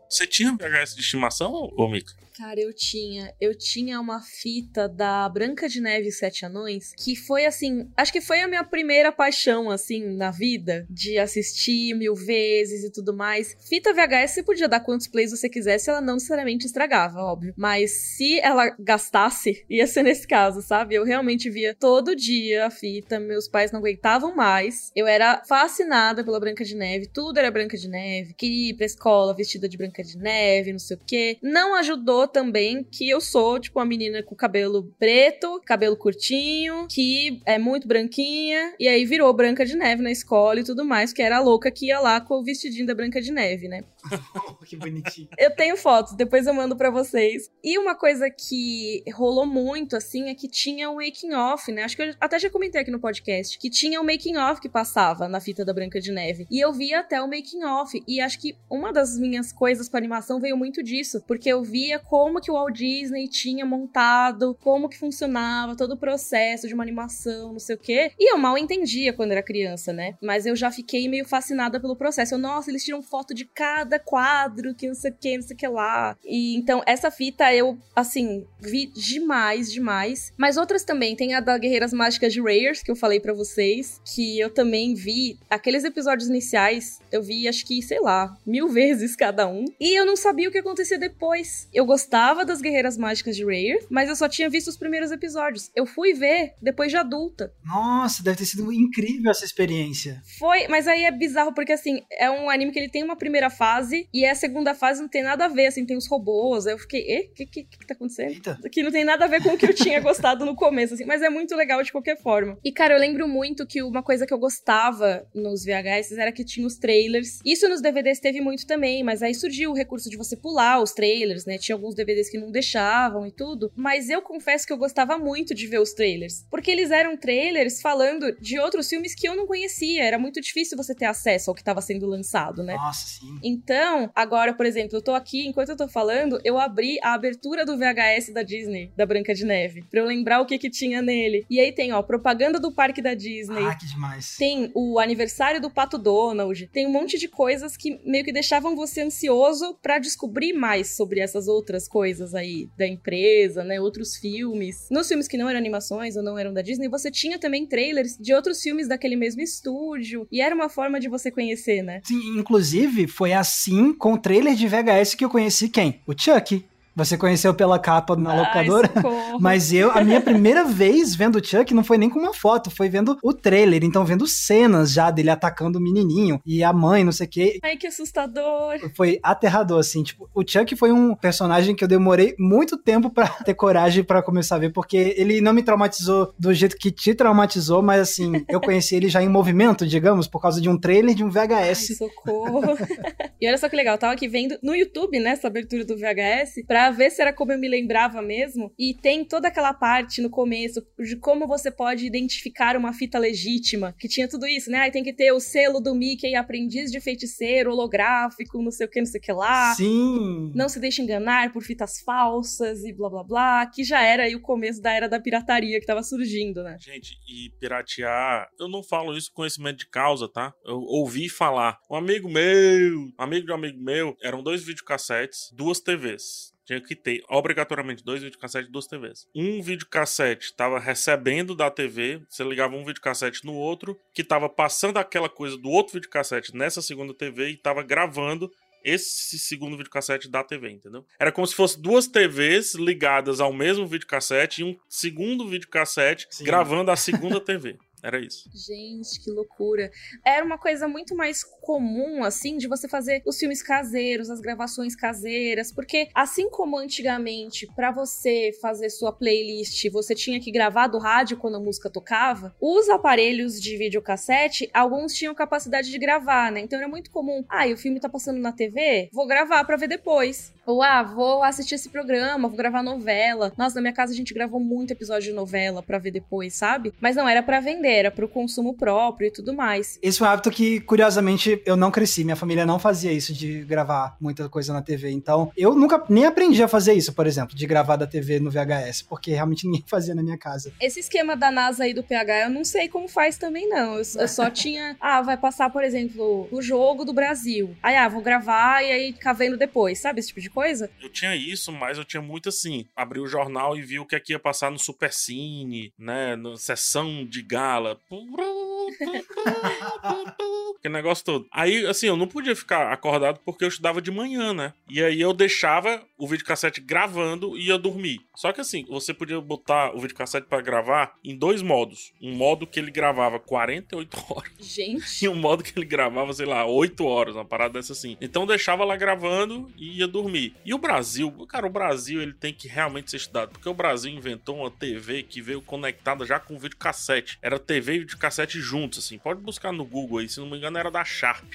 Você 0.09 0.25
tinha 0.25 0.55
VHS 0.55 0.95
de 0.95 1.01
estimação, 1.01 1.51
ô 1.75 1.89
Mika? 1.89 2.24
Cara, 2.37 2.59
eu 2.59 2.73
tinha. 2.73 3.33
Eu 3.39 3.57
tinha 3.57 3.99
uma 3.99 4.21
fita 4.21 4.89
da 4.89 5.27
Branca 5.29 5.69
de 5.69 5.79
Neve 5.79 6.09
e 6.09 6.11
Sete 6.11 6.45
Anões, 6.45 6.91
que 6.93 7.15
foi 7.15 7.45
assim. 7.45 7.89
Acho 7.95 8.11
que 8.11 8.19
foi 8.19 8.41
a 8.41 8.47
minha 8.47 8.63
primeira 8.63 9.09
paixão, 9.09 9.71
assim, 9.71 10.03
na 10.17 10.31
vida, 10.31 10.85
de 10.89 11.17
assistir 11.17 11.93
mil 11.93 12.13
vezes 12.13 12.83
e 12.83 12.91
tudo 12.91 13.15
mais. 13.15 13.55
Fita 13.69 13.93
VHS 13.93 14.31
você 14.31 14.43
podia 14.43 14.67
dar 14.67 14.81
quantos 14.81 15.07
plays 15.07 15.31
você 15.31 15.47
quisesse, 15.47 15.89
ela 15.89 16.01
não 16.01 16.15
necessariamente 16.15 16.65
estragava, 16.65 17.19
óbvio. 17.19 17.53
Mas 17.55 17.91
se 17.91 18.37
ela 18.41 18.75
gastasse, 18.77 19.65
ia 19.69 19.87
ser 19.87 20.03
nesse 20.03 20.27
caso, 20.27 20.61
sabe? 20.61 20.95
Eu 20.95 21.05
realmente 21.05 21.49
via 21.49 21.73
todo 21.73 22.15
dia 22.15 22.65
a 22.65 22.69
fita, 22.69 23.17
meus 23.17 23.47
pais 23.47 23.71
não 23.71 23.79
aguentavam 23.79 24.35
mais. 24.35 24.91
Eu 24.93 25.07
era 25.07 25.41
fascinada 25.47 26.21
pela 26.21 26.39
Branca 26.39 26.65
de 26.65 26.75
Neve, 26.75 27.07
tudo 27.07 27.39
era 27.39 27.49
Branca 27.49 27.77
de 27.77 27.87
Neve. 27.87 28.33
Queria 28.33 28.71
ir 28.71 28.73
pra 28.73 28.85
escola 28.85 29.33
vestida 29.33 29.69
de 29.69 29.77
Branca 29.77 30.03
de 30.03 30.17
Neve, 30.17 30.73
não 30.73 30.79
sei 30.79 30.97
o 30.97 30.99
quê. 31.05 31.37
Não 31.41 31.75
ajudou 31.75 32.24
também 32.27 32.83
que 32.83 33.09
eu 33.09 33.19
sou, 33.21 33.59
tipo, 33.59 33.79
uma 33.79 33.85
menina 33.85 34.21
com 34.23 34.35
cabelo 34.35 34.93
preto, 34.99 35.61
cabelo 35.65 35.95
curtinho, 35.97 36.87
que 36.89 37.41
é 37.45 37.57
muito 37.57 37.87
branquinha, 37.87 38.73
e 38.79 38.87
aí 38.87 39.05
virou 39.05 39.33
Branca 39.33 39.65
de 39.65 39.75
Neve 39.75 40.01
na 40.01 40.11
escola 40.11 40.59
e 40.59 40.63
tudo 40.63 40.85
mais, 40.85 41.11
que 41.11 41.21
era 41.21 41.37
a 41.37 41.41
louca 41.41 41.71
que 41.71 41.87
ia 41.87 41.99
lá 41.99 42.21
com 42.21 42.35
o 42.35 42.43
vestidinho 42.43 42.85
da 42.85 42.95
Branca 42.95 43.21
de 43.21 43.31
Neve, 43.31 43.67
né? 43.67 43.83
que 44.65 44.75
bonitinho. 44.75 45.29
Eu 45.37 45.55
tenho 45.55 45.77
fotos, 45.77 46.15
depois 46.15 46.47
eu 46.47 46.53
mando 46.53 46.75
para 46.75 46.89
vocês. 46.89 47.49
E 47.63 47.77
uma 47.77 47.95
coisa 47.95 48.29
que 48.29 49.03
rolou 49.13 49.45
muito, 49.45 49.95
assim, 49.95 50.29
é 50.29 50.35
que 50.35 50.47
tinha 50.47 50.89
o 50.89 50.95
making 50.95 51.33
off, 51.33 51.71
né? 51.71 51.83
Acho 51.83 51.95
que 51.95 52.03
eu 52.03 52.15
até 52.19 52.39
já 52.39 52.49
comentei 52.49 52.81
aqui 52.81 52.91
no 52.91 52.99
podcast, 52.99 53.57
que 53.57 53.69
tinha 53.69 54.01
o 54.01 54.05
making 54.05 54.37
off 54.37 54.61
que 54.61 54.69
passava 54.69 55.27
na 55.27 55.39
fita 55.39 55.65
da 55.65 55.73
Branca 55.73 55.99
de 55.99 56.11
Neve. 56.11 56.47
E 56.49 56.59
eu 56.59 56.71
via 56.73 56.99
até 56.99 57.21
o 57.21 57.27
making 57.27 57.63
off. 57.63 58.01
E 58.07 58.19
acho 58.19 58.39
que 58.39 58.55
uma 58.69 58.91
das 58.91 59.17
minhas 59.17 59.51
coisas 59.51 59.89
com 59.89 59.97
animação 59.97 60.39
veio 60.39 60.57
muito 60.57 60.83
disso, 60.83 61.23
porque 61.27 61.49
eu 61.49 61.63
via 61.63 61.99
como 62.15 62.39
que 62.39 62.49
o 62.49 62.53
Walt 62.53 62.77
Disney 62.77 63.27
tinha 63.27 63.65
montado, 63.65 64.57
como 64.63 64.87
que 64.87 64.97
funcionava 64.97 65.75
todo 65.75 65.95
o 65.95 65.97
processo 65.97 66.65
de 66.65 66.73
uma 66.73 66.81
animação, 66.81 67.51
não 67.51 67.59
sei 67.59 67.75
o 67.75 67.77
quê. 67.77 68.13
E 68.17 68.31
eu 68.31 68.37
mal 68.37 68.57
entendia 68.57 69.11
quando 69.11 69.33
era 69.33 69.43
criança, 69.43 69.91
né? 69.91 70.15
Mas 70.21 70.45
eu 70.45 70.55
já 70.55 70.71
fiquei 70.71 71.09
meio 71.09 71.25
fascinada 71.25 71.77
pelo 71.77 71.93
processo. 71.93 72.35
Eu, 72.35 72.37
nossa, 72.37 72.71
eles 72.71 72.85
tiram 72.85 73.01
foto 73.01 73.33
de 73.33 73.43
cada 73.43 73.99
quadro, 73.99 74.73
que 74.73 74.87
não 74.87 74.95
sei 74.95 75.11
o 75.11 75.13
que, 75.13 75.35
não 75.35 75.43
sei 75.45 75.55
o 75.57 75.59
que 75.59 75.67
lá. 75.67 76.17
E 76.23 76.55
então, 76.55 76.81
essa 76.85 77.11
fita 77.11 77.53
eu, 77.53 77.77
assim, 77.93 78.47
vi 78.61 78.85
demais, 78.85 79.69
demais. 79.69 80.31
Mas 80.37 80.55
outras 80.55 80.85
também. 80.85 81.17
Tem 81.17 81.33
a 81.33 81.41
da 81.41 81.57
Guerreiras 81.57 81.91
Mágicas 81.91 82.31
de 82.31 82.41
Rayers, 82.41 82.81
que 82.81 82.91
eu 82.91 82.95
falei 82.95 83.19
para 83.19 83.33
vocês, 83.33 83.99
que 84.05 84.39
eu 84.39 84.49
também 84.49 84.93
vi. 84.93 85.37
Aqueles 85.49 85.83
episódios 85.83 86.29
iniciais, 86.29 87.01
eu 87.11 87.21
vi 87.21 87.45
acho 87.45 87.65
que, 87.65 87.81
sei 87.81 87.99
lá, 87.99 88.37
mil 88.45 88.69
vezes 88.71 89.17
cada 89.17 89.49
um. 89.49 89.65
E 89.77 89.99
eu 89.99 90.05
não 90.05 90.15
sabia 90.15 90.47
o 90.47 90.51
que 90.51 90.59
acontecia 90.59 90.97
depois. 90.97 91.67
Eu 91.73 91.85
gostava 91.85 92.04
gostava 92.05 92.45
das 92.45 92.61
Guerreiras 92.61 92.99
Mágicas 92.99 93.35
de 93.35 93.43
Rare, 93.43 93.79
mas 93.89 94.07
eu 94.07 94.15
só 94.15 94.29
tinha 94.29 94.47
visto 94.47 94.67
os 94.67 94.77
primeiros 94.77 95.11
episódios. 95.11 95.71
Eu 95.75 95.87
fui 95.87 96.13
ver 96.13 96.53
depois 96.61 96.91
de 96.91 96.97
adulta. 96.97 97.51
Nossa, 97.65 98.21
deve 98.21 98.37
ter 98.37 98.45
sido 98.45 98.71
incrível 98.71 99.31
essa 99.31 99.43
experiência. 99.43 100.21
Foi, 100.37 100.67
mas 100.67 100.87
aí 100.87 101.03
é 101.03 101.11
bizarro 101.11 101.51
porque 101.51 101.71
assim, 101.71 102.03
é 102.11 102.29
um 102.29 102.47
anime 102.47 102.71
que 102.71 102.77
ele 102.77 102.89
tem 102.89 103.03
uma 103.03 103.15
primeira 103.15 103.49
fase 103.49 104.07
e 104.13 104.23
a 104.23 104.35
segunda 104.35 104.75
fase 104.75 105.01
não 105.01 105.09
tem 105.09 105.23
nada 105.23 105.45
a 105.45 105.47
ver, 105.47 105.65
assim, 105.65 105.83
tem 105.83 105.97
os 105.97 106.07
robôs. 106.07 106.67
Aí 106.67 106.73
eu 106.73 106.77
fiquei, 106.77 107.01
e, 107.07 107.21
o 107.21 107.33
que, 107.33 107.45
que, 107.47 107.63
que 107.63 107.87
tá 107.87 107.95
acontecendo? 107.95 108.29
Eita. 108.29 108.59
Que 108.71 108.83
não 108.83 108.91
tem 108.91 109.03
nada 109.03 109.25
a 109.25 109.27
ver 109.27 109.41
com 109.41 109.49
o 109.49 109.57
que 109.57 109.65
eu 109.65 109.73
tinha 109.73 109.99
gostado 109.99 110.45
no 110.45 110.55
começo, 110.55 110.93
assim, 110.93 111.05
mas 111.05 111.23
é 111.23 111.29
muito 111.29 111.55
legal 111.55 111.81
de 111.81 111.91
qualquer 111.91 112.21
forma. 112.21 112.55
E 112.63 112.71
cara, 112.71 112.93
eu 112.93 112.99
lembro 112.99 113.27
muito 113.27 113.65
que 113.65 113.81
uma 113.81 114.03
coisa 114.03 114.27
que 114.27 114.33
eu 114.33 114.37
gostava 114.37 115.27
nos 115.33 115.65
VHS 115.65 116.11
era 116.11 116.31
que 116.31 116.45
tinha 116.45 116.67
os 116.67 116.77
trailers. 116.77 117.39
Isso 117.43 117.67
nos 117.67 117.81
DVDs 117.81 118.19
teve 118.19 118.41
muito 118.41 118.67
também, 118.67 119.03
mas 119.03 119.23
aí 119.23 119.33
surgiu 119.33 119.71
o 119.71 119.75
recurso 119.75 120.07
de 120.07 120.17
você 120.17 120.35
pular 120.37 120.79
os 120.79 120.91
trailers, 120.91 121.45
né? 121.45 121.57
Tinha 121.57 121.75
alguns 121.75 121.94
alguns 121.95 122.05
DVDs 122.05 122.29
que 122.29 122.37
não 122.37 122.51
deixavam 122.51 123.25
e 123.25 123.31
tudo, 123.31 123.71
mas 123.75 124.09
eu 124.09 124.21
confesso 124.21 124.67
que 124.67 124.73
eu 124.73 124.77
gostava 124.77 125.17
muito 125.17 125.55
de 125.55 125.65
ver 125.67 125.79
os 125.79 125.93
trailers, 125.93 126.45
porque 126.51 126.69
eles 126.69 126.91
eram 126.91 127.17
trailers 127.17 127.81
falando 127.81 128.35
de 128.39 128.59
outros 128.59 128.89
filmes 128.89 129.15
que 129.15 129.27
eu 129.27 129.35
não 129.35 129.47
conhecia, 129.47 130.03
era 130.03 130.19
muito 130.19 130.41
difícil 130.41 130.77
você 130.77 130.93
ter 130.93 131.05
acesso 131.05 131.49
ao 131.49 131.55
que 131.55 131.61
estava 131.61 131.81
sendo 131.81 132.05
lançado, 132.05 132.61
né? 132.61 132.75
Nossa, 132.75 133.07
sim. 133.07 133.39
Então, 133.43 134.11
agora, 134.13 134.53
por 134.53 134.65
exemplo, 134.65 134.97
eu 134.97 135.01
tô 135.01 135.13
aqui, 135.13 135.47
enquanto 135.47 135.69
eu 135.69 135.77
tô 135.77 135.87
falando, 135.87 136.39
eu 136.43 136.59
abri 136.59 136.99
a 137.01 137.13
abertura 137.13 137.65
do 137.65 137.77
VHS 137.77 138.33
da 138.33 138.43
Disney, 138.43 138.91
da 138.95 139.05
Branca 139.05 139.33
de 139.33 139.45
Neve, 139.45 139.83
pra 139.89 140.01
eu 140.01 140.05
lembrar 140.05 140.41
o 140.41 140.45
que 140.45 140.57
que 140.57 140.69
tinha 140.69 141.01
nele. 141.01 141.45
E 141.49 141.59
aí 141.59 141.71
tem, 141.71 141.93
ó, 141.93 142.01
propaganda 142.01 142.59
do 142.59 142.71
parque 142.71 143.01
da 143.01 143.13
Disney. 143.13 143.63
Ah, 143.65 143.75
que 143.75 143.85
demais. 143.85 144.35
Tem 144.37 144.71
o 144.73 144.99
aniversário 144.99 145.61
do 145.61 145.69
Pato 145.69 145.97
Donald, 145.97 146.67
tem 146.67 146.87
um 146.87 146.91
monte 146.91 147.17
de 147.17 147.27
coisas 147.27 147.77
que 147.77 147.99
meio 148.03 148.23
que 148.23 148.33
deixavam 148.33 148.75
você 148.75 149.01
ansioso 149.01 149.77
para 149.81 149.99
descobrir 149.99 150.53
mais 150.53 150.95
sobre 150.95 151.19
essas 151.19 151.47
outras 151.47 151.84
coisas 151.87 152.33
aí 152.33 152.69
da 152.77 152.87
empresa, 152.87 153.63
né? 153.63 153.79
Outros 153.79 154.15
filmes. 154.15 154.87
Nos 154.91 155.07
filmes 155.07 155.27
que 155.27 155.37
não 155.37 155.49
eram 155.49 155.59
animações 155.59 156.15
ou 156.15 156.23
não 156.23 156.37
eram 156.37 156.53
da 156.53 156.61
Disney, 156.61 156.89
você 156.89 157.11
tinha 157.11 157.39
também 157.39 157.65
trailers 157.65 158.17
de 158.19 158.33
outros 158.33 158.61
filmes 158.61 158.87
daquele 158.87 159.15
mesmo 159.15 159.41
estúdio. 159.41 160.27
E 160.31 160.41
era 160.41 160.55
uma 160.55 160.69
forma 160.69 160.99
de 160.99 161.09
você 161.09 161.31
conhecer, 161.31 161.81
né? 161.81 162.01
Sim, 162.03 162.37
inclusive 162.37 163.07
foi 163.07 163.33
assim 163.33 163.93
com 163.93 164.13
o 164.13 164.17
trailer 164.17 164.55
de 164.55 164.67
VHS 164.67 165.15
que 165.15 165.25
eu 165.25 165.29
conheci 165.29 165.69
quem? 165.69 166.01
O 166.05 166.13
Chuck. 166.17 166.65
Você 166.95 167.17
conheceu 167.17 167.53
pela 167.53 167.77
capa 167.77 168.15
na 168.15 168.33
locadora? 168.33 168.89
Ai, 168.95 169.03
mas 169.39 169.73
eu, 169.73 169.91
a 169.91 170.01
minha 170.01 170.21
primeira 170.21 170.63
vez 170.63 171.13
vendo 171.13 171.37
o 171.37 171.45
Chuck 171.45 171.73
não 171.73 171.83
foi 171.83 171.97
nem 171.97 172.09
com 172.09 172.19
uma 172.19 172.33
foto, 172.33 172.71
foi 172.71 172.87
vendo 172.87 173.17
o 173.21 173.33
trailer. 173.33 173.83
Então, 173.83 174.05
vendo 174.05 174.25
cenas 174.25 174.93
já 174.93 175.11
dele 175.11 175.29
atacando 175.29 175.77
o 175.77 175.81
menininho 175.81 176.39
e 176.45 176.63
a 176.63 176.71
mãe, 176.71 177.03
não 177.03 177.11
sei 177.11 177.27
o 177.27 177.29
quê. 177.29 177.59
Ai, 177.61 177.75
que 177.75 177.87
assustador. 177.87 178.79
Foi 178.95 179.19
aterrador, 179.21 179.79
assim. 179.79 180.03
Tipo, 180.03 180.29
o 180.33 180.41
Chuck 180.47 180.73
foi 180.77 180.93
um 180.93 181.13
personagem 181.15 181.75
que 181.75 181.83
eu 181.83 181.87
demorei 181.87 182.33
muito 182.39 182.77
tempo 182.77 183.09
para 183.09 183.27
ter 183.43 183.53
coragem 183.53 184.03
para 184.03 184.23
começar 184.23 184.55
a 184.55 184.59
ver, 184.59 184.71
porque 184.71 185.13
ele 185.17 185.41
não 185.41 185.51
me 185.51 185.63
traumatizou 185.63 186.33
do 186.39 186.53
jeito 186.53 186.77
que 186.77 186.91
te 186.91 187.13
traumatizou, 187.13 187.81
mas 187.81 187.99
assim, 187.99 188.45
eu 188.47 188.61
conheci 188.61 188.95
ele 188.95 189.09
já 189.09 189.21
em 189.21 189.27
movimento, 189.27 189.85
digamos, 189.85 190.27
por 190.27 190.41
causa 190.41 190.61
de 190.61 190.69
um 190.69 190.79
trailer 190.79 191.13
de 191.13 191.25
um 191.25 191.29
VHS. 191.29 191.51
Ai, 191.51 191.75
socorro. 191.75 192.77
e 193.41 193.47
olha 193.47 193.57
só 193.57 193.67
que 193.67 193.75
legal, 193.75 193.95
eu 193.95 193.99
tava 193.99 194.13
aqui 194.13 194.29
vendo 194.29 194.57
no 194.63 194.73
YouTube, 194.73 195.19
né, 195.19 195.31
essa 195.31 195.47
abertura 195.47 195.83
do 195.83 195.97
VHS, 195.97 196.65
pra 196.65 196.84
ver 196.89 197.09
se 197.09 197.21
era 197.21 197.33
como 197.33 197.51
eu 197.51 197.59
me 197.59 197.67
lembrava 197.67 198.21
mesmo. 198.21 198.73
E 198.77 198.93
tem 198.93 199.23
toda 199.23 199.47
aquela 199.47 199.73
parte 199.73 200.21
no 200.21 200.29
começo 200.29 200.85
de 200.99 201.15
como 201.17 201.47
você 201.47 201.71
pode 201.71 202.05
identificar 202.05 202.75
uma 202.75 202.93
fita 202.93 203.17
legítima, 203.17 203.95
que 203.97 204.07
tinha 204.07 204.27
tudo 204.27 204.45
isso, 204.45 204.69
né? 204.69 204.79
Aí 204.79 204.91
tem 204.91 205.03
que 205.03 205.13
ter 205.13 205.31
o 205.31 205.39
selo 205.39 205.79
do 205.79 205.95
Mickey, 205.95 206.35
aprendiz 206.35 206.91
de 206.91 206.99
feiticeiro, 206.99 207.71
holográfico, 207.71 208.61
não 208.61 208.71
sei 208.71 208.87
o 208.87 208.89
que, 208.89 208.99
não 208.99 209.05
sei 209.05 209.19
o 209.19 209.23
que 209.23 209.31
lá. 209.31 209.73
Sim. 209.75 210.51
Não 210.53 210.67
se 210.67 210.79
deixe 210.79 211.01
enganar 211.01 211.51
por 211.51 211.63
fitas 211.63 211.99
falsas 212.01 212.83
e 212.83 212.93
blá 212.93 213.09
blá 213.09 213.23
blá, 213.23 213.65
que 213.67 213.83
já 213.83 214.01
era 214.01 214.23
aí 214.23 214.35
o 214.35 214.41
começo 214.41 214.81
da 214.81 214.91
era 214.91 215.07
da 215.07 215.19
pirataria 215.19 215.79
que 215.79 215.85
tava 215.85 216.03
surgindo, 216.03 216.63
né? 216.63 216.77
Gente, 216.79 217.17
e 217.27 217.49
piratear, 217.59 218.47
eu 218.59 218.67
não 218.67 218.83
falo 218.83 219.15
isso 219.15 219.29
com 219.29 219.45
conhecimento 219.45 219.77
de 219.77 219.89
causa, 219.89 220.27
tá? 220.27 220.53
Eu 220.65 220.79
ouvi 220.79 221.29
falar. 221.29 221.77
Um 221.89 221.95
amigo 221.95 222.29
meu, 222.29 223.11
amigo 223.17 223.45
de 223.45 223.51
um 223.51 223.55
amigo 223.55 223.81
meu, 223.81 224.15
eram 224.21 224.41
dois 224.41 224.63
videocassetes, 224.63 225.51
duas 225.53 225.79
TVs 225.79 226.54
tinha 226.65 226.81
que 226.81 226.95
ter 226.95 227.23
obrigatoriamente 227.29 228.03
dois 228.03 228.21
videocassetes 228.23 228.67
e 228.67 228.71
duas 228.71 228.87
TVs. 228.87 229.27
Um 229.35 229.61
videocassete 229.61 230.47
estava 230.47 230.79
recebendo 230.79 231.55
da 231.55 231.69
TV, 231.69 232.21
você 232.27 232.43
ligava 232.43 232.75
um 232.75 232.83
videocassete 232.83 233.45
no 233.45 233.53
outro, 233.53 233.97
que 234.13 234.21
estava 234.21 234.49
passando 234.49 234.97
aquela 234.97 235.29
coisa 235.29 235.57
do 235.57 235.69
outro 235.69 235.93
videocassete 235.93 236.55
nessa 236.55 236.81
segunda 236.81 237.13
TV 237.13 237.49
e 237.49 237.53
estava 237.53 237.83
gravando 237.83 238.51
esse 238.83 239.39
segundo 239.39 239.75
videocassete 239.75 240.29
da 240.29 240.43
TV, 240.43 240.69
entendeu? 240.69 241.03
Era 241.19 241.31
como 241.31 241.47
se 241.47 241.55
fosse 241.55 241.81
duas 241.81 242.05
TVs 242.07 242.75
ligadas 242.75 243.39
ao 243.39 243.51
mesmo 243.51 243.87
videocassete 243.87 244.61
e 244.61 244.63
um 244.63 244.77
segundo 244.87 245.47
videocassete 245.47 246.27
Sim. 246.29 246.43
gravando 246.43 246.91
a 246.91 246.95
segunda 246.95 247.41
TV. 247.41 247.77
Era 248.05 248.19
isso. 248.19 248.47
Gente, 248.53 249.19
que 249.19 249.31
loucura. 249.31 249.89
Era 250.23 250.45
uma 250.45 250.59
coisa 250.59 250.87
muito 250.87 251.15
mais 251.15 251.43
comum, 251.43 252.23
assim, 252.23 252.55
de 252.55 252.67
você 252.67 252.87
fazer 252.87 253.23
os 253.25 253.39
filmes 253.39 253.63
caseiros, 253.63 254.29
as 254.29 254.39
gravações 254.39 254.95
caseiras, 254.95 255.71
porque 255.71 256.07
assim 256.13 256.47
como 256.47 256.77
antigamente, 256.77 257.65
para 257.75 257.91
você 257.91 258.51
fazer 258.61 258.91
sua 258.91 259.11
playlist, 259.11 259.89
você 259.89 260.13
tinha 260.13 260.39
que 260.39 260.51
gravar 260.51 260.85
do 260.85 260.99
rádio 260.99 261.37
quando 261.37 261.57
a 261.57 261.59
música 261.59 261.89
tocava, 261.89 262.55
os 262.61 262.89
aparelhos 262.89 263.59
de 263.59 263.75
videocassete, 263.75 264.69
alguns 264.71 265.11
tinham 265.15 265.33
capacidade 265.33 265.89
de 265.89 265.97
gravar, 265.97 266.51
né? 266.51 266.59
Então 266.59 266.77
era 266.77 266.87
muito 266.87 267.09
comum. 267.09 267.43
Ah, 267.49 267.67
e 267.67 267.73
o 267.73 267.77
filme 267.77 267.99
tá 267.99 268.07
passando 268.07 268.39
na 268.39 268.51
TV? 268.51 269.09
Vou 269.11 269.25
gravar 269.25 269.63
para 269.63 269.77
ver 269.77 269.87
depois. 269.87 270.53
Ou, 270.65 270.81
ah, 270.81 271.03
vou 271.03 271.43
assistir 271.43 271.75
esse 271.75 271.89
programa, 271.89 272.47
vou 272.47 272.57
gravar 272.57 272.81
novela. 272.81 273.53
Nossa, 273.55 273.75
na 273.75 273.81
minha 273.81 273.93
casa 273.93 274.11
a 274.13 274.15
gente 274.15 274.33
gravou 274.33 274.59
muito 274.59 274.91
episódio 274.91 275.29
de 275.29 275.35
novela 275.35 275.83
pra 275.83 275.99
ver 275.99 276.11
depois, 276.11 276.55
sabe? 276.55 276.91
Mas 276.99 277.15
não 277.15 277.29
era 277.29 277.43
para 277.43 277.59
vender, 277.59 277.93
era 277.93 278.11
pro 278.11 278.27
consumo 278.27 278.73
próprio 278.73 279.27
e 279.27 279.31
tudo 279.31 279.53
mais. 279.53 279.99
Esse 280.01 280.21
é 280.21 280.25
um 280.25 280.29
hábito 280.29 280.49
que, 280.49 280.79
curiosamente, 280.81 281.61
eu 281.65 281.75
não 281.75 281.91
cresci. 281.91 282.23
Minha 282.23 282.35
família 282.35 282.65
não 282.65 282.79
fazia 282.79 283.11
isso 283.11 283.31
de 283.31 283.63
gravar 283.63 284.17
muita 284.19 284.49
coisa 284.49 284.73
na 284.73 284.81
TV. 284.81 285.11
Então, 285.11 285.51
eu 285.55 285.75
nunca 285.75 286.03
nem 286.09 286.25
aprendi 286.25 286.63
a 286.63 286.67
fazer 286.67 286.93
isso, 286.93 287.13
por 287.13 287.27
exemplo, 287.27 287.55
de 287.55 287.67
gravar 287.67 287.95
da 287.95 288.07
TV 288.07 288.39
no 288.39 288.49
VHS, 288.49 289.03
porque 289.03 289.31
realmente 289.31 289.67
ninguém 289.67 289.83
fazia 289.87 290.15
na 290.15 290.23
minha 290.23 290.37
casa. 290.37 290.73
Esse 290.81 290.99
esquema 290.99 291.35
da 291.35 291.51
NASA 291.51 291.83
aí 291.83 291.93
do 291.93 292.03
PH, 292.03 292.45
eu 292.45 292.49
não 292.49 292.63
sei 292.63 292.89
como 292.89 293.07
faz 293.07 293.37
também, 293.37 293.69
não. 293.69 293.95
Eu, 293.95 294.03
eu 294.15 294.27
só 294.27 294.49
tinha. 294.51 294.95
Ah, 294.99 295.21
vai 295.21 295.37
passar, 295.37 295.69
por 295.69 295.83
exemplo, 295.83 296.47
o 296.51 296.59
jogo 296.59 297.05
do 297.05 297.13
Brasil. 297.13 297.75
Aí, 297.83 297.95
ah, 297.95 298.09
vou 298.09 298.21
gravar 298.21 298.81
e 298.81 298.91
aí 298.91 299.13
ficar 299.13 299.33
vendo 299.33 299.57
depois, 299.57 299.99
sabe? 299.99 300.19
Esse 300.19 300.29
tipo 300.29 300.41
de 300.41 300.54
coisa? 300.55 300.89
Eu 301.01 301.09
tinha 301.09 301.35
isso, 301.35 301.71
mas 301.71 301.97
eu 301.97 302.05
tinha 302.05 302.21
muito 302.21 302.49
assim. 302.49 302.87
Abri 302.95 303.19
o 303.19 303.27
jornal 303.27 303.77
e 303.77 303.81
vi 303.81 303.99
o 303.99 304.05
que 304.05 304.15
é 304.15 304.21
ia 304.29 304.39
passar 304.39 304.71
no 304.71 304.79
Super 304.79 305.11
Cine, 305.11 305.93
né? 305.99 306.35
Na 306.35 306.55
sessão 306.55 307.25
de 307.25 307.43
gala. 307.43 307.99
Aquele 310.85 310.93
negócio 310.93 311.25
todo. 311.25 311.47
Aí, 311.51 311.83
assim, 311.87 312.05
eu 312.05 312.15
não 312.15 312.27
podia 312.27 312.55
ficar 312.55 312.93
acordado 312.93 313.39
porque 313.43 313.63
eu 313.63 313.69
estudava 313.69 313.99
de 313.99 314.11
manhã, 314.11 314.53
né? 314.53 314.71
E 314.87 315.01
aí 315.01 315.19
eu 315.19 315.33
deixava 315.33 316.05
o 316.15 316.27
videocassete 316.27 316.79
gravando 316.79 317.57
e 317.57 317.69
ia 317.69 317.77
dormir. 317.77 318.21
Só 318.35 318.53
que 318.53 318.61
assim, 318.61 318.85
você 318.87 319.11
podia 319.11 319.41
botar 319.41 319.95
o 319.95 319.99
videocassete 319.99 320.45
para 320.47 320.61
gravar 320.61 321.15
em 321.23 321.35
dois 321.35 321.63
modos. 321.63 322.13
Um 322.21 322.35
modo 322.35 322.67
que 322.67 322.79
ele 322.79 322.91
gravava 322.91 323.39
48 323.39 324.17
horas. 324.29 324.51
Gente. 324.59 325.25
E 325.25 325.27
um 325.27 325.33
modo 325.33 325.63
que 325.63 325.73
ele 325.75 325.87
gravava, 325.87 326.31
sei 326.33 326.45
lá, 326.45 326.67
8 326.67 327.03
horas, 327.03 327.35
uma 327.35 327.43
parada 327.43 327.73
dessa 327.73 327.93
assim. 327.93 328.15
Então 328.21 328.45
deixava 328.45 328.85
lá 328.85 328.95
gravando 328.95 329.67
e 329.75 329.97
ia 329.97 330.07
dormir. 330.07 330.55
E 330.63 330.71
o 330.71 330.77
Brasil, 330.77 331.31
cara, 331.47 331.65
o 331.65 331.71
Brasil 331.71 332.21
ele 332.21 332.33
tem 332.33 332.53
que 332.53 332.67
realmente 332.67 333.09
ser 333.09 333.17
estudado. 333.17 333.53
Porque 333.53 333.67
o 333.67 333.73
Brasil 333.73 334.11
inventou 334.11 334.57
uma 334.57 334.69
TV 334.69 335.23
que 335.23 335.41
veio 335.41 335.63
conectada 335.63 336.25
já 336.27 336.39
com 336.39 336.59
videocassete. 336.59 337.39
Era 337.41 337.57
TV 337.57 337.95
e 337.95 337.99
videocassete 337.99 338.59
juntos, 338.59 338.99
assim. 338.99 339.17
Pode 339.17 339.41
buscar 339.41 339.71
no 339.71 339.83
Google 339.83 340.19
aí, 340.19 340.29
se 340.29 340.39
não 340.39 340.47
me 340.47 340.57
engano 340.57 340.74
era 340.79 340.91
da 340.91 341.03
Sharp. 341.03 341.53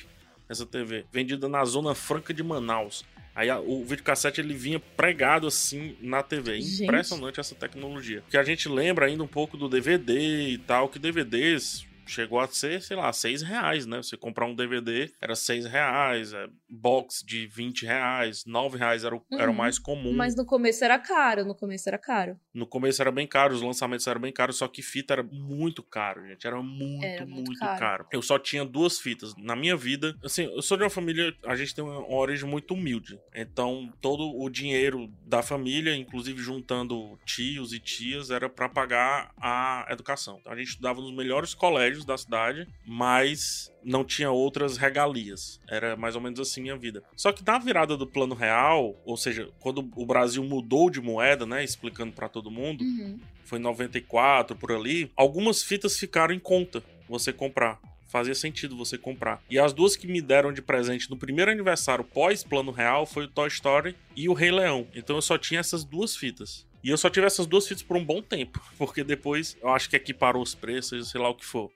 Essa 0.48 0.66
TV, 0.66 1.04
vendida 1.12 1.48
na 1.48 1.64
Zona 1.64 1.94
Franca 1.94 2.34
de 2.34 2.42
Manaus. 2.42 3.04
Aí 3.34 3.48
a, 3.48 3.60
o 3.60 3.84
videocassete 3.84 4.40
ele 4.40 4.54
vinha 4.54 4.80
pregado 4.80 5.46
assim 5.46 5.96
na 6.00 6.22
TV. 6.22 6.60
Gente. 6.60 6.84
Impressionante 6.84 7.38
essa 7.38 7.54
tecnologia. 7.54 8.22
Porque 8.22 8.36
a 8.36 8.42
gente 8.42 8.68
lembra 8.68 9.06
ainda 9.06 9.22
um 9.22 9.28
pouco 9.28 9.56
do 9.56 9.68
DVD 9.68 10.48
e 10.48 10.58
tal, 10.58 10.88
que 10.88 10.98
DVDs 10.98 11.86
chegou 12.10 12.40
a 12.40 12.48
ser, 12.48 12.82
sei 12.82 12.96
lá, 12.96 13.12
seis 13.12 13.42
reais, 13.42 13.86
né? 13.86 13.98
Você 13.98 14.16
comprar 14.16 14.46
um 14.46 14.54
DVD 14.54 15.10
era 15.20 15.34
seis 15.34 15.64
reais, 15.64 16.32
é, 16.32 16.48
box 16.68 17.24
de 17.24 17.46
20 17.46 17.84
reais, 17.84 18.44
9 18.44 18.78
reais 18.78 19.04
era 19.04 19.14
o, 19.14 19.18
uhum. 19.30 19.38
era 19.38 19.48
o 19.48 19.50
uhum. 19.50 19.56
mais 19.56 19.78
comum. 19.78 20.12
Mas 20.12 20.34
no 20.34 20.44
começo 20.44 20.84
era 20.84 20.98
caro, 20.98 21.44
no 21.44 21.54
começo 21.54 21.88
era 21.88 21.98
caro. 21.98 22.38
No 22.52 22.66
começo 22.66 23.00
era 23.00 23.10
bem 23.10 23.26
caro, 23.26 23.54
os 23.54 23.62
lançamentos 23.62 24.06
eram 24.06 24.20
bem 24.20 24.32
caros, 24.32 24.56
só 24.56 24.68
que 24.68 24.82
fita 24.82 25.14
era 25.14 25.22
muito 25.22 25.82
caro, 25.82 26.26
gente. 26.26 26.46
Era 26.46 26.60
muito, 26.62 27.04
era 27.04 27.26
muito, 27.26 27.46
muito 27.46 27.60
caro. 27.60 27.78
caro. 27.78 28.06
Eu 28.12 28.22
só 28.22 28.38
tinha 28.38 28.64
duas 28.64 28.98
fitas. 28.98 29.34
Na 29.36 29.54
minha 29.54 29.76
vida, 29.76 30.16
assim, 30.24 30.44
eu 30.44 30.62
sou 30.62 30.76
de 30.76 30.82
uma 30.82 30.90
família, 30.90 31.34
a 31.44 31.54
gente 31.54 31.74
tem 31.74 31.84
uma 31.84 32.12
origem 32.12 32.48
muito 32.48 32.74
humilde. 32.74 33.18
Então, 33.34 33.92
todo 34.00 34.36
o 34.36 34.48
dinheiro 34.48 35.10
da 35.26 35.42
família, 35.42 35.94
inclusive 35.94 36.42
juntando 36.42 37.18
tios 37.24 37.72
e 37.72 37.78
tias, 37.78 38.30
era 38.30 38.48
para 38.48 38.68
pagar 38.68 39.32
a 39.36 39.86
educação. 39.90 40.38
Então, 40.40 40.52
a 40.52 40.56
gente 40.56 40.68
estudava 40.68 41.00
nos 41.00 41.14
melhores 41.14 41.54
colégios 41.54 41.99
da 42.04 42.16
cidade, 42.16 42.66
mas 42.86 43.72
não 43.82 44.04
tinha 44.04 44.30
outras 44.30 44.76
regalias. 44.76 45.60
Era 45.68 45.96
mais 45.96 46.14
ou 46.14 46.20
menos 46.20 46.40
assim 46.40 46.70
a 46.70 46.76
vida. 46.76 47.02
Só 47.16 47.32
que 47.32 47.44
na 47.46 47.58
virada 47.58 47.96
do 47.96 48.06
plano 48.06 48.34
real, 48.34 48.96
ou 49.04 49.16
seja, 49.16 49.48
quando 49.60 49.88
o 49.96 50.06
Brasil 50.06 50.42
mudou 50.44 50.90
de 50.90 51.00
moeda, 51.00 51.46
né, 51.46 51.64
explicando 51.64 52.12
para 52.12 52.28
todo 52.28 52.50
mundo, 52.50 52.82
uhum. 52.82 53.18
foi 53.44 53.58
em 53.58 53.62
94 53.62 54.56
por 54.56 54.72
ali, 54.72 55.10
algumas 55.16 55.62
fitas 55.62 55.98
ficaram 55.98 56.34
em 56.34 56.38
conta 56.38 56.82
você 57.08 57.32
comprar. 57.32 57.80
Fazia 58.06 58.34
sentido 58.34 58.76
você 58.76 58.98
comprar. 58.98 59.40
E 59.48 59.56
as 59.56 59.72
duas 59.72 59.94
que 59.94 60.08
me 60.08 60.20
deram 60.20 60.52
de 60.52 60.60
presente 60.60 61.08
no 61.08 61.16
primeiro 61.16 61.50
aniversário 61.50 62.04
pós 62.04 62.42
plano 62.42 62.72
real 62.72 63.06
foi 63.06 63.24
o 63.24 63.28
Toy 63.28 63.46
Story 63.46 63.94
e 64.16 64.28
o 64.28 64.32
Rei 64.32 64.50
Leão. 64.50 64.88
Então 64.94 65.14
eu 65.14 65.22
só 65.22 65.38
tinha 65.38 65.60
essas 65.60 65.84
duas 65.84 66.16
fitas. 66.16 66.66
E 66.82 66.88
eu 66.88 66.96
só 66.96 67.10
tive 67.10 67.26
essas 67.26 67.46
duas 67.46 67.68
fitas 67.68 67.82
por 67.82 67.96
um 67.96 68.04
bom 68.04 68.22
tempo, 68.22 68.60
porque 68.78 69.04
depois 69.04 69.56
eu 69.62 69.68
acho 69.68 69.88
que 69.88 69.96
aqui 69.96 70.12
parou 70.12 70.42
os 70.42 70.54
preços, 70.54 71.10
sei 71.10 71.20
lá 71.20 71.28
o 71.28 71.34
que 71.34 71.44
for. 71.44 71.70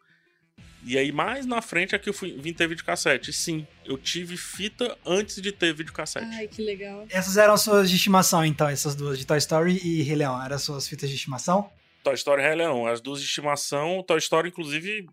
E 0.84 0.98
aí, 0.98 1.10
mais 1.10 1.46
na 1.46 1.62
frente, 1.62 1.94
é 1.94 1.98
que 1.98 2.08
eu 2.08 2.12
fui, 2.12 2.36
vim 2.38 2.52
ter 2.52 2.68
videocassete. 2.68 3.32
Sim, 3.32 3.66
eu 3.84 3.96
tive 3.96 4.36
fita 4.36 4.96
antes 5.04 5.40
de 5.40 5.50
ter 5.50 5.72
videocassete. 5.72 6.26
Ai, 6.26 6.46
que 6.46 6.62
legal. 6.62 7.06
Essas 7.10 7.36
eram 7.36 7.56
suas 7.56 7.88
de 7.88 7.96
estimação, 7.96 8.44
então, 8.44 8.68
essas 8.68 8.94
duas, 8.94 9.18
de 9.18 9.26
Toy 9.26 9.38
Story 9.38 9.80
e 9.82 10.02
Rei 10.02 10.16
Leão. 10.16 10.42
Eram 10.42 10.58
suas 10.58 10.86
fitas 10.86 11.08
de 11.08 11.16
estimação? 11.16 11.70
Toy 12.02 12.14
Story 12.14 12.42
e 12.42 12.44
Rei 12.44 12.54
Leão. 12.54 12.86
As 12.86 13.00
duas 13.00 13.20
de 13.20 13.26
estimação, 13.26 14.02
Toy 14.06 14.18
Story, 14.18 14.48
inclusive, 14.50 15.06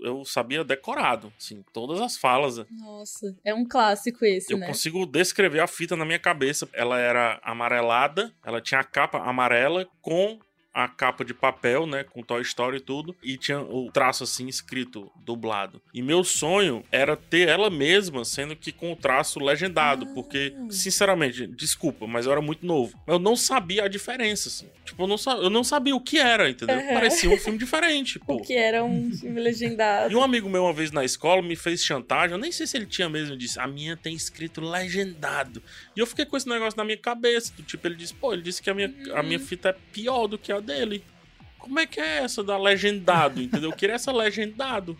eu 0.00 0.24
sabia 0.24 0.64
decorado, 0.64 1.32
assim, 1.38 1.64
todas 1.72 2.00
as 2.00 2.16
falas. 2.16 2.64
Nossa, 2.70 3.34
é 3.44 3.54
um 3.54 3.66
clássico 3.66 4.24
esse, 4.24 4.52
eu 4.52 4.58
né? 4.58 4.66
Eu 4.66 4.68
consigo 4.68 5.06
descrever 5.06 5.60
a 5.60 5.66
fita 5.66 5.96
na 5.96 6.04
minha 6.04 6.18
cabeça. 6.18 6.68
Ela 6.72 6.98
era 6.98 7.40
amarelada, 7.42 8.32
ela 8.44 8.60
tinha 8.60 8.80
a 8.80 8.84
capa 8.84 9.18
amarela 9.18 9.86
com 10.00 10.38
a 10.76 10.86
capa 10.86 11.24
de 11.24 11.32
papel, 11.32 11.86
né, 11.86 12.04
com 12.04 12.22
Toy 12.22 12.42
Story 12.42 12.76
e 12.76 12.80
tudo, 12.80 13.16
e 13.22 13.38
tinha 13.38 13.58
o 13.58 13.90
traço 13.90 14.24
assim 14.24 14.46
escrito, 14.46 15.10
dublado. 15.24 15.80
E 15.94 16.02
meu 16.02 16.22
sonho 16.22 16.84
era 16.92 17.16
ter 17.16 17.48
ela 17.48 17.70
mesma, 17.70 18.26
sendo 18.26 18.54
que 18.54 18.70
com 18.70 18.92
o 18.92 18.96
traço 18.96 19.40
legendado, 19.40 20.06
ah. 20.06 20.14
porque, 20.14 20.54
sinceramente, 20.68 21.46
desculpa, 21.46 22.06
mas 22.06 22.26
eu 22.26 22.32
era 22.32 22.42
muito 22.42 22.66
novo. 22.66 22.94
Eu 23.06 23.18
não 23.18 23.34
sabia 23.34 23.84
a 23.84 23.88
diferença, 23.88 24.50
assim. 24.50 24.68
Tipo, 24.84 25.04
eu 25.04 25.06
não, 25.06 25.16
eu 25.42 25.48
não 25.48 25.64
sabia 25.64 25.96
o 25.96 26.00
que 26.00 26.18
era, 26.18 26.50
entendeu? 26.50 26.76
Uhum. 26.76 26.92
Parecia 26.92 27.30
um 27.30 27.38
filme 27.38 27.58
diferente, 27.58 28.18
pô. 28.20 28.34
O 28.34 28.42
que 28.42 28.52
era 28.52 28.84
um 28.84 29.10
filme 29.14 29.40
legendado. 29.40 30.12
E 30.12 30.16
um 30.16 30.22
amigo 30.22 30.46
meu, 30.50 30.64
uma 30.64 30.74
vez 30.74 30.92
na 30.92 31.06
escola, 31.06 31.40
me 31.40 31.56
fez 31.56 31.82
chantagem, 31.82 32.32
eu 32.32 32.38
nem 32.38 32.52
sei 32.52 32.66
se 32.66 32.76
ele 32.76 32.86
tinha 32.86 33.08
mesmo, 33.08 33.34
disse, 33.34 33.58
a 33.58 33.66
minha 33.66 33.96
tem 33.96 34.14
escrito 34.14 34.60
legendado. 34.60 35.62
E 35.96 36.00
eu 36.00 36.06
fiquei 36.06 36.26
com 36.26 36.36
esse 36.36 36.46
negócio 36.46 36.76
na 36.76 36.84
minha 36.84 36.98
cabeça, 36.98 37.50
do 37.56 37.62
tipo, 37.62 37.86
ele 37.88 37.94
disse, 37.94 38.12
pô, 38.12 38.34
ele 38.34 38.42
disse 38.42 38.60
que 38.60 38.68
a 38.68 38.74
minha, 38.74 38.92
a 39.14 39.22
minha 39.22 39.38
uhum. 39.38 39.46
fita 39.46 39.70
é 39.70 39.76
pior 39.90 40.26
do 40.26 40.36
que 40.36 40.52
a 40.52 40.65
dele. 40.66 41.04
Como 41.58 41.78
é 41.78 41.86
que 41.86 42.00
é 42.00 42.18
essa 42.18 42.44
da 42.44 42.58
legendado, 42.58 43.40
entendeu? 43.40 43.70
Eu 43.70 43.76
queria 43.76 43.94
essa 43.94 44.12
legendado. 44.12 44.96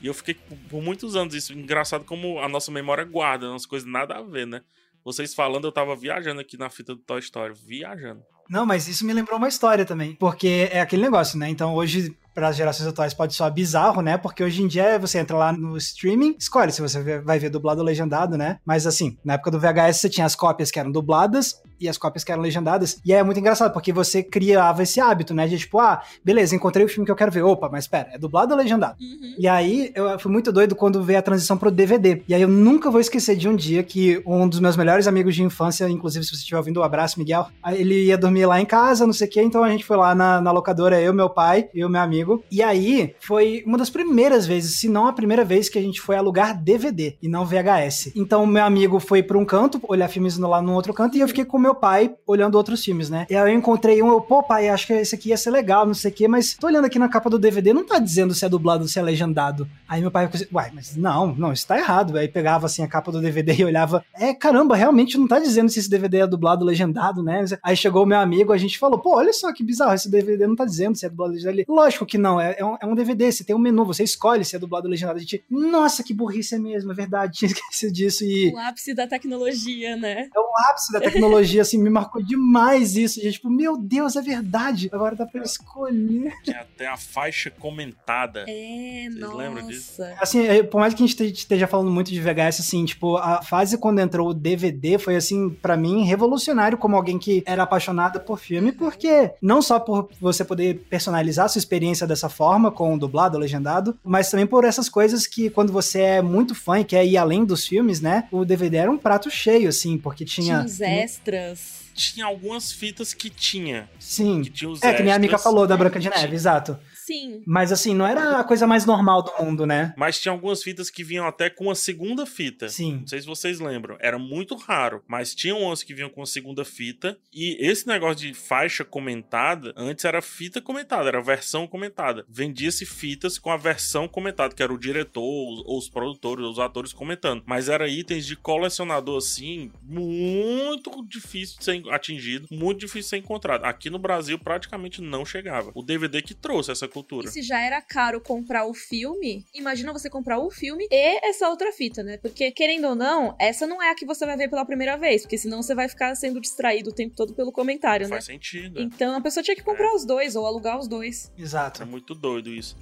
E 0.00 0.06
eu 0.06 0.14
fiquei 0.14 0.34
por 0.68 0.82
muitos 0.82 1.14
anos 1.14 1.34
isso. 1.34 1.52
Engraçado 1.52 2.04
como 2.04 2.40
a 2.40 2.48
nossa 2.48 2.72
memória 2.72 3.04
guarda 3.04 3.48
umas 3.48 3.64
coisas 3.64 3.88
nada 3.88 4.16
a 4.16 4.22
ver, 4.22 4.46
né? 4.46 4.62
Vocês 5.04 5.34
falando, 5.34 5.66
eu 5.66 5.72
tava 5.72 5.94
viajando 5.94 6.40
aqui 6.40 6.56
na 6.56 6.68
fita 6.68 6.94
do 6.94 7.00
Toy 7.00 7.20
Story. 7.20 7.54
Viajando. 7.54 8.22
Não, 8.48 8.66
mas 8.66 8.88
isso 8.88 9.06
me 9.06 9.12
lembrou 9.12 9.38
uma 9.38 9.48
história 9.48 9.84
também. 9.84 10.14
Porque 10.16 10.68
é 10.70 10.80
aquele 10.80 11.02
negócio, 11.02 11.38
né? 11.38 11.48
Então 11.48 11.74
hoje 11.74 12.14
para 12.34 12.48
as 12.48 12.56
gerações 12.56 12.88
atuais 12.88 13.12
pode 13.12 13.34
soar 13.34 13.52
bizarro, 13.52 14.00
né? 14.00 14.16
Porque 14.16 14.42
hoje 14.42 14.62
em 14.62 14.66
dia 14.66 14.98
você 14.98 15.18
entra 15.18 15.36
lá 15.36 15.52
no 15.52 15.76
streaming, 15.76 16.34
escolhe 16.38 16.72
se 16.72 16.80
você 16.80 17.20
vai 17.20 17.38
ver 17.38 17.50
dublado 17.50 17.80
ou 17.80 17.86
legendado, 17.86 18.36
né? 18.36 18.58
Mas 18.64 18.86
assim, 18.86 19.18
na 19.24 19.34
época 19.34 19.50
do 19.50 19.60
VHS 19.60 19.98
você 19.98 20.08
tinha 20.08 20.26
as 20.26 20.34
cópias 20.34 20.70
que 20.70 20.78
eram 20.78 20.90
dubladas 20.90 21.60
e 21.82 21.88
as 21.88 21.98
cópias 21.98 22.24
que 22.24 22.32
eram 22.32 22.42
legendadas. 22.42 22.98
E 23.04 23.12
é 23.12 23.22
muito 23.22 23.40
engraçado, 23.40 23.72
porque 23.72 23.92
você 23.92 24.22
criava 24.22 24.82
esse 24.82 25.00
hábito, 25.00 25.34
né? 25.34 25.46
De 25.46 25.58
tipo, 25.58 25.78
ah, 25.78 26.00
beleza, 26.24 26.54
encontrei 26.54 26.86
o 26.86 26.88
filme 26.88 27.04
que 27.04 27.10
eu 27.10 27.16
quero 27.16 27.32
ver. 27.32 27.42
Opa, 27.42 27.68
mas 27.70 27.86
pera, 27.86 28.10
é 28.12 28.18
dublado 28.18 28.52
ou 28.52 28.58
legendado? 28.58 28.96
Uhum. 29.00 29.34
E 29.38 29.48
aí 29.48 29.90
eu 29.94 30.18
fui 30.18 30.30
muito 30.30 30.52
doido 30.52 30.74
quando 30.74 31.02
veio 31.02 31.18
a 31.18 31.22
transição 31.22 31.56
pro 31.56 31.70
DVD. 31.70 32.22
E 32.28 32.34
aí 32.34 32.42
eu 32.42 32.48
nunca 32.48 32.90
vou 32.90 33.00
esquecer 33.00 33.36
de 33.36 33.48
um 33.48 33.56
dia 33.56 33.82
que 33.82 34.22
um 34.24 34.48
dos 34.48 34.60
meus 34.60 34.76
melhores 34.76 35.06
amigos 35.06 35.34
de 35.34 35.42
infância, 35.42 35.88
inclusive 35.88 36.24
se 36.24 36.30
você 36.30 36.36
estiver 36.36 36.58
ouvindo, 36.58 36.80
um 36.80 36.84
abraço, 36.84 37.18
Miguel, 37.18 37.48
ele 37.72 38.04
ia 38.04 38.16
dormir 38.16 38.46
lá 38.46 38.60
em 38.60 38.66
casa, 38.66 39.06
não 39.06 39.12
sei 39.12 39.26
o 39.26 39.30
quê, 39.30 39.42
então 39.42 39.64
a 39.64 39.70
gente 39.70 39.84
foi 39.84 39.96
lá 39.96 40.14
na, 40.14 40.40
na 40.40 40.52
locadora, 40.52 41.00
eu, 41.00 41.12
meu 41.12 41.28
pai 41.28 41.68
e 41.74 41.84
o 41.84 41.88
meu 41.88 42.00
amigo. 42.00 42.42
E 42.50 42.62
aí 42.62 43.14
foi 43.20 43.62
uma 43.66 43.78
das 43.78 43.90
primeiras 43.90 44.46
vezes, 44.46 44.76
se 44.76 44.88
não 44.88 45.06
a 45.06 45.12
primeira 45.12 45.44
vez, 45.44 45.68
que 45.68 45.78
a 45.78 45.82
gente 45.82 46.00
foi 46.00 46.16
alugar 46.16 46.60
DVD 46.60 47.16
e 47.22 47.28
não 47.28 47.44
VHS. 47.44 48.12
Então 48.14 48.46
meu 48.46 48.64
amigo 48.64 49.00
foi 49.00 49.22
para 49.22 49.38
um 49.38 49.44
canto, 49.44 49.80
olhar 49.88 50.08
filmes 50.08 50.36
lá 50.38 50.60
no 50.60 50.74
outro 50.74 50.92
canto, 50.92 51.16
e 51.16 51.20
eu 51.20 51.28
fiquei 51.28 51.44
com 51.44 51.58
meu 51.58 51.71
pai 51.74 52.14
olhando 52.26 52.54
outros 52.56 52.84
filmes, 52.84 53.08
né? 53.08 53.26
E 53.28 53.36
aí 53.36 53.52
eu 53.52 53.56
encontrei 53.56 54.02
um, 54.02 54.08
eu, 54.08 54.20
pô, 54.20 54.42
pai, 54.42 54.68
acho 54.68 54.86
que 54.86 54.92
esse 54.92 55.14
aqui 55.14 55.30
ia 55.30 55.36
ser 55.36 55.50
legal, 55.50 55.86
não 55.86 55.94
sei 55.94 56.10
o 56.10 56.14
quê, 56.14 56.28
mas 56.28 56.54
tô 56.54 56.66
olhando 56.66 56.84
aqui 56.84 56.98
na 56.98 57.08
capa 57.08 57.30
do 57.30 57.38
DVD, 57.38 57.72
não 57.72 57.84
tá 57.84 57.98
dizendo 57.98 58.34
se 58.34 58.44
é 58.44 58.48
dublado 58.48 58.82
ou 58.82 58.88
se 58.88 58.98
é 58.98 59.02
legendado. 59.02 59.68
Aí 59.88 60.00
meu 60.00 60.10
pai 60.10 60.28
assim, 60.32 60.46
uai, 60.52 60.70
mas 60.74 60.96
não, 60.96 61.34
não, 61.34 61.52
isso 61.52 61.66
tá 61.66 61.78
errado. 61.78 62.16
Aí 62.16 62.28
pegava 62.28 62.66
assim 62.66 62.82
a 62.82 62.88
capa 62.88 63.12
do 63.12 63.20
DVD 63.20 63.54
e 63.58 63.64
olhava, 63.64 64.04
é, 64.14 64.34
caramba, 64.34 64.76
realmente 64.76 65.18
não 65.18 65.26
tá 65.26 65.38
dizendo 65.38 65.68
se 65.68 65.78
esse 65.78 65.90
DVD 65.90 66.20
é 66.20 66.26
dublado 66.26 66.62
ou 66.62 66.68
legendado, 66.68 67.22
né? 67.22 67.44
Aí 67.62 67.76
chegou 67.76 68.04
o 68.04 68.06
meu 68.06 68.18
amigo, 68.18 68.52
a 68.52 68.58
gente 68.58 68.78
falou, 68.78 68.98
pô, 68.98 69.16
olha 69.16 69.32
só 69.32 69.52
que 69.52 69.62
bizarro, 69.62 69.94
esse 69.94 70.10
DVD 70.10 70.46
não 70.46 70.56
tá 70.56 70.64
dizendo 70.64 70.96
se 70.96 71.06
é 71.06 71.08
dublado 71.08 71.32
ou 71.32 71.36
legendado. 71.36 71.64
Lógico 71.68 72.06
que 72.06 72.18
não, 72.18 72.40
é, 72.40 72.56
é, 72.58 72.64
um, 72.64 72.76
é 72.80 72.86
um 72.86 72.94
DVD, 72.94 73.30
você 73.30 73.44
tem 73.44 73.54
um 73.54 73.58
menu, 73.58 73.84
você 73.84 74.02
escolhe 74.02 74.44
se 74.44 74.56
é 74.56 74.58
dublado 74.58 74.86
ou 74.86 74.90
legendado. 74.90 75.18
A 75.18 75.20
gente, 75.20 75.44
nossa, 75.50 76.02
que 76.02 76.14
burrice 76.14 76.54
é 76.54 76.58
mesmo, 76.58 76.92
é 76.92 76.94
verdade, 76.94 77.38
tinha 77.38 77.50
esquecido 77.50 77.92
disso. 77.92 78.24
E... 78.24 78.52
O 78.52 78.58
ápice 78.58 78.94
da 78.94 79.06
tecnologia, 79.06 79.96
né? 79.96 80.28
É 80.34 80.40
o 80.40 80.70
ápice 80.70 80.92
da 80.92 81.00
tecnologia, 81.00 81.61
assim, 81.62 81.78
me 81.78 81.90
marcou 81.90 82.22
demais 82.22 82.96
isso. 82.96 83.20
E, 83.20 83.30
tipo, 83.30 83.50
meu 83.50 83.76
Deus, 83.76 84.16
é 84.16 84.22
verdade. 84.22 84.88
Agora 84.92 85.16
dá 85.16 85.26
pra 85.26 85.42
escolher. 85.42 86.32
Tinha 86.42 86.60
até 86.60 86.86
a 86.86 86.96
faixa 86.96 87.50
comentada. 87.50 88.44
É, 88.48 89.04
Vocês 89.08 89.20
nossa. 89.20 89.36
lembram 89.36 89.66
disso? 89.66 90.02
Assim, 90.20 90.46
é, 90.46 90.62
por 90.62 90.80
mais 90.80 90.94
que 90.94 91.02
a 91.02 91.06
gente 91.06 91.24
esteja 91.32 91.66
falando 91.66 91.90
muito 91.90 92.10
de 92.10 92.20
VHS, 92.20 92.60
assim, 92.60 92.84
tipo, 92.84 93.16
a 93.16 93.42
fase 93.42 93.78
quando 93.78 94.00
entrou 94.00 94.28
o 94.30 94.34
DVD 94.34 94.98
foi, 94.98 95.16
assim, 95.16 95.50
para 95.50 95.76
mim, 95.76 96.04
revolucionário 96.04 96.78
como 96.78 96.96
alguém 96.96 97.18
que 97.18 97.42
era 97.46 97.62
apaixonado 97.62 98.20
por 98.20 98.38
filme, 98.38 98.72
porque 98.72 99.32
não 99.40 99.62
só 99.62 99.78
por 99.78 100.10
você 100.20 100.44
poder 100.44 100.84
personalizar 100.90 101.46
a 101.46 101.48
sua 101.48 101.58
experiência 101.58 102.06
dessa 102.06 102.28
forma, 102.28 102.70
com 102.70 102.94
o 102.94 102.98
dublado, 102.98 103.38
legendado, 103.38 103.98
mas 104.04 104.30
também 104.30 104.46
por 104.46 104.64
essas 104.64 104.88
coisas 104.88 105.26
que 105.26 105.50
quando 105.50 105.72
você 105.72 106.00
é 106.00 106.22
muito 106.22 106.54
fã 106.54 106.80
e 106.80 106.84
quer 106.84 107.04
ir 107.04 107.16
além 107.16 107.44
dos 107.44 107.66
filmes, 107.66 108.00
né, 108.00 108.28
o 108.30 108.44
DVD 108.44 108.78
era 108.78 108.90
um 108.90 108.98
prato 108.98 109.30
cheio, 109.30 109.68
assim, 109.68 109.98
porque 109.98 110.24
tinha... 110.24 110.56
Tinha 110.56 110.66
os 110.66 110.80
extras 110.80 111.51
tinha 111.94 112.24
algumas 112.26 112.72
fitas 112.72 113.12
que 113.14 113.30
tinha. 113.30 113.88
Sim. 113.98 114.42
Que 114.42 114.50
tinha 114.50 114.70
os 114.70 114.82
é, 114.82 114.86
extras. 114.86 114.96
que 114.96 115.02
nem 115.02 115.12
a 115.12 115.18
Mika 115.18 115.38
falou 115.38 115.66
da 115.66 115.76
Branca 115.76 115.98
de 116.00 116.08
Neve, 116.08 116.34
exato. 116.34 116.78
Sim. 117.04 117.42
Mas 117.46 117.72
assim, 117.72 117.94
não 117.94 118.06
era 118.06 118.38
a 118.38 118.44
coisa 118.44 118.66
mais 118.66 118.86
normal 118.86 119.22
do 119.22 119.32
mundo, 119.42 119.66
né? 119.66 119.92
Mas 119.96 120.20
tinha 120.20 120.32
algumas 120.32 120.62
fitas 120.62 120.88
que 120.88 121.02
vinham 121.02 121.26
até 121.26 121.50
com 121.50 121.70
a 121.70 121.74
segunda 121.74 122.24
fita. 122.24 122.68
Sim. 122.68 122.98
Não 123.00 123.06
sei 123.06 123.20
se 123.20 123.26
vocês 123.26 123.58
lembram. 123.58 123.96
Era 124.00 124.18
muito 124.18 124.54
raro. 124.54 125.02
Mas 125.08 125.34
tinha 125.34 125.54
umas 125.54 125.82
que 125.82 125.94
vinham 125.94 126.08
com 126.08 126.22
a 126.22 126.26
segunda 126.26 126.64
fita. 126.64 127.18
E 127.32 127.56
esse 127.60 127.86
negócio 127.86 128.26
de 128.26 128.34
faixa 128.34 128.84
comentada, 128.84 129.72
antes 129.76 130.04
era 130.04 130.22
fita 130.22 130.60
comentada, 130.60 131.08
era 131.08 131.20
versão 131.20 131.66
comentada. 131.66 132.24
Vendia-se 132.28 132.86
fitas 132.86 133.38
com 133.38 133.50
a 133.50 133.56
versão 133.56 134.06
comentada, 134.06 134.54
que 134.54 134.62
era 134.62 134.72
o 134.72 134.78
diretor, 134.78 135.22
ou 135.22 135.78
os 135.78 135.88
produtores, 135.88 136.44
os 136.44 136.58
atores 136.58 136.92
comentando. 136.92 137.42
Mas 137.46 137.68
era 137.68 137.88
itens 137.88 138.24
de 138.24 138.36
colecionador, 138.36 139.18
assim, 139.18 139.72
muito 139.82 141.04
difícil 141.06 141.58
de 141.58 141.64
ser 141.64 141.82
atingido, 141.90 142.46
muito 142.50 142.78
difícil 142.78 143.02
de 143.02 143.08
ser 143.08 143.16
encontrado. 143.16 143.64
Aqui 143.64 143.90
no 143.90 143.98
Brasil 143.98 144.38
praticamente 144.38 145.00
não 145.00 145.24
chegava. 145.24 145.72
O 145.74 145.82
DVD 145.82 146.22
que 146.22 146.34
trouxe 146.34 146.70
essa 146.70 146.88
cultura. 146.92 147.26
E 147.26 147.30
se 147.30 147.42
já 147.42 147.60
era 147.60 147.80
caro 147.80 148.20
comprar 148.20 148.66
o 148.66 148.74
filme, 148.74 149.44
imagina 149.54 149.92
você 149.92 150.08
comprar 150.08 150.38
o 150.38 150.50
filme 150.50 150.86
e 150.90 151.28
essa 151.28 151.48
outra 151.48 151.72
fita, 151.72 152.02
né? 152.02 152.18
Porque, 152.18 152.50
querendo 152.50 152.88
ou 152.88 152.94
não, 152.94 153.34
essa 153.38 153.66
não 153.66 153.82
é 153.82 153.90
a 153.90 153.94
que 153.94 154.04
você 154.04 154.26
vai 154.26 154.36
ver 154.36 154.48
pela 154.48 154.64
primeira 154.64 154.96
vez, 154.96 155.22
porque 155.22 155.38
senão 155.38 155.62
você 155.62 155.74
vai 155.74 155.88
ficar 155.88 156.14
sendo 156.14 156.40
distraído 156.40 156.90
o 156.90 156.92
tempo 156.92 157.14
todo 157.16 157.34
pelo 157.34 157.52
comentário, 157.52 158.08
Faz 158.08 158.10
né? 158.10 158.16
Faz 158.16 158.24
sentido. 158.26 158.80
Então 158.80 159.16
a 159.16 159.20
pessoa 159.20 159.42
tinha 159.42 159.56
que 159.56 159.62
comprar 159.62 159.88
é. 159.88 159.94
os 159.94 160.04
dois 160.04 160.36
ou 160.36 160.46
alugar 160.46 160.78
os 160.78 160.88
dois. 160.88 161.32
Exato. 161.36 161.82
É 161.82 161.86
muito 161.86 162.14
doido 162.14 162.50
isso 162.50 162.76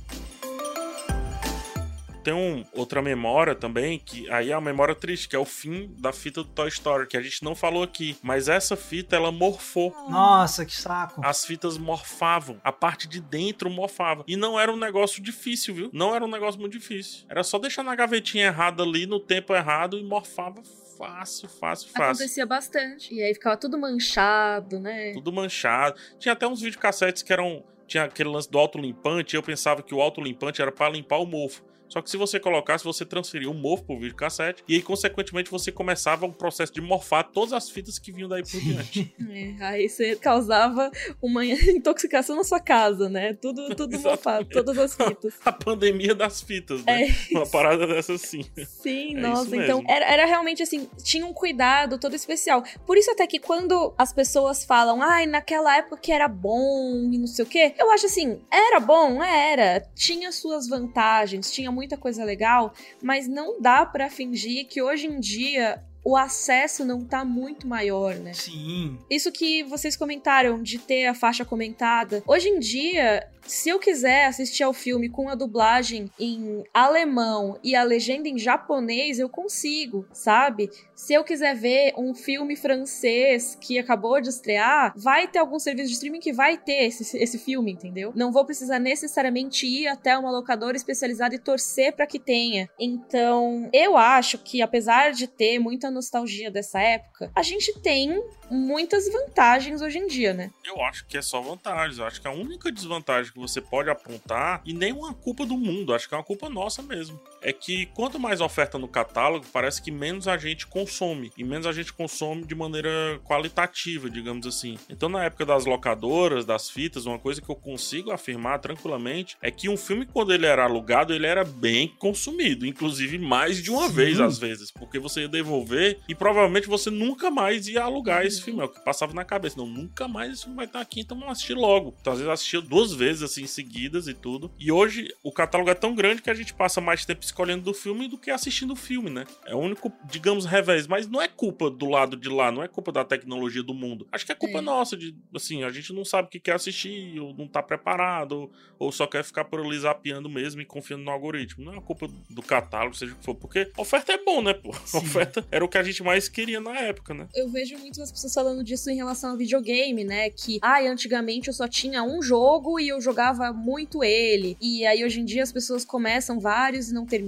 tem 2.21 2.35
um, 2.35 2.65
outra 2.73 3.03
memória 3.03 3.55
também, 3.55 3.99
que 3.99 4.31
aí 4.31 4.51
é 4.51 4.55
a 4.55 4.61
memória 4.61 4.95
triste, 4.95 5.29
que 5.29 5.37
é 5.37 5.39
o 5.39 5.45
fim 5.45 5.95
da 5.99 6.13
fita 6.13 6.43
do 6.43 6.49
Toy 6.49 6.69
Story, 6.69 7.07
que 7.07 7.17
a 7.17 7.23
gente 7.23 7.43
não 7.43 7.55
falou 7.55 7.83
aqui. 7.83 8.17
Mas 8.23 8.49
essa 8.49 8.77
fita, 8.77 9.17
ela 9.17 9.33
morfou. 9.33 9.95
Nossa, 10.09 10.65
que 10.65 10.75
saco. 10.75 11.21
As 11.25 11.45
fitas 11.45 11.79
morfavam. 11.79 12.61
A 12.63 12.73
parte 12.73 13.09
de 13.09 13.21
dentro 13.21 13.71
morfava. 13.71 14.25
E 14.27 14.37
não 14.37 14.59
era 14.59 14.73
um 14.73 14.77
negócio 14.77 15.23
difícil, 15.23 15.75
viu? 15.75 15.91
Não 15.93 16.15
era 16.15 16.25
um 16.25 16.31
negócio 16.31 16.61
muito 16.61 16.79
difícil. 16.79 17.25
Era 17.29 17.43
só 17.43 17.59
deixar 17.59 17.83
na 17.83 17.95
gavetinha 17.95 18.47
errada 18.47 18.83
ali, 18.83 19.07
no 19.07 19.19
tempo 19.19 19.55
errado, 19.55 19.99
e 19.99 20.03
morfava 20.03 20.63
fácil, 20.99 21.49
fácil, 21.49 21.89
fácil. 21.89 22.05
Acontecia 22.05 22.45
bastante. 22.45 23.15
E 23.15 23.23
aí 23.23 23.33
ficava 23.33 23.57
tudo 23.57 23.79
manchado, 23.79 24.79
né? 24.79 25.13
Tudo 25.15 25.33
manchado. 25.33 25.99
Tinha 26.19 26.33
até 26.33 26.47
uns 26.47 26.61
videocassetes 26.61 27.23
que 27.23 27.33
eram. 27.33 27.65
Tinha 27.87 28.05
aquele 28.05 28.29
lance 28.29 28.49
do 28.49 28.59
autolimpante. 28.59 29.35
Eu 29.35 29.43
pensava 29.43 29.83
que 29.83 29.95
o 29.95 30.01
autolimpante 30.01 30.63
era 30.63 30.71
para 30.71 30.91
limpar 30.93 31.19
o 31.19 31.27
mofo. 31.27 31.63
Só 31.91 32.01
que 32.01 32.09
se 32.09 32.17
você 32.17 32.39
colocasse, 32.39 32.85
você 32.85 33.05
transferia 33.05 33.51
o 33.51 33.55
mofo 33.55 33.85
pro 33.85 33.99
videocassete 33.99 34.63
e 34.69 34.77
aí, 34.77 34.83
consequentemente, 34.83 35.51
você 35.51 35.73
começava 35.73 36.25
um 36.25 36.33
processo 36.33 36.73
de 36.73 36.81
morfar 36.81 37.31
todas 37.33 37.53
as 37.53 37.69
fitas 37.69 37.99
que 37.99 38.13
vinham 38.13 38.29
daí 38.29 38.43
por 38.43 38.61
diante. 38.61 39.15
É, 39.31 39.55
aí 39.65 39.89
você 39.89 40.17
causava 40.17 40.91
uma 41.23 41.45
intoxicação 41.47 42.35
na 42.37 42.43
sua 42.43 42.59
casa, 42.59 43.09
né? 43.09 43.33
Tudo, 43.35 43.75
tudo 43.77 43.99
mofado, 44.01 44.49
todas 44.49 44.77
as 44.77 44.95
fitas. 44.95 45.35
A 45.45 45.53
pandemia 45.53 46.15
das 46.15 46.41
fitas, 46.43 46.85
né? 46.85 47.09
É 47.09 47.37
uma 47.37 47.47
parada 47.47 47.87
dessa 47.87 48.15
assim. 48.15 48.45
Sim, 48.67 49.17
é 49.17 49.21
nossa, 49.21 49.57
então 49.57 49.85
era, 49.89 50.05
era 50.05 50.27
realmente 50.27 50.63
assim, 50.63 50.89
tinha 51.03 51.25
um 51.25 51.33
cuidado 51.33 51.99
todo 51.99 52.15
especial. 52.15 52.65
Por 52.87 52.97
isso 52.97 53.11
até 53.11 53.27
que 53.27 53.39
quando 53.39 53.95
as 53.97 54.13
pessoas 54.13 54.65
falam, 54.65 55.03
ai, 55.03 55.27
naquela 55.27 55.77
época 55.77 55.99
que 55.99 56.13
era 56.13 56.27
bom 56.27 57.09
e 57.13 57.19
não 57.19 57.27
sei 57.27 57.45
o 57.45 57.49
quê, 57.49 57.75
eu 57.79 57.91
acho 57.91 58.07
assim, 58.07 58.41
era 58.51 58.81
bom, 58.81 59.23
era. 59.23 59.81
Tinha 59.95 60.33
suas 60.33 60.69
vantagens, 60.69 61.51
tinha 61.53 61.71
muita 61.81 61.97
coisa 61.97 62.23
legal, 62.25 62.75
mas 63.03 63.27
não 63.27 63.59
dá 63.59 63.87
para 63.87 64.11
fingir 64.11 64.67
que 64.67 64.83
hoje 64.83 65.07
em 65.07 65.19
dia 65.19 65.83
o 66.05 66.15
acesso 66.15 66.85
não 66.85 67.05
tá 67.05 67.25
muito 67.25 67.67
maior, 67.67 68.15
né? 68.17 68.35
Sim. 68.35 68.99
Isso 69.09 69.33
que 69.33 69.63
vocês 69.63 69.97
comentaram 69.97 70.63
de 70.63 70.79
ter 70.79 71.07
a 71.07 71.15
faixa 71.15 71.43
comentada. 71.43 72.23
Hoje 72.27 72.49
em 72.49 72.59
dia, 72.59 73.27
se 73.43 73.69
eu 73.69 73.79
quiser 73.79 74.27
assistir 74.27 74.63
ao 74.63 74.73
filme 74.73 75.09
com 75.09 75.29
a 75.29 75.35
dublagem 75.35 76.11
em 76.19 76.65
alemão 76.73 77.59
e 77.63 77.75
a 77.75 77.83
legenda 77.83 78.29
em 78.29 78.39
japonês, 78.39 79.19
eu 79.19 79.29
consigo, 79.29 80.07
sabe? 80.13 80.71
Se 80.95 81.15
eu 81.15 81.25
quiser 81.25 81.55
ver 81.55 81.95
um 81.97 82.15
filme 82.15 82.57
francês 82.57 83.57
que 83.61 83.79
acabou 83.79 84.21
de 84.21 84.29
estrear, 84.29 84.93
vai 84.97 85.27
ter 85.27 85.39
algum 85.39 85.59
serviço 85.59 85.89
de 85.89 85.95
streaming 85.95 86.21
que 86.21 86.33
vai 86.33 86.57
ter 86.57 86.85
esse, 86.85 87.17
esse 87.17 87.39
filme, 87.39 87.73
entendeu? 87.73 88.13
Não 88.15 88.31
vou 88.31 88.45
precisar 88.45 88.79
necessariamente 88.79 89.67
ir 89.67 89.87
até 89.87 90.17
uma 90.17 90.31
locadora 90.31 90.77
especializada 90.77 91.35
e 91.35 91.39
torcer 91.39 91.95
para 91.95 92.07
que 92.07 92.19
tenha. 92.19 92.69
Então, 92.79 93.69
eu 93.73 93.97
acho 93.97 94.39
que 94.39 94.63
apesar 94.63 95.13
de 95.13 95.27
ter 95.27 95.59
muita 95.59 95.91
nostalgia 95.91 96.51
dessa 96.51 96.81
época, 96.81 97.31
a 97.35 97.43
gente 97.43 97.79
tem 97.81 98.23
muitas 98.51 99.11
vantagens 99.11 99.81
hoje 99.81 99.99
em 99.99 100.07
dia, 100.07 100.35
né? 100.35 100.51
Eu 100.65 100.83
acho 100.83 101.07
que 101.07 101.17
é 101.17 101.23
só 101.23 101.41
vantagens. 101.41 101.99
Eu 101.99 102.07
acho 102.07 102.21
que 102.21 102.29
a 102.29 102.33
única 102.33 102.71
desvantagem 102.71 103.33
que 103.33 103.39
você 103.39 103.61
pode 103.61 103.89
apontar, 103.89 104.61
e 104.65 104.73
nem 104.73 104.93
uma 104.93 105.15
culpa 105.15 105.47
do 105.47 105.57
mundo, 105.57 105.95
acho 105.95 106.09
que 106.09 106.15
é 106.15 106.19
uma 106.19 106.25
culpa 106.25 106.49
nossa 106.49 106.83
mesmo, 106.83 107.21
é 107.43 107.53
que 107.53 107.87
quanto 107.87 108.19
mais 108.19 108.41
oferta 108.41 108.79
no 108.79 108.89
catálogo, 108.89 109.47
parece 109.53 109.83
que 109.83 109.91
menos 109.91 110.29
a 110.29 110.37
gente 110.37 110.67
consome. 110.67 111.33
E 111.37 111.45
menos 111.45 111.67
a 111.67 111.73
gente 111.73 111.93
consome 111.93 112.45
de 112.45 112.55
maneira 112.55 113.21
qualitativa, 113.25 114.11
digamos 114.11 114.47
assim. 114.47 114.79
Então, 114.89 115.09
na 115.09 115.25
época 115.25 115.47
das 115.47 115.65
locadoras, 115.65 116.45
das 116.45 116.71
fitas, 116.71 117.07
uma 117.07 117.19
coisa 117.19 117.41
que 117.41 117.51
eu 117.51 117.57
consigo 117.57 118.11
afirmar 118.11 118.59
tranquilamente 118.59 119.37
é 119.43 119.51
que 119.51 119.69
um 119.69 119.77
filme, 119.77 120.07
quando 120.07 120.33
ele 120.33 120.47
era 120.47 120.65
alugado, 120.65 121.13
ele 121.13 121.27
era 121.27 121.45
bem 121.45 121.89
consumido. 121.99 122.67
Inclusive 122.67 123.19
mais 123.19 123.63
de 123.63 123.71
uma 123.71 123.89
Sim. 123.89 123.95
vez, 123.95 124.21
às 124.21 124.39
vezes. 124.39 124.71
Porque 124.71 124.99
você 124.99 125.23
ia 125.23 125.29
devolver 125.29 125.99
e 126.09 126.15
provavelmente 126.15 126.69
você 126.69 126.91
nunca 126.91 127.31
mais 127.31 127.69
ia 127.69 127.83
alugar 127.83 128.25
esse 128.25 128.43
filme. 128.43 128.61
É 128.61 128.65
o 128.65 128.69
que 128.69 128.85
passava 128.85 129.13
na 129.13 129.25
cabeça. 129.25 129.57
Não, 129.57 129.67
nunca 129.67 130.07
mais 130.07 130.33
esse 130.33 130.43
filme 130.43 130.57
vai 130.57 130.67
estar 130.67 130.81
aqui, 130.81 131.01
então 131.01 131.19
vamos 131.19 131.33
assistir 131.33 131.55
logo. 131.55 131.95
Então, 132.01 132.13
às 132.13 132.19
vezes, 132.19 132.33
assistia 132.33 132.61
duas 132.61 132.93
vezes, 132.93 133.23
assim, 133.23 133.47
seguidas 133.47 134.09
e 134.09 134.15
tudo. 134.15 134.51
E 134.59 134.71
hoje, 134.71 135.09
o 135.23 135.33
catálogo 135.33 135.71
é 135.71 135.75
tão 135.75 135.95
grande 135.95 136.23
que 136.23 136.31
a 136.31 136.35
gente 136.35 136.55
passa 136.55 136.81
mais 136.81 137.05
tempo 137.05 137.25
escolhendo 137.31 137.63
do 137.63 137.75
filme 137.75 138.09
do 138.09 138.17
que 138.17 138.31
assistindo 138.31 138.73
o 138.73 138.77
filme, 138.77 139.11
né? 139.11 139.25
É 139.45 139.55
o 139.55 139.59
único, 139.59 139.93
digamos, 140.05 140.47
revés. 140.47 140.87
Mas 140.87 141.07
não 141.07 141.21
é 141.21 141.29
culpa 141.29 141.71
do 141.71 141.87
lado 141.87 142.17
de 142.17 142.29
lá, 142.29 142.51
não 142.51 142.63
é 142.63 142.69
culpa 142.69 142.93
da 142.93 143.05
tecnologia 143.05 143.63
do 143.63 143.75
mundo. 143.75 144.07
Acho 144.13 144.25
que 144.25 144.33
é 144.33 144.35
culpa 144.35 144.59
é. 144.59 144.61
nossa, 144.63 144.97
de, 144.97 145.15
assim, 145.35 145.63
a 145.65 145.71
gente 145.71 145.93
não 145.93 146.05
sabe 146.05 146.29
o 146.29 146.31
que 146.31 146.41
quer 146.41 146.55
assistir, 146.55 147.21
ou 147.21 147.35
não 147.35 147.47
tá 147.47 147.63
preparado, 147.63 148.33
ou, 148.33 148.53
ou 148.79 148.93
só 148.93 149.07
quer 149.07 149.25
ficar 149.25 149.45
por 149.45 149.61
ali 149.61 149.79
zapeando 149.79 150.29
mesmo 150.29 150.61
e 150.61 150.65
confiando 150.65 151.05
no 151.05 151.11
algoritmo. 151.11 151.65
Não 151.65 151.75
é 151.75 151.81
culpa 151.81 152.09
do 152.29 152.43
catálogo, 152.43 152.97
seja 152.97 153.13
o 153.13 153.17
que 153.17 153.25
for, 153.25 153.35
porque 153.35 153.71
oferta 153.77 154.13
é 154.13 154.19
bom, 154.19 154.43
né, 154.43 154.55
pô? 154.55 154.73
Sim. 154.85 154.99
Oferta 154.99 155.45
era 155.51 155.65
o 155.65 155.69
que 155.69 155.79
a 155.79 155.83
gente 155.83 156.03
mais 156.03 156.29
queria 156.29 156.61
na 156.61 156.79
época, 156.79 157.13
né? 157.13 157.29
Eu 157.35 157.49
vejo 157.49 157.77
muitas 157.79 158.11
pessoas 158.11 158.21
pessoas 158.21 158.35
falando 158.35 158.63
disso 158.63 158.91
em 158.91 158.97
relação 158.97 159.31
ao 159.31 159.37
videogame, 159.37 160.05
né? 160.05 160.31
Que, 160.31 160.59
ai, 160.63 160.87
ah, 160.87 160.93
antigamente 160.93 161.49
eu 161.49 161.55
só 161.55 161.67
tinha 161.67 162.03
um 162.03 162.23
jogo 162.23 162.79
e 162.79 162.89
eu 162.89 163.01
jogava 163.01 163.53
muito 163.53 164.05
ele. 164.05 164.57
E 164.61 164.85
aí 164.87 165.05
hoje 165.05 165.21
em 165.21 165.25
dia 165.25 165.43
as 165.43 165.53
pessoas 165.53 165.85
começam 165.85 166.39
vários 166.39 166.91
e 166.91 166.95
não 166.95 167.07
terminam, 167.07 167.20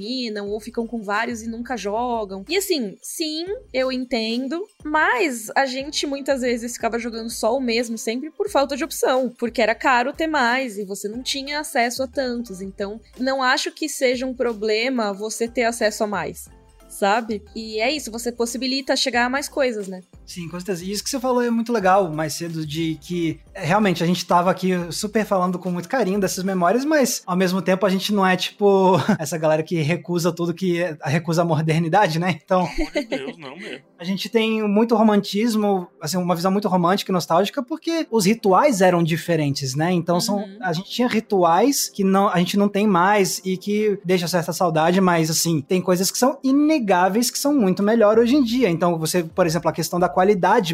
ou 0.48 0.60
ficam 0.60 0.86
com 0.86 1.02
vários 1.02 1.42
e 1.42 1.48
nunca 1.48 1.76
jogam. 1.76 2.44
E 2.48 2.56
assim, 2.56 2.96
sim, 3.00 3.46
eu 3.72 3.90
entendo, 3.90 4.66
mas 4.84 5.50
a 5.54 5.66
gente 5.66 6.06
muitas 6.06 6.40
vezes 6.40 6.74
ficava 6.74 6.98
jogando 6.98 7.30
só 7.30 7.56
o 7.56 7.60
mesmo 7.60 7.96
sempre 7.98 8.30
por 8.30 8.48
falta 8.48 8.76
de 8.76 8.84
opção, 8.84 9.32
porque 9.38 9.62
era 9.62 9.74
caro 9.74 10.12
ter 10.12 10.26
mais 10.26 10.78
e 10.78 10.84
você 10.84 11.08
não 11.08 11.22
tinha 11.22 11.60
acesso 11.60 12.02
a 12.02 12.06
tantos. 12.06 12.60
Então, 12.60 13.00
não 13.18 13.42
acho 13.42 13.72
que 13.72 13.88
seja 13.88 14.26
um 14.26 14.34
problema 14.34 15.12
você 15.12 15.48
ter 15.48 15.64
acesso 15.64 16.04
a 16.04 16.06
mais 16.06 16.48
sabe? 16.92 17.42
E 17.56 17.80
é 17.80 17.90
isso, 17.90 18.10
você 18.10 18.30
possibilita 18.30 18.94
chegar 18.94 19.24
a 19.24 19.30
mais 19.30 19.48
coisas, 19.48 19.88
né? 19.88 20.02
Sim, 20.26 20.48
com 20.48 20.58
certeza. 20.58 20.84
E 20.84 20.90
isso 20.90 21.04
que 21.04 21.10
você 21.10 21.20
falou 21.20 21.42
é 21.42 21.50
muito 21.50 21.72
legal 21.72 22.10
mais 22.10 22.34
cedo, 22.34 22.64
de 22.66 22.96
que 23.00 23.40
é, 23.54 23.64
realmente 23.64 24.02
a 24.02 24.06
gente 24.06 24.24
tava 24.24 24.50
aqui 24.50 24.70
super 24.90 25.26
falando 25.26 25.58
com 25.58 25.70
muito 25.70 25.88
carinho 25.88 26.20
dessas 26.20 26.44
memórias, 26.44 26.84
mas 26.84 27.22
ao 27.26 27.36
mesmo 27.36 27.60
tempo 27.60 27.84
a 27.84 27.90
gente 27.90 28.12
não 28.12 28.26
é 28.26 28.36
tipo 28.36 28.96
essa 29.18 29.36
galera 29.36 29.62
que 29.62 29.80
recusa 29.82 30.32
tudo, 30.32 30.54
que 30.54 30.78
recusa 31.04 31.42
a 31.42 31.44
modernidade, 31.44 32.18
né? 32.18 32.40
Então. 32.42 32.68
De 32.92 33.04
Deus, 33.04 33.36
não 33.36 33.56
mesmo. 33.56 33.82
A 34.02 34.04
gente 34.04 34.28
tem 34.28 34.66
muito 34.66 34.96
romantismo, 34.96 35.86
assim, 36.00 36.16
uma 36.16 36.34
visão 36.34 36.50
muito 36.50 36.66
romântica 36.66 37.12
e 37.12 37.14
nostálgica, 37.14 37.62
porque 37.62 38.04
os 38.10 38.26
rituais 38.26 38.80
eram 38.80 39.00
diferentes, 39.00 39.76
né? 39.76 39.92
Então 39.92 40.18
são, 40.20 40.38
uhum. 40.38 40.58
a 40.60 40.72
gente 40.72 40.90
tinha 40.90 41.06
rituais 41.06 41.88
que 41.88 42.02
não, 42.02 42.28
a 42.28 42.36
gente 42.38 42.56
não 42.56 42.68
tem 42.68 42.84
mais 42.84 43.40
e 43.44 43.56
que 43.56 44.00
deixa 44.04 44.26
certa 44.26 44.52
saudade, 44.52 45.00
mas 45.00 45.30
assim, 45.30 45.60
tem 45.60 45.80
coisas 45.80 46.10
que 46.10 46.18
são 46.18 46.36
inegáveis 46.42 47.30
que 47.30 47.38
são 47.38 47.54
muito 47.54 47.80
melhor 47.80 48.18
hoje 48.18 48.34
em 48.34 48.42
dia. 48.42 48.68
Então, 48.68 48.98
você, 48.98 49.22
por 49.22 49.46
exemplo, 49.46 49.70
a 49.70 49.72
questão 49.72 50.00
da 50.00 50.08
qualidade 50.08 50.21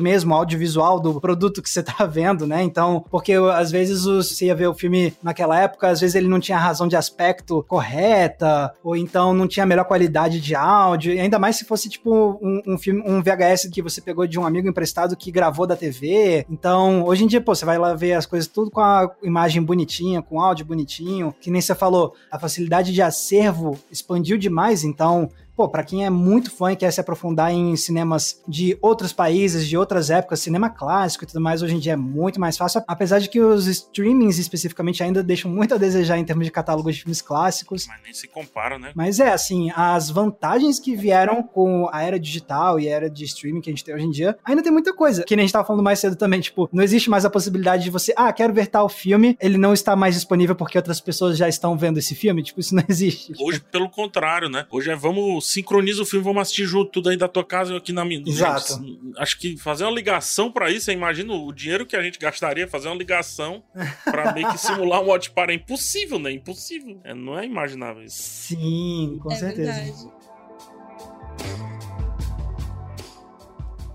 mesmo 0.01 0.35
audiovisual 0.35 1.01
do 1.01 1.21
produto 1.21 1.63
que 1.63 1.71
você 1.71 1.83
tá 1.85 2.05
vendo, 2.07 2.47
né? 2.47 2.63
Então, 2.63 3.05
porque 3.11 3.33
às 3.33 3.71
vezes 3.71 4.05
você 4.05 4.47
ia 4.47 4.55
ver 4.55 4.67
o 4.67 4.75
filme 4.75 5.13
naquela 5.23 5.59
época, 5.59 5.89
às 5.89 6.01
vezes 6.01 6.15
ele 6.15 6.29
não 6.29 6.41
tinha 6.41 6.59
razão 6.59 6.89
de 6.89 6.97
aspecto 6.97 7.65
correta, 7.69 8.73
ou 8.83 8.97
então 8.97 9.33
não 9.33 9.49
tinha 9.49 9.65
a 9.65 9.67
melhor 9.67 9.85
qualidade 9.85 10.41
de 10.41 10.55
áudio, 10.55 11.13
ainda 11.13 11.39
mais 11.39 11.57
se 11.57 11.65
fosse 11.65 11.89
tipo 11.89 12.39
um, 12.43 12.63
um 12.67 12.79
filme, 12.79 13.03
um 13.07 13.23
VHS 13.23 13.69
que 13.73 13.83
você 13.83 14.01
pegou 14.01 14.27
de 14.27 14.39
um 14.39 14.47
amigo 14.47 14.69
emprestado 14.69 15.17
que 15.17 15.31
gravou 15.31 15.67
da 15.67 15.77
TV. 15.77 16.45
Então, 16.51 17.05
hoje 17.05 17.25
em 17.25 17.27
dia, 17.27 17.41
pô, 17.41 17.55
você 17.55 17.65
vai 17.65 17.79
lá 17.79 17.95
ver 17.95 18.15
as 18.15 18.27
coisas 18.27 18.49
tudo 18.49 18.71
com 18.71 18.81
a 18.81 19.11
imagem 19.23 19.63
bonitinha, 19.63 20.23
com 20.23 20.41
áudio 20.41 20.67
bonitinho, 20.67 21.35
que 21.41 21.51
nem 21.51 21.61
você 21.61 21.75
falou, 21.75 22.15
a 22.31 22.39
facilidade 22.39 22.93
de 22.93 23.03
acervo 23.03 23.79
expandiu 23.91 24.39
demais, 24.39 24.85
então 24.85 25.29
pô, 25.59 25.69
para 25.69 25.83
quem 25.83 26.07
é 26.07 26.11
muito 26.11 26.53
fã 26.53 26.71
e 26.71 26.77
quer 26.77 26.89
se 26.93 27.01
aprofundar 27.01 27.53
em 27.53 27.75
cinemas 27.75 28.41
de 28.47 28.79
outros 28.81 29.13
países, 29.13 29.67
de 29.67 29.77
outras 29.77 30.09
épocas, 30.09 30.39
cinema 30.39 30.71
clássico 30.71 31.25
e 31.25 31.27
tudo 31.27 31.41
mais, 31.41 31.63
hoje 31.63 31.75
em 31.75 31.81
dia 31.81 31.95
é 31.95 31.97
muito 31.97 32.39
mais 32.39 32.57
fácil, 32.57 32.81
apesar 32.87 33.19
de 33.19 33.29
que 33.29 33.41
os 33.41 33.67
streamings 33.67 34.39
especificamente 34.39 35.03
ainda 35.03 35.21
deixam 35.21 35.51
muito 35.51 35.75
a 35.75 35.77
desejar 35.77 36.17
em 36.17 36.25
termos 36.25 36.45
de 36.45 36.53
catálogo 36.53 36.93
de 36.93 37.01
filmes 37.01 37.21
clássicos. 37.21 37.89
Mas 37.89 38.01
nem 38.05 38.15
se 38.15 38.29
compara, 38.29 38.79
né? 38.79 38.93
Mas 38.95 39.19
é, 39.19 39.33
assim, 39.33 39.73
as 39.75 40.09
vantagens 40.09 40.79
que 40.79 40.95
vieram 40.95 41.43
com 41.43 41.89
a 41.93 42.05
era 42.05 42.21
digital 42.21 42.79
e 42.79 42.89
a 42.89 42.95
era 42.95 43.11
de 43.11 43.25
streaming 43.25 43.61
que 43.61 43.69
a 43.69 43.73
gente 43.73 43.83
tem 43.83 43.97
hoje 43.97 44.07
em 44.07 44.13
dia, 44.13 44.39
ainda 44.45 44.63
tem 44.63 44.71
muita 44.71 44.95
coisa. 44.95 45.25
Que 45.25 45.35
nem 45.35 45.43
a 45.43 45.47
gente 45.47 45.53
tava 45.55 45.67
falando 45.67 45.83
mais 45.83 45.99
cedo 45.99 46.15
também, 46.15 46.41
tipo, 46.41 46.69
não 46.73 46.85
existe 46.85 47.11
mais 47.11 47.25
a 47.25 47.31
possibilidade 47.31 47.83
de 47.83 47.91
você, 47.91 48.15
ah, 48.17 48.33
quero 48.33 48.55
ver 48.55 48.69
tal 48.69 48.89
filme, 48.89 49.37
ele 49.41 49.59
não 49.59 49.73
está 49.73 49.97
mais 49.97 50.15
disponível 50.15 50.55
porque 50.55 50.79
outras 50.79 51.01
pessoas 51.01 51.37
já 51.37 51.49
estão 51.49 51.77
vendo 51.77 51.99
esse 51.99 52.15
filme, 52.15 52.45
tipo, 52.45 52.61
isso 52.61 52.77
não 52.77 52.85
existe. 52.89 53.33
Hoje, 53.41 53.59
pelo 53.59 53.91
contrário, 53.91 54.49
né? 54.49 54.65
Hoje 54.71 54.89
é 54.89 54.95
vamos 54.95 55.48
sincroniza 55.49 56.03
o 56.03 56.07
filme, 56.07 56.25
vamos 56.25 56.43
assistir 56.43 56.67
junto, 56.67 56.91
tudo 56.91 57.09
aí 57.09 57.17
da 57.17 57.27
tua 57.27 57.45
casa 57.45 57.73
e 57.73 57.77
aqui 57.77 57.93
na 57.93 58.05
minha. 58.05 58.23
Exato. 58.27 58.75
Gente, 58.75 58.99
acho 59.17 59.39
que 59.39 59.57
fazer 59.57 59.85
uma 59.85 59.93
ligação 59.93 60.53
para 60.53 60.71
isso, 60.71 60.91
imagina 60.91 61.33
o 61.33 61.53
dinheiro 61.53 61.87
que 61.87 61.97
a 61.97 62.03
gente 62.03 62.19
gastaria 62.19 62.69
fazer 62.69 62.89
uma 62.89 62.97
ligação 62.97 63.63
para 64.05 64.33
meio 64.33 64.51
que 64.51 64.59
simular 64.59 65.03
um 65.03 65.07
watch 65.07 65.31
para 65.31 65.53
é 65.53 65.55
impossível, 65.55 66.19
né? 66.19 66.33
Impossível. 66.33 67.01
É, 67.03 67.15
não 67.15 67.39
é 67.39 67.47
imaginável 67.47 68.03
isso. 68.03 68.23
Sim, 68.23 69.19
com 69.23 69.33
é 69.33 69.37
certeza. 69.37 69.73
Verdade. 69.73 70.18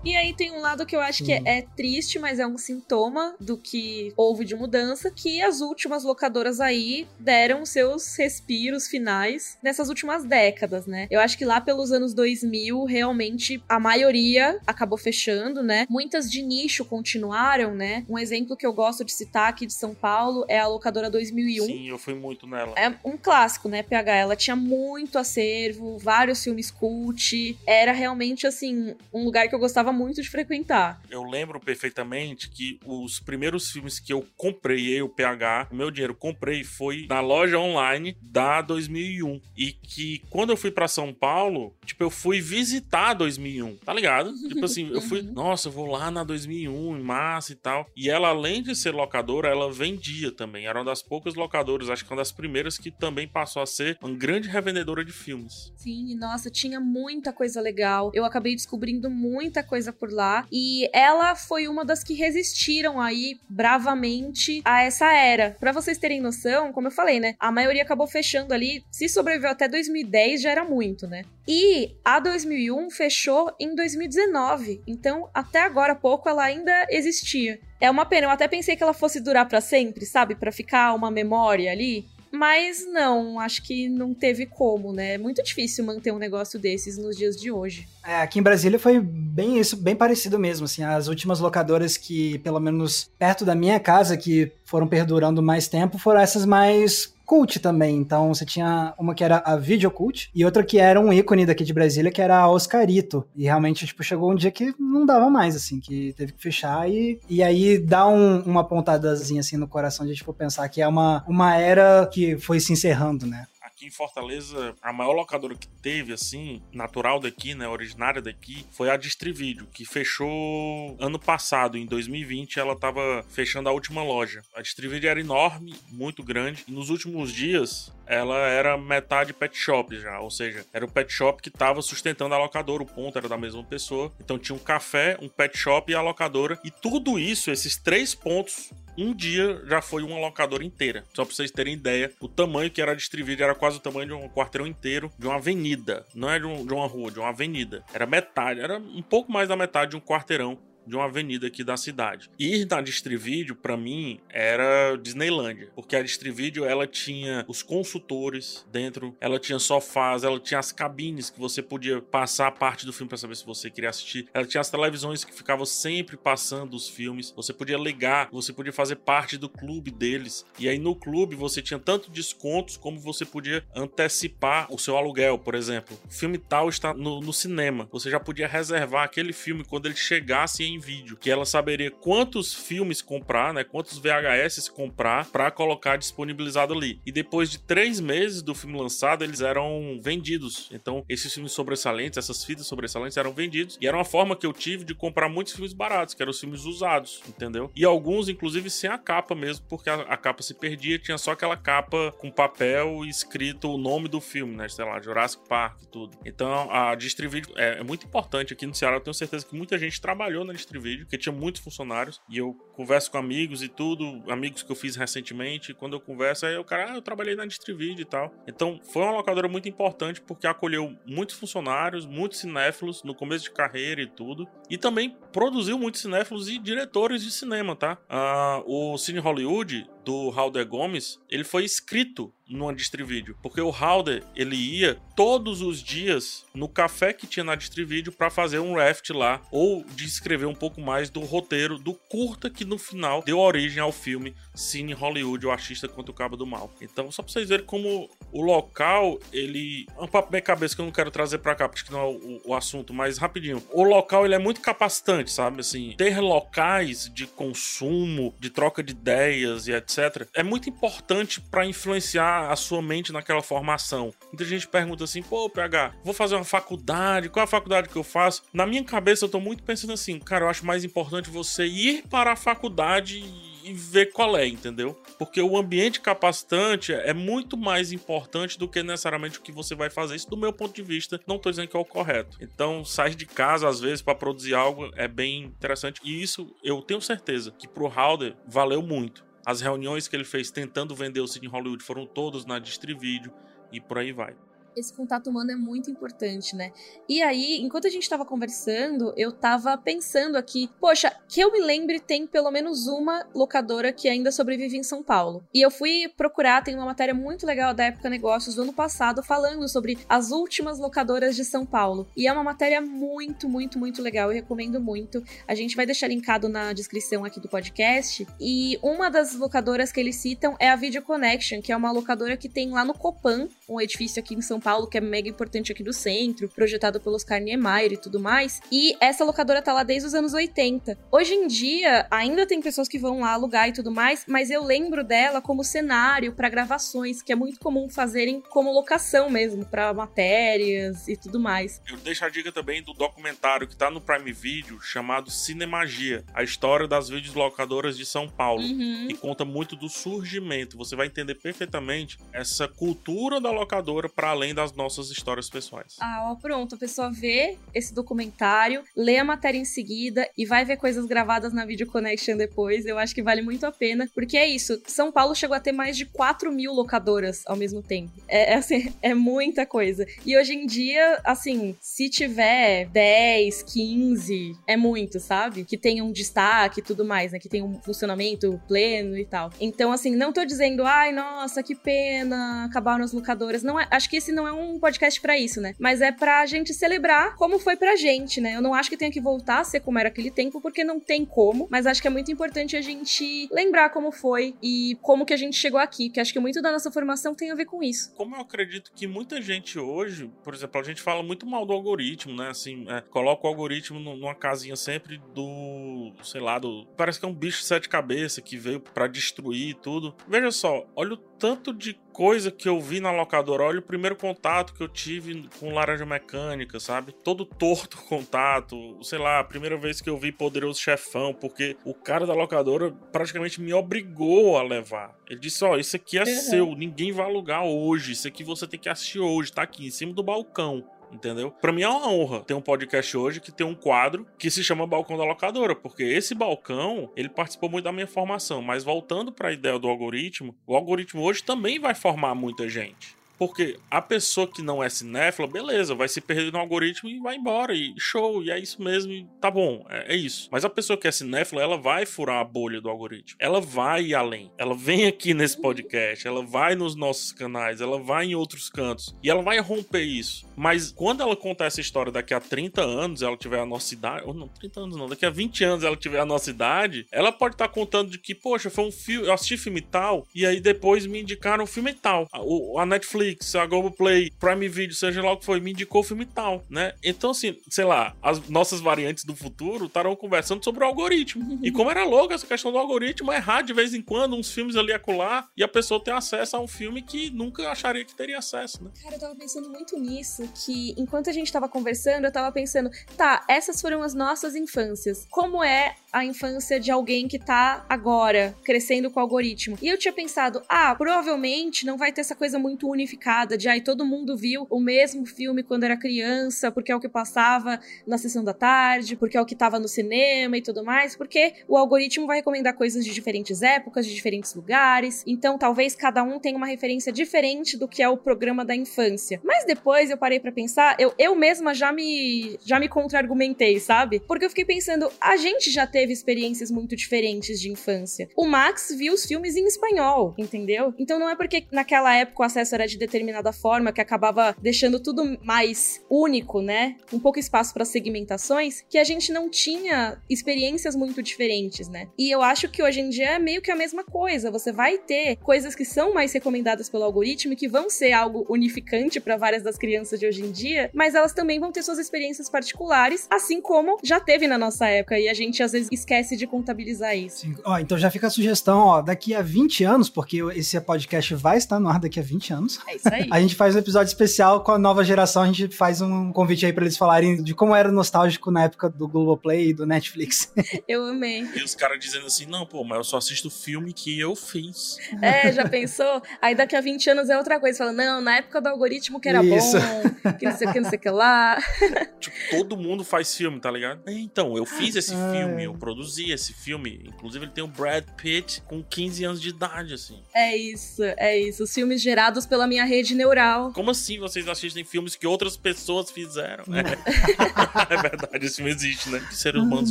E 0.04 0.14
aí 0.14 0.34
tem 0.34 0.52
um 0.52 0.60
lado 0.60 0.84
que 0.84 0.94
eu 0.94 1.00
acho 1.00 1.24
que 1.24 1.32
é, 1.32 1.40
é, 1.46 1.62
triste, 1.62 2.18
mas 2.18 2.38
é 2.38 2.46
um 2.46 2.58
sintoma 2.58 3.34
do 3.40 3.56
que 3.56 4.12
houve 4.18 4.44
de 4.44 4.54
mudança, 4.54 5.10
que 5.10 5.40
as 5.40 5.62
últimas 5.62 6.04
locadoras 6.04 6.60
aí 6.60 7.08
deram 7.18 7.64
seus 7.64 8.14
respiros 8.16 8.86
finais 8.86 9.56
nessas 9.62 9.88
últimas 9.88 10.22
décadas, 10.24 10.86
né? 10.86 11.06
Eu 11.10 11.20
acho 11.20 11.38
que 11.38 11.44
lá 11.44 11.58
pelos 11.58 11.90
anos 11.90 12.12
2000, 12.12 12.84
realmente 12.84 13.62
a 13.66 13.80
maioria 13.80 14.60
acabou 14.66 14.98
fechando, 14.98 15.62
né? 15.62 15.86
Muitas 15.88 16.30
de 16.30 16.42
nicho 16.42 16.84
continuaram, 16.84 17.74
né? 17.74 18.04
Um 18.06 18.18
exemplo 18.18 18.58
que 18.58 18.66
eu 18.66 18.74
gosto 18.74 19.06
de 19.06 19.12
citar 19.12 19.48
aqui 19.48 19.64
de 19.64 19.72
São 19.72 19.94
Paulo 19.94 20.44
é 20.48 20.58
a 20.58 20.68
locadora 20.68 21.08
2001. 21.08 21.64
Sim, 21.64 21.88
eu 21.88 21.98
fui 21.98 22.14
muito 22.14 22.46
nela. 22.46 22.74
É 22.76 22.94
um 23.02 23.16
clássico, 23.16 23.70
né, 23.70 23.82
PH? 23.82 24.14
Ela 24.14 24.36
tinha 24.36 24.54
muito 24.54 25.18
acervo, 25.18 25.96
vários 25.96 26.44
filmes 26.44 26.70
cult. 26.70 27.58
Era 27.66 27.92
realmente, 27.92 28.46
assim, 28.46 28.94
um 29.10 29.24
lugar 29.24 29.48
que 29.48 29.54
eu 29.54 29.58
gostava 29.58 29.93
muito 29.94 30.20
de 30.20 30.28
frequentar. 30.28 31.00
Eu 31.08 31.22
lembro 31.22 31.60
perfeitamente 31.60 32.50
que 32.50 32.78
os 32.84 33.20
primeiros 33.20 33.70
filmes 33.70 33.98
que 33.98 34.12
eu 34.12 34.26
comprei, 34.36 34.88
eu, 34.88 35.08
PH, 35.08 35.68
o 35.70 35.74
meu 35.74 35.90
dinheiro 35.90 36.14
comprei 36.14 36.64
foi 36.64 37.06
na 37.08 37.20
loja 37.20 37.58
online 37.58 38.16
da 38.20 38.60
2001. 38.60 39.40
E 39.56 39.72
que 39.72 40.22
quando 40.30 40.50
eu 40.50 40.56
fui 40.56 40.70
para 40.70 40.88
São 40.88 41.12
Paulo, 41.12 41.74
tipo, 41.84 42.02
eu 42.02 42.10
fui 42.10 42.40
visitar 42.40 43.14
2001, 43.14 43.76
tá 43.76 43.92
ligado? 43.92 44.34
tipo 44.48 44.64
assim, 44.64 44.90
eu 44.90 45.00
fui, 45.00 45.22
nossa, 45.32 45.68
eu 45.68 45.72
vou 45.72 45.86
lá 45.86 46.10
na 46.10 46.24
2001, 46.24 46.98
em 46.98 47.02
massa 47.02 47.52
e 47.52 47.56
tal. 47.56 47.86
E 47.96 48.10
ela, 48.10 48.28
além 48.28 48.62
de 48.62 48.74
ser 48.74 48.92
locadora, 48.92 49.48
ela 49.48 49.72
vendia 49.72 50.30
também. 50.32 50.66
Era 50.66 50.78
uma 50.78 50.84
das 50.84 51.02
poucas 51.02 51.34
locadoras, 51.34 51.88
acho 51.88 52.04
que 52.04 52.10
uma 52.10 52.16
das 52.18 52.32
primeiras 52.32 52.76
que 52.78 52.90
também 52.90 53.28
passou 53.28 53.62
a 53.62 53.66
ser 53.66 53.98
uma 54.02 54.14
grande 54.14 54.48
revendedora 54.48 55.04
de 55.04 55.12
filmes. 55.12 55.72
Sim, 55.76 56.14
nossa, 56.16 56.50
tinha 56.50 56.80
muita 56.80 57.32
coisa 57.32 57.60
legal. 57.60 58.10
Eu 58.14 58.24
acabei 58.24 58.54
descobrindo 58.54 59.10
muita 59.10 59.62
coisa 59.62 59.83
por 59.92 60.12
lá. 60.12 60.46
E 60.52 60.88
ela 60.92 61.34
foi 61.34 61.66
uma 61.66 61.84
das 61.84 62.04
que 62.04 62.14
resistiram 62.14 63.00
aí 63.00 63.38
bravamente 63.48 64.62
a 64.64 64.82
essa 64.82 65.12
era. 65.12 65.56
Para 65.58 65.72
vocês 65.72 65.98
terem 65.98 66.20
noção, 66.20 66.72
como 66.72 66.88
eu 66.88 66.92
falei, 66.92 67.18
né? 67.18 67.34
A 67.38 67.50
maioria 67.50 67.82
acabou 67.82 68.06
fechando 68.06 68.54
ali. 68.54 68.84
Se 68.90 69.08
sobreviveu 69.08 69.50
até 69.50 69.66
2010, 69.66 70.42
já 70.42 70.50
era 70.50 70.64
muito, 70.64 71.06
né? 71.06 71.24
E 71.46 71.94
a 72.04 72.20
2001 72.20 72.90
fechou 72.90 73.54
em 73.60 73.74
2019. 73.74 74.82
Então, 74.86 75.28
até 75.34 75.60
agora 75.60 75.94
pouco, 75.94 76.28
ela 76.28 76.44
ainda 76.44 76.86
existia. 76.90 77.60
É 77.80 77.90
uma 77.90 78.06
pena, 78.06 78.26
eu 78.26 78.30
até 78.30 78.48
pensei 78.48 78.76
que 78.76 78.82
ela 78.82 78.94
fosse 78.94 79.20
durar 79.20 79.46
para 79.46 79.60
sempre, 79.60 80.06
sabe? 80.06 80.34
para 80.34 80.52
ficar 80.52 80.94
uma 80.94 81.10
memória 81.10 81.70
ali. 81.70 82.06
Mas 82.34 82.84
não, 82.90 83.38
acho 83.38 83.62
que 83.62 83.88
não 83.88 84.12
teve 84.12 84.44
como, 84.44 84.92
né? 84.92 85.14
É 85.14 85.18
muito 85.18 85.40
difícil 85.40 85.84
manter 85.84 86.12
um 86.12 86.18
negócio 86.18 86.58
desses 86.58 86.98
nos 86.98 87.16
dias 87.16 87.36
de 87.36 87.52
hoje. 87.52 87.86
É, 88.04 88.16
aqui 88.16 88.40
em 88.40 88.42
Brasília 88.42 88.78
foi 88.78 89.00
bem 89.00 89.58
isso, 89.58 89.76
bem 89.76 89.94
parecido 89.94 90.36
mesmo, 90.36 90.64
assim, 90.64 90.82
as 90.82 91.06
últimas 91.06 91.38
locadoras 91.38 91.96
que, 91.96 92.38
pelo 92.40 92.58
menos 92.58 93.08
perto 93.16 93.44
da 93.44 93.54
minha 93.54 93.78
casa, 93.78 94.16
que 94.16 94.50
foram 94.64 94.88
perdurando 94.88 95.40
mais 95.40 95.68
tempo, 95.68 95.96
foram 95.96 96.20
essas 96.20 96.44
mais 96.44 97.13
cult 97.24 97.58
também. 97.60 97.96
Então 97.96 98.32
você 98.32 98.44
tinha 98.44 98.94
uma 98.98 99.14
que 99.14 99.24
era 99.24 99.38
a 99.38 99.56
Video 99.56 99.90
Cult 99.90 100.30
e 100.34 100.44
outra 100.44 100.62
que 100.62 100.78
era 100.78 101.00
um 101.00 101.12
ícone 101.12 101.46
daqui 101.46 101.64
de 101.64 101.72
Brasília, 101.72 102.10
que 102.10 102.22
era 102.22 102.38
a 102.38 102.48
Oscarito. 102.48 103.24
E 103.34 103.44
realmente, 103.44 103.86
tipo, 103.86 104.02
chegou 104.02 104.30
um 104.30 104.34
dia 104.34 104.50
que 104.50 104.74
não 104.78 105.04
dava 105.04 105.28
mais, 105.30 105.56
assim, 105.56 105.80
que 105.80 106.12
teve 106.16 106.32
que 106.32 106.42
fechar 106.42 106.88
e, 106.88 107.20
e 107.28 107.42
aí 107.42 107.78
dá 107.78 108.06
um, 108.06 108.40
uma 108.42 108.64
pontadazinha, 108.64 109.40
assim, 109.40 109.56
no 109.56 109.68
coração 109.68 110.06
de, 110.06 110.14
tipo, 110.14 110.32
pensar 110.32 110.68
que 110.68 110.80
é 110.80 110.88
uma, 110.88 111.24
uma 111.26 111.56
era 111.56 112.06
que 112.06 112.36
foi 112.36 112.60
se 112.60 112.72
encerrando, 112.72 113.26
né? 113.26 113.46
Aqui 113.84 113.86
em 113.86 113.90
Fortaleza, 113.90 114.74
a 114.82 114.92
maior 114.92 115.12
locadora 115.12 115.54
que 115.54 115.68
teve, 115.68 116.12
assim, 116.12 116.62
natural 116.72 117.20
daqui, 117.20 117.54
né, 117.54 117.68
originária 117.68 118.22
daqui, 118.22 118.66
foi 118.72 118.90
a 118.90 118.96
Distrivídeo, 118.96 119.66
que 119.72 119.84
fechou 119.84 120.96
ano 120.98 121.18
passado, 121.18 121.76
em 121.76 121.86
2020, 121.86 122.58
ela 122.58 122.76
tava 122.76 123.24
fechando 123.28 123.68
a 123.68 123.72
última 123.72 124.02
loja. 124.02 124.42
A 124.54 124.62
Distrivídeo 124.62 125.08
era 125.08 125.20
enorme, 125.20 125.74
muito 125.90 126.22
grande, 126.22 126.64
e 126.66 126.72
nos 126.72 126.90
últimos 126.90 127.32
dias, 127.32 127.92
ela 128.06 128.38
era 128.38 128.76
metade 128.76 129.32
pet 129.32 129.56
shop 129.56 129.98
já, 129.98 130.20
ou 130.20 130.30
seja, 130.30 130.64
era 130.72 130.84
o 130.84 130.90
pet 130.90 131.12
shop 131.12 131.42
que 131.42 131.48
estava 131.48 131.82
sustentando 131.82 132.34
a 132.34 132.38
locadora, 132.38 132.82
o 132.82 132.86
ponto 132.86 133.16
era 133.18 133.28
da 133.28 133.36
mesma 133.36 133.64
pessoa. 133.64 134.12
Então 134.20 134.38
tinha 134.38 134.54
um 134.54 134.58
café, 134.58 135.16
um 135.20 135.28
pet 135.28 135.56
shop 135.56 135.90
e 135.90 135.94
a 135.94 136.02
locadora. 136.02 136.58
E 136.62 136.70
tudo 136.70 137.18
isso, 137.18 137.50
esses 137.50 137.76
três 137.76 138.14
pontos, 138.14 138.70
um 138.96 139.14
dia 139.14 139.62
já 139.66 139.80
foi 139.80 140.02
uma 140.02 140.18
locadora 140.18 140.64
inteira. 140.64 141.04
Só 141.14 141.24
pra 141.24 141.34
vocês 141.34 141.50
terem 141.50 141.74
ideia, 141.74 142.12
o 142.20 142.28
tamanho 142.28 142.70
que 142.70 142.80
era 142.80 142.94
distribuído 142.94 143.42
era 143.42 143.54
quase 143.54 143.76
o 143.76 143.80
tamanho 143.80 144.08
de 144.08 144.12
um 144.14 144.28
quarteirão 144.28 144.66
inteiro 144.66 145.10
de 145.18 145.26
uma 145.26 145.36
avenida. 145.36 146.06
Não 146.14 146.30
é 146.30 146.38
de, 146.38 146.46
um, 146.46 146.64
de 146.64 146.72
uma 146.72 146.86
rua, 146.86 147.10
de 147.10 147.18
uma 147.18 147.28
avenida. 147.28 147.84
Era 147.92 148.06
metade, 148.06 148.60
era 148.60 148.78
um 148.78 149.02
pouco 149.02 149.32
mais 149.32 149.48
da 149.48 149.56
metade 149.56 149.92
de 149.92 149.96
um 149.96 150.00
quarteirão 150.00 150.58
de 150.86 150.94
uma 150.96 151.04
avenida 151.04 151.46
aqui 151.46 151.64
da 151.64 151.76
cidade. 151.76 152.30
Ir 152.38 152.66
na 152.66 152.80
Distrivídeo, 152.80 153.54
para 153.54 153.76
mim, 153.76 154.20
era 154.28 154.96
Disneylândia, 154.96 155.70
porque 155.74 155.96
a 155.96 156.02
Distrivídeo 156.02 156.64
ela 156.64 156.86
tinha 156.86 157.44
os 157.48 157.62
consultores 157.62 158.66
dentro, 158.70 159.16
ela 159.20 159.38
tinha 159.38 159.58
sofás, 159.58 160.24
ela 160.24 160.38
tinha 160.38 160.60
as 160.60 160.72
cabines 160.72 161.30
que 161.30 161.38
você 161.38 161.62
podia 161.62 162.00
passar 162.00 162.50
parte 162.52 162.86
do 162.86 162.92
filme 162.92 163.08
para 163.08 163.18
saber 163.18 163.36
se 163.36 163.44
você 163.44 163.70
queria 163.70 163.90
assistir. 163.90 164.28
Ela 164.32 164.46
tinha 164.46 164.60
as 164.60 164.70
televisões 164.70 165.24
que 165.24 165.34
ficavam 165.34 165.64
sempre 165.64 166.16
passando 166.16 166.74
os 166.74 166.88
filmes. 166.88 167.32
Você 167.36 167.52
podia 167.52 167.76
ligar, 167.76 168.28
você 168.30 168.52
podia 168.52 168.72
fazer 168.72 168.96
parte 168.96 169.36
do 169.36 169.48
clube 169.48 169.90
deles. 169.90 170.44
E 170.58 170.68
aí 170.68 170.78
no 170.78 170.94
clube 170.94 171.36
você 171.36 171.62
tinha 171.62 171.78
tanto 171.78 172.10
descontos 172.10 172.76
como 172.76 172.98
você 172.98 173.24
podia 173.24 173.64
antecipar 173.74 174.72
o 174.72 174.78
seu 174.78 174.96
aluguel, 174.96 175.38
por 175.38 175.54
exemplo. 175.54 175.98
O 176.04 176.12
filme 176.12 176.38
tal 176.38 176.68
está 176.68 176.92
no, 176.94 177.20
no 177.20 177.32
cinema. 177.32 177.88
Você 177.92 178.10
já 178.10 178.20
podia 178.20 178.48
reservar 178.48 179.04
aquele 179.04 179.32
filme 179.32 179.64
quando 179.64 179.86
ele 179.86 179.96
chegasse 179.96 180.64
em 180.64 180.73
vídeo, 180.78 181.16
que 181.16 181.30
ela 181.30 181.44
saberia 181.44 181.90
quantos 181.90 182.54
filmes 182.54 183.00
comprar, 183.00 183.52
né? 183.52 183.64
Quantos 183.64 183.98
VHS 183.98 184.68
comprar 184.68 185.26
para 185.26 185.50
colocar 185.50 185.96
disponibilizado 185.96 186.74
ali. 186.74 187.00
E 187.04 187.12
depois 187.12 187.50
de 187.50 187.58
três 187.58 188.00
meses 188.00 188.42
do 188.42 188.54
filme 188.54 188.78
lançado, 188.78 189.24
eles 189.24 189.40
eram 189.40 189.98
vendidos. 190.02 190.68
Então, 190.72 191.04
esses 191.08 191.32
filmes 191.32 191.52
sobressalentes, 191.52 192.18
essas 192.18 192.44
fitas 192.44 192.66
sobressalentes 192.66 193.16
eram 193.16 193.32
vendidos. 193.32 193.78
E 193.80 193.86
era 193.86 193.96
uma 193.96 194.04
forma 194.04 194.36
que 194.36 194.46
eu 194.46 194.52
tive 194.52 194.84
de 194.84 194.94
comprar 194.94 195.28
muitos 195.28 195.54
filmes 195.54 195.72
baratos, 195.72 196.14
que 196.14 196.22
eram 196.22 196.30
os 196.30 196.40
filmes 196.40 196.64
usados, 196.64 197.22
entendeu? 197.28 197.70
E 197.74 197.84
alguns, 197.84 198.28
inclusive, 198.28 198.70
sem 198.70 198.90
a 198.90 198.98
capa 198.98 199.34
mesmo, 199.34 199.64
porque 199.68 199.90
a, 199.90 199.94
a 200.02 200.16
capa 200.16 200.42
se 200.42 200.54
perdia, 200.54 200.98
tinha 200.98 201.18
só 201.18 201.32
aquela 201.32 201.56
capa 201.56 202.12
com 202.18 202.30
papel 202.30 203.04
escrito 203.04 203.70
o 203.70 203.78
nome 203.78 204.08
do 204.08 204.20
filme, 204.20 204.56
né? 204.56 204.68
Sei 204.68 204.84
lá, 204.84 205.00
Jurassic 205.00 205.42
Park 205.48 205.82
e 205.82 205.86
tudo. 205.86 206.16
Então, 206.24 206.70
a 206.70 206.94
Distrivídeo 206.94 207.52
é, 207.56 207.80
é 207.80 207.82
muito 207.82 208.06
importante 208.06 208.52
aqui 208.52 208.66
no 208.66 208.74
Ceará. 208.74 208.96
Eu 208.96 209.00
tenho 209.00 209.14
certeza 209.14 209.44
que 209.46 209.56
muita 209.56 209.78
gente 209.78 210.00
trabalhou 210.00 210.44
na 210.44 210.52
Distrivídeo, 210.64 211.06
que 211.06 211.16
tinha 211.16 211.32
muitos 211.32 211.62
funcionários. 211.62 212.20
E 212.28 212.38
eu 212.38 212.54
converso 212.72 213.10
com 213.10 213.18
amigos 213.18 213.62
e 213.62 213.68
tudo, 213.68 214.22
amigos 214.30 214.62
que 214.62 214.70
eu 214.72 214.76
fiz 214.76 214.96
recentemente. 214.96 215.72
E 215.72 215.74
quando 215.74 215.94
eu 215.94 216.00
converso, 216.00 216.46
aí 216.46 216.56
o 216.56 216.64
cara, 216.64 216.92
ah, 216.92 216.96
eu 216.96 217.02
trabalhei 217.02 217.34
na 217.34 217.46
Distrivídeo 217.46 218.02
e 218.02 218.04
tal. 218.04 218.32
Então, 218.46 218.80
foi 218.92 219.02
uma 219.02 219.12
locadora 219.12 219.48
muito 219.48 219.68
importante 219.68 220.20
porque 220.20 220.46
acolheu 220.46 220.96
muitos 221.06 221.36
funcionários, 221.36 222.06
muitos 222.06 222.40
cinéfilos 222.40 223.02
no 223.02 223.14
começo 223.14 223.44
de 223.44 223.50
carreira 223.50 224.02
e 224.02 224.06
tudo. 224.06 224.46
E 224.68 224.76
também 224.76 225.16
produziu 225.32 225.78
muitos 225.78 226.00
cinéfilos 226.00 226.48
e 226.48 226.58
diretores 226.58 227.22
de 227.22 227.30
cinema, 227.30 227.76
tá? 227.76 227.98
Uh, 228.08 228.92
o 228.94 228.98
Cine 228.98 229.18
Hollywood 229.18 229.86
do 230.04 230.30
Halder 230.30 230.66
Gomes, 230.66 231.18
ele 231.30 231.44
foi 231.44 231.64
escrito 231.64 232.32
numa 232.46 232.74
Distrivídeo, 232.74 233.36
porque 233.42 233.60
o 233.60 233.70
Halder, 233.70 234.22
ele 234.36 234.54
ia 234.54 234.98
todos 235.16 235.62
os 235.62 235.82
dias 235.82 236.44
no 236.54 236.68
café 236.68 237.12
que 237.12 237.26
tinha 237.26 237.42
na 237.42 237.54
Distrivídeo 237.54 238.12
para 238.12 238.28
fazer 238.28 238.58
um 238.58 238.74
raft 238.74 239.08
lá 239.10 239.40
ou 239.50 239.82
de 239.94 240.04
escrever 240.04 240.44
um 240.44 240.54
pouco 240.54 240.80
mais 240.80 241.08
do 241.08 241.20
roteiro 241.20 241.78
do 241.78 241.94
curta 241.94 242.50
que 242.50 242.64
no 242.64 242.76
final 242.76 243.22
deu 243.22 243.38
origem 243.38 243.80
ao 243.80 243.90
filme 243.90 244.34
Cine 244.54 244.92
Hollywood, 244.92 245.46
o 245.46 245.50
artista 245.50 245.88
contra 245.88 246.12
o 246.12 246.14
cabo 246.14 246.36
do 246.36 246.46
mal. 246.46 246.70
Então, 246.82 247.10
só 247.10 247.22
para 247.22 247.32
vocês 247.32 247.48
verem 247.48 247.64
como 247.64 248.10
o 248.30 248.42
local, 248.42 249.18
ele 249.32 249.86
é 249.96 250.02
um 250.02 250.08
papo 250.08 250.30
bem 250.30 250.42
cabeça 250.42 250.74
que 250.74 250.82
eu 250.82 250.84
não 250.84 250.92
quero 250.92 251.10
trazer 251.10 251.38
para 251.38 251.54
cá, 251.54 251.68
porque 251.68 251.90
não 251.90 252.00
é 252.00 252.04
o, 252.04 252.40
o, 252.44 252.54
assunto, 252.54 252.92
mas 252.92 253.16
rapidinho. 253.16 253.62
O 253.72 253.82
local 253.82 254.26
ele 254.26 254.34
é 254.34 254.38
muito 254.38 254.60
capacitante, 254.60 255.30
sabe? 255.30 255.60
Assim, 255.60 255.94
ter 255.96 256.20
locais 256.20 257.10
de 257.12 257.26
consumo, 257.26 258.34
de 258.38 258.50
troca 258.50 258.82
de 258.82 258.92
ideias 258.92 259.66
e 259.66 259.72
etc 259.72 259.93
etc., 259.98 260.28
é 260.34 260.42
muito 260.42 260.68
importante 260.68 261.40
para 261.40 261.66
influenciar 261.66 262.50
a 262.50 262.56
sua 262.56 262.82
mente 262.82 263.12
naquela 263.12 263.42
formação. 263.42 264.12
Muita 264.26 264.44
gente 264.44 264.68
pergunta 264.68 265.04
assim, 265.04 265.22
pô, 265.22 265.48
PH, 265.48 265.94
vou 266.04 266.14
fazer 266.14 266.34
uma 266.34 266.44
faculdade, 266.44 267.28
qual 267.28 267.42
é 267.42 267.44
a 267.44 267.48
faculdade 267.48 267.88
que 267.88 267.96
eu 267.96 268.04
faço? 268.04 268.42
Na 268.52 268.66
minha 268.66 268.84
cabeça 268.84 269.24
eu 269.24 269.28
tô 269.28 269.40
muito 269.40 269.62
pensando 269.62 269.92
assim, 269.92 270.18
cara, 270.18 270.44
eu 270.44 270.48
acho 270.48 270.66
mais 270.66 270.84
importante 270.84 271.30
você 271.30 271.66
ir 271.66 272.04
para 272.08 272.32
a 272.32 272.36
faculdade 272.36 273.24
e 273.64 273.72
ver 273.72 274.12
qual 274.12 274.36
é, 274.36 274.46
entendeu? 274.46 275.00
Porque 275.18 275.40
o 275.40 275.56
ambiente 275.56 276.00
capacitante 276.00 276.92
é 276.92 277.14
muito 277.14 277.56
mais 277.56 277.92
importante 277.92 278.58
do 278.58 278.68
que 278.68 278.82
necessariamente 278.82 279.38
o 279.38 279.42
que 279.42 279.50
você 279.50 279.74
vai 279.74 279.88
fazer. 279.88 280.16
Isso 280.16 280.28
do 280.28 280.36
meu 280.36 280.52
ponto 280.52 280.74
de 280.74 280.82
vista, 280.82 281.18
não 281.26 281.38
tô 281.38 281.50
dizendo 281.50 281.68
que 281.68 281.76
é 281.76 281.80
o 281.80 281.84
correto. 281.84 282.36
Então, 282.40 282.84
sair 282.84 283.14
de 283.14 283.24
casa 283.24 283.66
às 283.66 283.80
vezes 283.80 284.02
para 284.02 284.14
produzir 284.14 284.54
algo 284.54 284.90
é 284.94 285.08
bem 285.08 285.44
interessante 285.44 286.00
e 286.04 286.22
isso 286.22 286.54
eu 286.62 286.82
tenho 286.82 287.00
certeza 287.00 287.52
que 287.52 287.66
pro 287.66 287.88
Halder 287.88 288.36
valeu 288.46 288.82
muito. 288.82 289.24
As 289.46 289.60
reuniões 289.60 290.08
que 290.08 290.16
ele 290.16 290.24
fez 290.24 290.50
tentando 290.50 290.94
vender 290.94 291.20
o 291.20 291.28
Cine 291.28 291.46
Hollywood 291.46 291.82
foram 291.82 292.06
todas 292.06 292.46
na 292.46 292.58
Distrivídeo 292.58 293.32
e 293.70 293.80
por 293.80 293.98
aí 293.98 294.12
vai 294.12 294.34
esse 294.76 294.92
contato 294.92 295.28
humano 295.28 295.50
é 295.50 295.56
muito 295.56 295.90
importante, 295.90 296.54
né? 296.56 296.72
E 297.08 297.22
aí, 297.22 297.60
enquanto 297.60 297.86
a 297.86 297.90
gente 297.90 298.08
tava 298.08 298.24
conversando, 298.24 299.12
eu 299.16 299.32
tava 299.32 299.76
pensando 299.76 300.36
aqui, 300.36 300.70
poxa, 300.80 301.12
que 301.28 301.40
eu 301.40 301.52
me 301.52 301.60
lembre, 301.60 302.00
tem 302.00 302.26
pelo 302.26 302.50
menos 302.50 302.86
uma 302.86 303.26
locadora 303.34 303.92
que 303.92 304.08
ainda 304.08 304.32
sobrevive 304.32 304.76
em 304.76 304.82
São 304.82 305.02
Paulo. 305.02 305.44
E 305.52 305.60
eu 305.60 305.70
fui 305.70 306.08
procurar, 306.16 306.62
tem 306.62 306.74
uma 306.74 306.86
matéria 306.86 307.14
muito 307.14 307.46
legal 307.46 307.74
da 307.74 307.84
Época 307.84 308.08
Negócios 308.10 308.54
do 308.54 308.62
ano 308.62 308.72
passado 308.72 309.22
falando 309.22 309.68
sobre 309.68 309.98
as 310.08 310.30
últimas 310.30 310.78
locadoras 310.78 311.36
de 311.36 311.44
São 311.44 311.64
Paulo. 311.64 312.08
E 312.16 312.26
é 312.26 312.32
uma 312.32 312.44
matéria 312.44 312.80
muito, 312.80 313.48
muito, 313.48 313.78
muito 313.78 314.02
legal, 314.02 314.30
eu 314.30 314.34
recomendo 314.34 314.80
muito. 314.80 315.22
A 315.46 315.54
gente 315.54 315.76
vai 315.76 315.86
deixar 315.86 316.08
linkado 316.08 316.48
na 316.48 316.72
descrição 316.72 317.24
aqui 317.24 317.40
do 317.40 317.48
podcast. 317.48 318.26
E 318.40 318.78
uma 318.82 319.10
das 319.10 319.34
locadoras 319.34 319.92
que 319.92 320.00
eles 320.00 320.16
citam 320.16 320.56
é 320.58 320.68
a 320.68 320.76
Video 320.76 321.02
Connection, 321.02 321.60
que 321.60 321.72
é 321.72 321.76
uma 321.76 321.92
locadora 321.92 322.36
que 322.36 322.48
tem 322.48 322.70
lá 322.70 322.84
no 322.84 322.94
Copan, 322.94 323.48
um 323.68 323.80
edifício 323.80 324.20
aqui 324.20 324.34
em 324.34 324.42
São 324.42 324.60
Paulo, 324.64 324.86
que 324.86 324.96
é 324.96 325.00
mega 325.00 325.28
importante 325.28 325.70
aqui 325.70 325.82
do 325.82 325.92
centro, 325.92 326.48
projetado 326.48 326.98
pelos 326.98 327.22
Niemeyer 327.26 327.92
e 327.92 327.96
tudo 327.98 328.18
mais. 328.18 328.62
E 328.72 328.96
essa 328.98 329.22
locadora 329.22 329.60
tá 329.60 329.74
lá 329.74 329.82
desde 329.82 330.08
os 330.08 330.14
anos 330.14 330.32
80. 330.32 330.98
Hoje 331.12 331.34
em 331.34 331.46
dia, 331.46 332.06
ainda 332.10 332.46
tem 332.46 332.62
pessoas 332.62 332.88
que 332.88 332.98
vão 332.98 333.20
lá 333.20 333.34
alugar 333.34 333.68
e 333.68 333.72
tudo 333.72 333.90
mais, 333.90 334.24
mas 334.26 334.50
eu 334.50 334.64
lembro 334.64 335.04
dela 335.04 335.42
como 335.42 335.62
cenário 335.62 336.32
para 336.32 336.48
gravações, 336.48 337.20
que 337.20 337.30
é 337.30 337.36
muito 337.36 337.60
comum 337.60 337.90
fazerem 337.90 338.40
como 338.48 338.72
locação 338.72 339.28
mesmo, 339.28 339.66
para 339.66 339.92
matérias 339.92 341.06
e 341.08 341.16
tudo 341.16 341.38
mais. 341.38 341.82
Eu 341.86 341.98
deixo 341.98 342.24
a 342.24 342.30
dica 342.30 342.50
também 342.50 342.82
do 342.82 342.94
documentário 342.94 343.68
que 343.68 343.76
tá 343.76 343.90
no 343.90 344.00
Prime 344.00 344.32
Video, 344.32 344.80
chamado 344.80 345.30
Cinemagia, 345.30 346.24
a 346.32 346.42
história 346.42 346.88
das 346.88 347.10
videolocadoras 347.10 347.98
de 347.98 348.06
São 348.06 348.26
Paulo, 348.26 348.62
uhum. 348.62 349.08
que 349.08 349.14
conta 349.14 349.44
muito 349.44 349.76
do 349.76 349.90
surgimento. 349.90 350.78
Você 350.78 350.96
vai 350.96 351.06
entender 351.06 351.34
perfeitamente 351.34 352.18
essa 352.32 352.66
cultura 352.66 353.40
da 353.40 353.50
locadora 353.50 354.08
para 354.08 354.30
além 354.30 354.53
das 354.54 354.72
nossas 354.72 355.10
histórias 355.10 355.50
pessoais. 355.50 355.96
Ah, 356.00 356.30
ó, 356.30 356.34
pronto. 356.36 356.74
A 356.74 356.78
pessoa 356.78 357.10
vê 357.10 357.58
esse 357.74 357.94
documentário, 357.94 358.82
lê 358.96 359.18
a 359.18 359.24
matéria 359.24 359.58
em 359.58 359.64
seguida 359.64 360.28
e 360.36 360.46
vai 360.46 360.64
ver 360.64 360.76
coisas 360.76 361.06
gravadas 361.06 361.52
na 361.52 361.64
Video 361.64 361.86
Connection 361.86 362.36
depois. 362.36 362.86
Eu 362.86 362.98
acho 362.98 363.14
que 363.14 363.22
vale 363.22 363.42
muito 363.42 363.66
a 363.66 363.72
pena, 363.72 364.08
porque 364.14 364.36
é 364.36 364.46
isso. 364.46 364.80
São 364.86 365.10
Paulo 365.10 365.34
chegou 365.34 365.56
a 365.56 365.60
ter 365.60 365.72
mais 365.72 365.96
de 365.96 366.06
4 366.06 366.52
mil 366.52 366.72
locadoras 366.72 367.42
ao 367.46 367.56
mesmo 367.56 367.82
tempo. 367.82 368.12
É, 368.28 368.52
é 368.52 368.54
assim, 368.56 368.92
é 369.02 369.14
muita 369.14 369.66
coisa. 369.66 370.06
E 370.24 370.36
hoje 370.36 370.54
em 370.54 370.66
dia, 370.66 371.20
assim, 371.24 371.76
se 371.80 372.08
tiver 372.08 372.86
10, 372.86 373.62
15, 373.62 374.56
é 374.66 374.76
muito, 374.76 375.18
sabe? 375.20 375.64
Que 375.64 375.76
tenha 375.76 376.04
um 376.04 376.12
destaque 376.12 376.80
e 376.80 376.82
tudo 376.82 377.04
mais, 377.04 377.32
né? 377.32 377.38
Que 377.38 377.48
tenha 377.48 377.64
um 377.64 377.80
funcionamento 377.80 378.60
pleno 378.68 379.16
e 379.16 379.24
tal. 379.24 379.50
Então, 379.60 379.92
assim, 379.92 380.14
não 380.14 380.32
tô 380.32 380.44
dizendo, 380.44 380.84
ai, 380.84 381.12
nossa, 381.12 381.62
que 381.62 381.74
pena, 381.74 382.64
acabaram 382.64 383.04
as 383.04 383.12
locadoras. 383.12 383.62
Não 383.62 383.78
é, 383.78 383.86
acho 383.90 384.08
que 384.08 384.16
esse 384.16 384.32
não 384.32 384.43
não 384.44 384.48
é 384.48 384.52
um 384.52 384.78
podcast 384.78 385.20
para 385.20 385.38
isso, 385.38 385.60
né? 385.60 385.74
Mas 385.78 386.00
é 386.00 386.12
pra 386.12 386.44
gente 386.44 386.74
celebrar 386.74 387.34
como 387.36 387.58
foi 387.58 387.76
pra 387.76 387.96
gente, 387.96 388.40
né? 388.40 388.56
Eu 388.56 388.62
não 388.62 388.74
acho 388.74 388.90
que 388.90 388.96
tenha 388.96 389.10
que 389.10 389.20
voltar 389.20 389.60
a 389.60 389.64
ser 389.64 389.80
como 389.80 389.98
era 389.98 390.08
aquele 390.08 390.30
tempo, 390.30 390.60
porque 390.60 390.84
não 390.84 391.00
tem 391.00 391.24
como, 391.24 391.66
mas 391.70 391.86
acho 391.86 392.02
que 392.02 392.08
é 392.08 392.10
muito 392.10 392.30
importante 392.30 392.76
a 392.76 392.82
gente 392.82 393.48
lembrar 393.50 393.88
como 393.90 394.12
foi 394.12 394.54
e 394.62 394.98
como 395.00 395.24
que 395.24 395.32
a 395.32 395.36
gente 395.36 395.56
chegou 395.56 395.80
aqui, 395.80 396.10
que 396.10 396.20
acho 396.20 396.32
que 396.32 396.38
muito 396.38 396.60
da 396.60 396.70
nossa 396.70 396.90
formação 396.90 397.34
tem 397.34 397.50
a 397.50 397.54
ver 397.54 397.64
com 397.64 397.82
isso. 397.82 398.12
Como 398.14 398.36
eu 398.36 398.40
acredito 398.40 398.92
que 398.94 399.06
muita 399.06 399.40
gente 399.40 399.78
hoje, 399.78 400.30
por 400.42 400.54
exemplo, 400.54 400.80
a 400.80 400.84
gente 400.84 401.00
fala 401.00 401.22
muito 401.22 401.46
mal 401.46 401.64
do 401.64 401.72
algoritmo, 401.72 402.36
né? 402.36 402.50
Assim, 402.50 402.84
é, 402.88 403.00
coloca 403.00 403.46
o 403.46 403.48
algoritmo 403.48 403.98
numa 403.98 404.34
casinha 404.34 404.76
sempre 404.76 405.20
do, 405.34 406.12
sei 406.22 406.40
lá, 406.40 406.58
do. 406.58 406.86
Parece 406.96 407.18
que 407.18 407.24
é 407.24 407.28
um 407.28 407.34
bicho 407.34 407.60
de 407.60 407.66
sete 407.66 407.88
cabeças 407.88 408.44
que 408.44 408.56
veio 408.56 408.80
para 408.80 409.06
destruir 409.06 409.76
tudo. 409.76 410.14
Veja 410.28 410.50
só, 410.50 410.86
olha 410.94 411.14
o 411.14 411.16
tanto 411.44 411.74
de 411.74 411.92
coisa 412.10 412.50
que 412.50 412.66
eu 412.66 412.80
vi 412.80 413.00
na 413.00 413.12
locadora. 413.12 413.64
Olha 413.64 413.78
o 413.78 413.82
primeiro 413.82 414.16
contato 414.16 414.72
que 414.72 414.82
eu 414.82 414.88
tive 414.88 415.46
com 415.60 415.74
Laranja 415.74 416.06
Mecânica, 416.06 416.80
sabe? 416.80 417.12
Todo 417.12 417.44
torto 417.44 417.98
contato. 418.08 418.98
Sei 419.02 419.18
lá, 419.18 419.40
a 419.40 419.44
primeira 419.44 419.76
vez 419.76 420.00
que 420.00 420.08
eu 420.08 420.16
vi 420.16 420.32
Poderoso 420.32 420.80
Chefão, 420.80 421.34
porque 421.34 421.76
o 421.84 421.92
cara 421.92 422.24
da 422.24 422.32
locadora 422.32 422.90
praticamente 423.12 423.60
me 423.60 423.74
obrigou 423.74 424.56
a 424.56 424.62
levar. 424.62 425.14
Ele 425.28 425.38
disse: 425.38 425.62
Ó, 425.66 425.72
oh, 425.72 425.76
isso 425.76 425.96
aqui 425.96 426.16
é 426.16 426.22
uhum. 426.22 426.40
seu, 426.40 426.74
ninguém 426.74 427.12
vai 427.12 427.26
alugar 427.26 427.62
hoje. 427.62 428.12
Isso 428.12 428.26
aqui 428.26 428.42
você 428.42 428.66
tem 428.66 428.80
que 428.80 428.88
assistir 428.88 429.20
hoje, 429.20 429.52
tá 429.52 429.60
aqui 429.60 429.86
em 429.86 429.90
cima 429.90 430.14
do 430.14 430.22
balcão 430.22 430.82
entendeu? 431.14 431.50
Para 431.50 431.72
mim 431.72 431.82
é 431.82 431.88
uma 431.88 432.08
honra 432.08 432.40
ter 432.40 432.54
um 432.54 432.60
podcast 432.60 433.16
hoje 433.16 433.40
que 433.40 433.52
tem 433.52 433.66
um 433.66 433.74
quadro 433.74 434.26
que 434.38 434.50
se 434.50 434.62
chama 434.62 434.86
Balcão 434.86 435.16
da 435.16 435.24
Locadora, 435.24 435.74
porque 435.74 436.02
esse 436.02 436.34
balcão, 436.34 437.10
ele 437.16 437.28
participou 437.28 437.70
muito 437.70 437.84
da 437.84 437.92
minha 437.92 438.06
formação, 438.06 438.60
mas 438.60 438.84
voltando 438.84 439.32
para 439.32 439.48
a 439.48 439.52
ideia 439.52 439.78
do 439.78 439.88
algoritmo, 439.88 440.54
o 440.66 440.74
algoritmo 440.74 441.22
hoje 441.22 441.42
também 441.42 441.78
vai 441.78 441.94
formar 441.94 442.34
muita 442.34 442.68
gente. 442.68 443.16
Porque 443.38 443.78
a 443.90 444.00
pessoa 444.00 444.46
que 444.46 444.62
não 444.62 444.82
é 444.82 444.88
cinéfila, 444.88 445.48
beleza, 445.48 445.94
vai 445.94 446.08
se 446.08 446.20
perder 446.20 446.52
no 446.52 446.58
algoritmo 446.58 447.08
e 447.08 447.18
vai 447.18 447.36
embora. 447.36 447.74
E 447.74 447.94
show, 447.98 448.42
e 448.42 448.50
é 448.50 448.58
isso 448.58 448.82
mesmo, 448.82 449.12
e 449.12 449.26
tá 449.40 449.50
bom, 449.50 449.84
é, 449.88 450.14
é 450.14 450.16
isso. 450.16 450.48
Mas 450.50 450.64
a 450.64 450.70
pessoa 450.70 450.96
que 450.96 451.08
é 451.08 451.12
cinéfila, 451.12 451.62
ela 451.62 451.76
vai 451.76 452.06
furar 452.06 452.40
a 452.40 452.44
bolha 452.44 452.80
do 452.80 452.88
algoritmo. 452.88 453.36
Ela 453.38 453.60
vai 453.60 454.14
além. 454.14 454.50
Ela 454.58 454.74
vem 454.74 455.06
aqui 455.06 455.34
nesse 455.34 455.60
podcast, 455.60 456.26
ela 456.26 456.44
vai 456.44 456.74
nos 456.74 456.94
nossos 456.94 457.32
canais, 457.32 457.80
ela 457.80 457.98
vai 457.98 458.26
em 458.26 458.34
outros 458.34 458.68
cantos. 458.68 459.14
E 459.22 459.30
ela 459.30 459.42
vai 459.42 459.58
romper 459.58 460.02
isso. 460.02 460.46
Mas 460.56 460.92
quando 460.92 461.22
ela 461.22 461.36
contar 461.36 461.66
essa 461.66 461.80
história 461.80 462.12
daqui 462.12 462.34
a 462.34 462.40
30 462.40 462.82
anos, 462.82 463.22
ela 463.22 463.36
tiver 463.36 463.60
a 463.60 463.66
nossa 463.66 463.92
idade. 463.94 464.24
Ou 464.26 464.34
não, 464.34 464.48
30 464.48 464.80
anos 464.80 464.96
não, 464.96 465.08
daqui 465.08 465.26
a 465.26 465.30
20 465.30 465.64
anos 465.64 465.84
ela 465.84 465.96
tiver 465.96 466.20
a 466.20 466.26
nossa 466.26 466.50
idade, 466.50 467.06
ela 467.10 467.32
pode 467.32 467.54
estar 467.54 467.68
tá 467.68 467.74
contando 467.74 468.10
de 468.10 468.18
que, 468.18 468.34
poxa, 468.34 468.70
foi 468.70 468.84
um 468.84 468.92
filme, 468.92 469.26
eu 469.26 469.32
assisti 469.32 469.56
filme 469.56 469.80
tal, 469.80 470.26
e 470.34 470.46
aí 470.46 470.60
depois 470.60 471.06
me 471.06 471.22
indicaram 471.22 471.66
filme 471.66 471.92
tal. 471.92 472.28
A, 472.32 472.82
a 472.82 472.86
Netflix, 472.86 473.23
a 473.58 473.66
Globoplay, 473.66 474.30
Prime 474.38 474.68
Video, 474.68 474.94
seja 474.94 475.22
lá 475.22 475.32
o 475.32 475.36
que 475.36 475.44
foi, 475.44 475.60
me 475.60 475.72
indicou 475.72 476.00
o 476.00 476.04
filme 476.04 476.26
tal, 476.26 476.64
né? 476.68 476.92
Então, 477.02 477.30
assim, 477.30 477.56
sei 477.68 477.84
lá, 477.84 478.14
as 478.22 478.48
nossas 478.48 478.80
variantes 478.80 479.24
do 479.24 479.34
futuro 479.34 479.86
estarão 479.86 480.16
conversando 480.16 480.62
sobre 480.62 480.84
o 480.84 480.86
algoritmo. 480.86 481.58
e 481.62 481.70
como 481.70 481.90
era 481.90 482.04
louco 482.04 482.32
essa 482.32 482.46
questão 482.46 482.72
do 482.72 482.78
algoritmo, 482.78 483.32
é 483.32 483.36
errar 483.36 483.62
de 483.62 483.72
vez 483.72 483.94
em 483.94 484.02
quando 484.02 484.36
uns 484.36 484.50
filmes 484.50 484.76
ali 484.76 484.92
acolá 484.92 485.46
e 485.56 485.62
a 485.62 485.68
pessoa 485.68 486.02
ter 486.02 486.12
acesso 486.12 486.56
a 486.56 486.60
um 486.60 486.68
filme 486.68 487.02
que 487.02 487.30
nunca 487.30 487.70
acharia 487.70 488.04
que 488.04 488.14
teria 488.14 488.38
acesso, 488.38 488.82
né? 488.82 488.90
Cara, 489.02 489.16
eu 489.16 489.20
tava 489.20 489.34
pensando 489.36 489.68
muito 489.70 489.98
nisso, 489.98 490.48
que 490.64 490.94
enquanto 490.96 491.30
a 491.30 491.32
gente 491.32 491.52
tava 491.52 491.68
conversando, 491.68 492.24
eu 492.24 492.32
tava 492.32 492.50
pensando, 492.52 492.90
tá, 493.16 493.44
essas 493.48 493.80
foram 493.80 494.02
as 494.02 494.14
nossas 494.14 494.54
infâncias. 494.54 495.26
Como 495.30 495.62
é 495.62 495.96
a 496.12 496.24
infância 496.24 496.78
de 496.78 496.90
alguém 496.90 497.26
que 497.26 497.38
tá 497.38 497.84
agora 497.88 498.54
crescendo 498.64 499.10
com 499.10 499.18
o 499.18 499.22
algoritmo? 499.22 499.78
E 499.80 499.88
eu 499.88 499.98
tinha 499.98 500.12
pensado, 500.12 500.62
ah, 500.68 500.94
provavelmente 500.94 501.84
não 501.84 501.96
vai 501.96 502.12
ter 502.12 502.20
essa 502.20 502.34
coisa 502.34 502.58
muito 502.58 502.88
unificada 502.88 503.13
de 503.56 503.68
aí 503.68 503.80
ah, 503.80 503.84
todo 503.84 504.04
mundo 504.04 504.36
viu 504.36 504.66
o 504.70 504.80
mesmo 504.80 505.26
filme 505.26 505.62
quando 505.62 505.84
era 505.84 505.96
criança, 505.96 506.70
porque 506.70 506.92
é 506.92 506.96
o 506.96 507.00
que 507.00 507.08
passava 507.08 507.80
na 508.06 508.18
sessão 508.18 508.42
da 508.42 508.52
tarde, 508.52 509.16
porque 509.16 509.36
é 509.36 509.40
o 509.40 509.46
que 509.46 509.54
tava 509.54 509.78
no 509.78 509.88
cinema 509.88 510.56
e 510.56 510.62
tudo 510.62 510.84
mais, 510.84 511.16
porque 511.16 511.54
o 511.68 511.76
algoritmo 511.76 512.26
vai 512.26 512.38
recomendar 512.38 512.74
coisas 512.74 513.04
de 513.04 513.12
diferentes 513.12 513.62
épocas, 513.62 514.06
de 514.06 514.14
diferentes 514.14 514.54
lugares. 514.54 515.22
Então, 515.26 515.58
talvez 515.58 515.94
cada 515.94 516.22
um 516.22 516.38
tenha 516.38 516.56
uma 516.56 516.66
referência 516.66 517.12
diferente 517.12 517.76
do 517.76 517.88
que 517.88 518.02
é 518.02 518.08
o 518.08 518.16
programa 518.16 518.64
da 518.64 518.74
infância. 518.74 519.40
Mas 519.44 519.64
depois 519.64 520.10
eu 520.10 520.18
parei 520.18 520.40
para 520.40 520.52
pensar, 520.52 520.96
eu, 520.98 521.14
eu 521.18 521.34
mesma 521.34 521.74
já 521.74 521.92
me 521.92 522.58
já 522.64 522.78
me 522.78 522.88
contra-argumentei, 522.88 523.78
sabe? 523.80 524.20
Porque 524.20 524.44
eu 524.44 524.50
fiquei 524.50 524.64
pensando, 524.64 525.10
a 525.20 525.36
gente 525.36 525.70
já 525.70 525.86
teve 525.86 526.12
experiências 526.12 526.70
muito 526.70 526.96
diferentes 526.96 527.60
de 527.60 527.70
infância. 527.70 528.28
O 528.36 528.46
Max 528.46 528.94
viu 528.96 529.12
os 529.14 529.24
filmes 529.24 529.56
em 529.56 529.66
espanhol, 529.66 530.34
entendeu? 530.38 530.94
Então 530.98 531.18
não 531.18 531.28
é 531.28 531.36
porque 531.36 531.66
naquela 531.70 532.14
época 532.14 532.42
o 532.42 532.46
acesso 532.46 532.74
era 532.74 532.86
de 532.86 532.98
determinada 533.06 533.52
forma 533.52 533.92
que 533.92 534.00
acabava 534.00 534.56
deixando 534.60 535.00
tudo 535.00 535.38
mais 535.42 536.00
único, 536.10 536.60
né? 536.60 536.96
Um 537.12 537.18
pouco 537.18 537.38
espaço 537.38 537.72
para 537.72 537.84
segmentações, 537.84 538.82
que 538.88 538.98
a 538.98 539.04
gente 539.04 539.32
não 539.32 539.48
tinha 539.50 540.18
experiências 540.28 540.94
muito 540.94 541.22
diferentes, 541.22 541.88
né? 541.88 542.08
E 542.18 542.30
eu 542.30 542.42
acho 542.42 542.68
que 542.68 542.82
hoje 542.82 543.00
em 543.00 543.10
dia 543.10 543.32
é 543.32 543.38
meio 543.38 543.62
que 543.62 543.70
a 543.70 543.76
mesma 543.76 544.04
coisa. 544.04 544.50
Você 544.50 544.72
vai 544.72 544.98
ter 544.98 545.36
coisas 545.36 545.74
que 545.74 545.84
são 545.84 546.14
mais 546.14 546.32
recomendadas 546.32 546.88
pelo 546.88 547.04
algoritmo 547.04 547.52
e 547.52 547.56
que 547.56 547.68
vão 547.68 547.90
ser 547.90 548.12
algo 548.12 548.46
unificante 548.48 549.20
para 549.20 549.36
várias 549.36 549.62
das 549.62 549.76
crianças 549.76 550.18
de 550.18 550.26
hoje 550.26 550.42
em 550.42 550.50
dia, 550.50 550.90
mas 550.94 551.14
elas 551.14 551.32
também 551.32 551.58
vão 551.58 551.72
ter 551.72 551.82
suas 551.82 551.98
experiências 551.98 552.48
particulares, 552.48 553.26
assim 553.30 553.60
como 553.60 553.98
já 554.02 554.20
teve 554.20 554.46
na 554.46 554.58
nossa 554.58 554.86
época 554.86 555.18
e 555.18 555.28
a 555.28 555.34
gente 555.34 555.62
às 555.62 555.72
vezes 555.72 555.88
esquece 555.90 556.36
de 556.36 556.46
contabilizar 556.46 557.16
isso. 557.16 557.38
Sim. 557.38 557.54
Ó, 557.64 557.78
então 557.78 557.98
já 557.98 558.10
fica 558.10 558.26
a 558.26 558.30
sugestão, 558.30 558.78
ó, 558.78 559.02
daqui 559.02 559.34
a 559.34 559.42
20 559.42 559.84
anos, 559.84 560.08
porque 560.08 560.38
esse 560.54 560.80
podcast 560.80 561.34
vai 561.34 561.56
estar 561.58 561.80
no 561.80 561.88
ar 561.88 561.98
daqui 561.98 562.20
a 562.20 562.22
20 562.22 562.52
anos. 562.52 562.78
É 562.94 562.96
isso 562.96 563.08
aí. 563.12 563.28
A 563.30 563.40
gente 563.40 563.54
faz 563.54 563.74
um 563.74 563.78
episódio 563.78 564.08
especial 564.08 564.62
com 564.62 564.72
a 564.72 564.78
nova 564.78 565.04
geração, 565.04 565.42
a 565.42 565.46
gente 565.46 565.68
faz 565.68 566.00
um 566.00 566.32
convite 566.32 566.64
aí 566.64 566.72
para 566.72 566.84
eles 566.84 566.96
falarem 566.96 567.42
de 567.42 567.54
como 567.54 567.74
era 567.74 567.90
nostálgico 567.90 568.50
na 568.50 568.64
época 568.64 568.88
do 568.88 569.08
Globoplay 569.08 569.68
e 569.68 569.74
do 569.74 569.86
Netflix. 569.86 570.52
Eu 570.88 571.06
amei. 571.06 571.46
E 571.54 571.62
os 571.62 571.74
caras 571.74 571.98
dizendo 571.98 572.26
assim: 572.26 572.46
não, 572.46 572.66
pô, 572.66 572.84
mas 572.84 572.98
eu 572.98 573.04
só 573.04 573.16
assisto 573.16 573.50
filme 573.50 573.92
que 573.92 574.18
eu 574.18 574.36
fiz. 574.36 574.98
É, 575.20 575.52
já 575.52 575.68
pensou? 575.68 576.22
Aí 576.40 576.54
daqui 576.54 576.76
a 576.76 576.80
20 576.80 577.10
anos 577.10 577.30
é 577.30 577.36
outra 577.36 577.58
coisa. 577.58 577.78
Fala, 577.78 577.92
não, 577.92 578.20
na 578.20 578.36
época 578.36 578.60
do 578.60 578.68
algoritmo 578.68 579.20
que 579.20 579.28
era 579.28 579.42
Isso. 579.44 579.78
bom, 579.78 580.32
que 580.38 580.44
não 580.44 580.56
sei 580.56 580.68
o 580.68 580.72
que, 580.72 580.80
não 580.80 580.88
sei 580.90 580.98
o 580.98 581.02
que 581.02 581.10
lá. 581.10 581.58
Tipo, 582.20 582.36
todo 582.50 582.76
mundo 582.76 583.04
faz 583.04 583.34
filme, 583.34 583.60
tá 583.60 583.70
ligado? 583.70 584.00
Então, 584.06 584.56
eu 584.56 584.64
fiz 584.64 584.96
esse 584.96 585.14
Ai. 585.14 585.38
filme, 585.38 585.64
eu 585.64 585.74
produzi 585.74 586.30
esse 586.30 586.54
filme. 586.54 587.04
Inclusive, 587.06 587.44
ele 587.44 587.52
tem 587.52 587.62
o 587.62 587.68
Brad 587.68 588.04
Pitt 588.16 588.62
com 588.62 588.82
15 588.82 589.24
anos 589.24 589.40
de 589.40 589.50
idade, 589.50 589.92
assim. 589.92 590.22
É 590.34 590.56
isso, 590.56 591.02
é 591.02 591.38
isso. 591.38 591.64
Os 591.64 591.72
filmes 591.72 592.00
gerados 592.00 592.46
pela 592.46 592.66
minha 592.66 592.83
rede 592.84 593.14
neural. 593.14 593.72
Como 593.72 593.90
assim 593.90 594.18
vocês 594.18 594.48
assistem 594.48 594.84
filmes 594.84 595.16
que 595.16 595.26
outras 595.26 595.56
pessoas 595.56 596.10
fizeram? 596.10 596.64
É, 596.74 596.80
é 597.94 598.02
verdade, 598.02 598.46
esse 598.46 598.56
filme 598.56 598.70
existe, 598.70 599.10
né? 599.10 599.26
Seres 599.30 599.62
humanos 599.62 599.90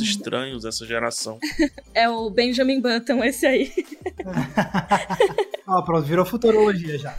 estranhos, 0.00 0.64
essa 0.64 0.86
geração. 0.86 1.38
É 1.94 2.08
o 2.08 2.28
Benjamin 2.28 2.80
Button, 2.80 3.22
esse 3.22 3.46
aí. 3.46 3.72
Ó, 5.66 5.80
pronto, 5.82 6.04
virou 6.04 6.24
futurologia 6.24 6.98
já. 6.98 7.16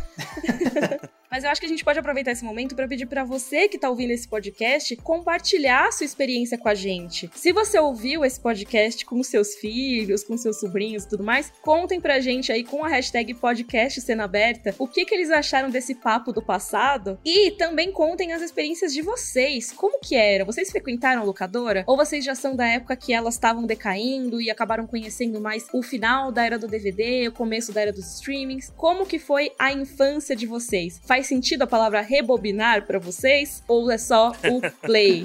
Mas 1.35 1.43
eu 1.43 1.49
acho 1.49 1.59
que 1.59 1.67
a 1.67 1.69
gente 1.69 1.83
pode 1.83 1.99
aproveitar 1.99 2.31
esse 2.31 2.45
momento 2.45 2.77
para 2.77 2.87
pedir 2.87 3.07
para 3.07 3.25
você 3.25 3.67
que 3.67 3.77
tá 3.77 3.89
ouvindo 3.89 4.11
esse 4.11 4.25
podcast 4.25 4.95
compartilhar 4.95 5.91
sua 5.91 6.05
experiência 6.05 6.57
com 6.57 6.69
a 6.69 6.73
gente. 6.73 7.29
Se 7.35 7.51
você 7.51 7.77
ouviu 7.77 8.23
esse 8.23 8.39
podcast 8.39 9.05
com 9.05 9.21
seus 9.21 9.55
filhos, 9.55 10.23
com 10.23 10.37
seus 10.37 10.61
sobrinhos 10.61 11.03
e 11.03 11.09
tudo 11.09 11.25
mais, 11.25 11.51
contem 11.61 11.99
pra 11.99 12.21
gente 12.21 12.53
aí 12.53 12.63
com 12.63 12.85
a 12.85 12.87
hashtag 12.87 13.33
podcast 13.33 13.99
cena 13.99 14.23
aberta 14.23 14.73
o 14.79 14.87
que, 14.87 15.03
que 15.03 15.13
eles 15.13 15.29
acharam 15.29 15.69
desse 15.69 15.95
papo 15.95 16.31
do 16.31 16.41
passado 16.41 17.19
e 17.25 17.51
também 17.51 17.91
contem 17.91 18.31
as 18.31 18.41
experiências 18.41 18.93
de 18.93 19.01
vocês. 19.01 19.73
Como 19.73 19.99
que 19.99 20.15
era? 20.15 20.45
Vocês 20.45 20.71
frequentaram 20.71 21.21
a 21.21 21.25
locadora? 21.25 21.83
Ou 21.85 21.97
vocês 21.97 22.23
já 22.23 22.33
são 22.33 22.55
da 22.55 22.65
época 22.65 22.95
que 22.95 23.11
elas 23.11 23.33
estavam 23.33 23.65
decaindo 23.65 24.39
e 24.39 24.49
acabaram 24.49 24.87
conhecendo 24.87 25.41
mais 25.41 25.67
o 25.73 25.83
final 25.83 26.31
da 26.31 26.45
era 26.45 26.57
do 26.57 26.65
DVD, 26.65 27.27
o 27.27 27.33
começo 27.33 27.73
da 27.73 27.81
era 27.81 27.91
dos 27.91 28.19
streamings? 28.19 28.71
Como 28.77 29.05
que 29.05 29.19
foi 29.19 29.51
a 29.59 29.73
infância 29.73 30.33
de 30.33 30.45
vocês? 30.45 31.01
Faz 31.05 31.24
faz 31.25 31.27
sentido 31.27 31.63
a 31.63 31.67
palavra 31.67 32.01
rebobinar 32.01 32.85
para 32.85 32.99
vocês? 32.99 33.63
Ou 33.67 33.89
é 33.89 33.97
só 33.97 34.31
o 34.31 34.61
play? 34.81 35.23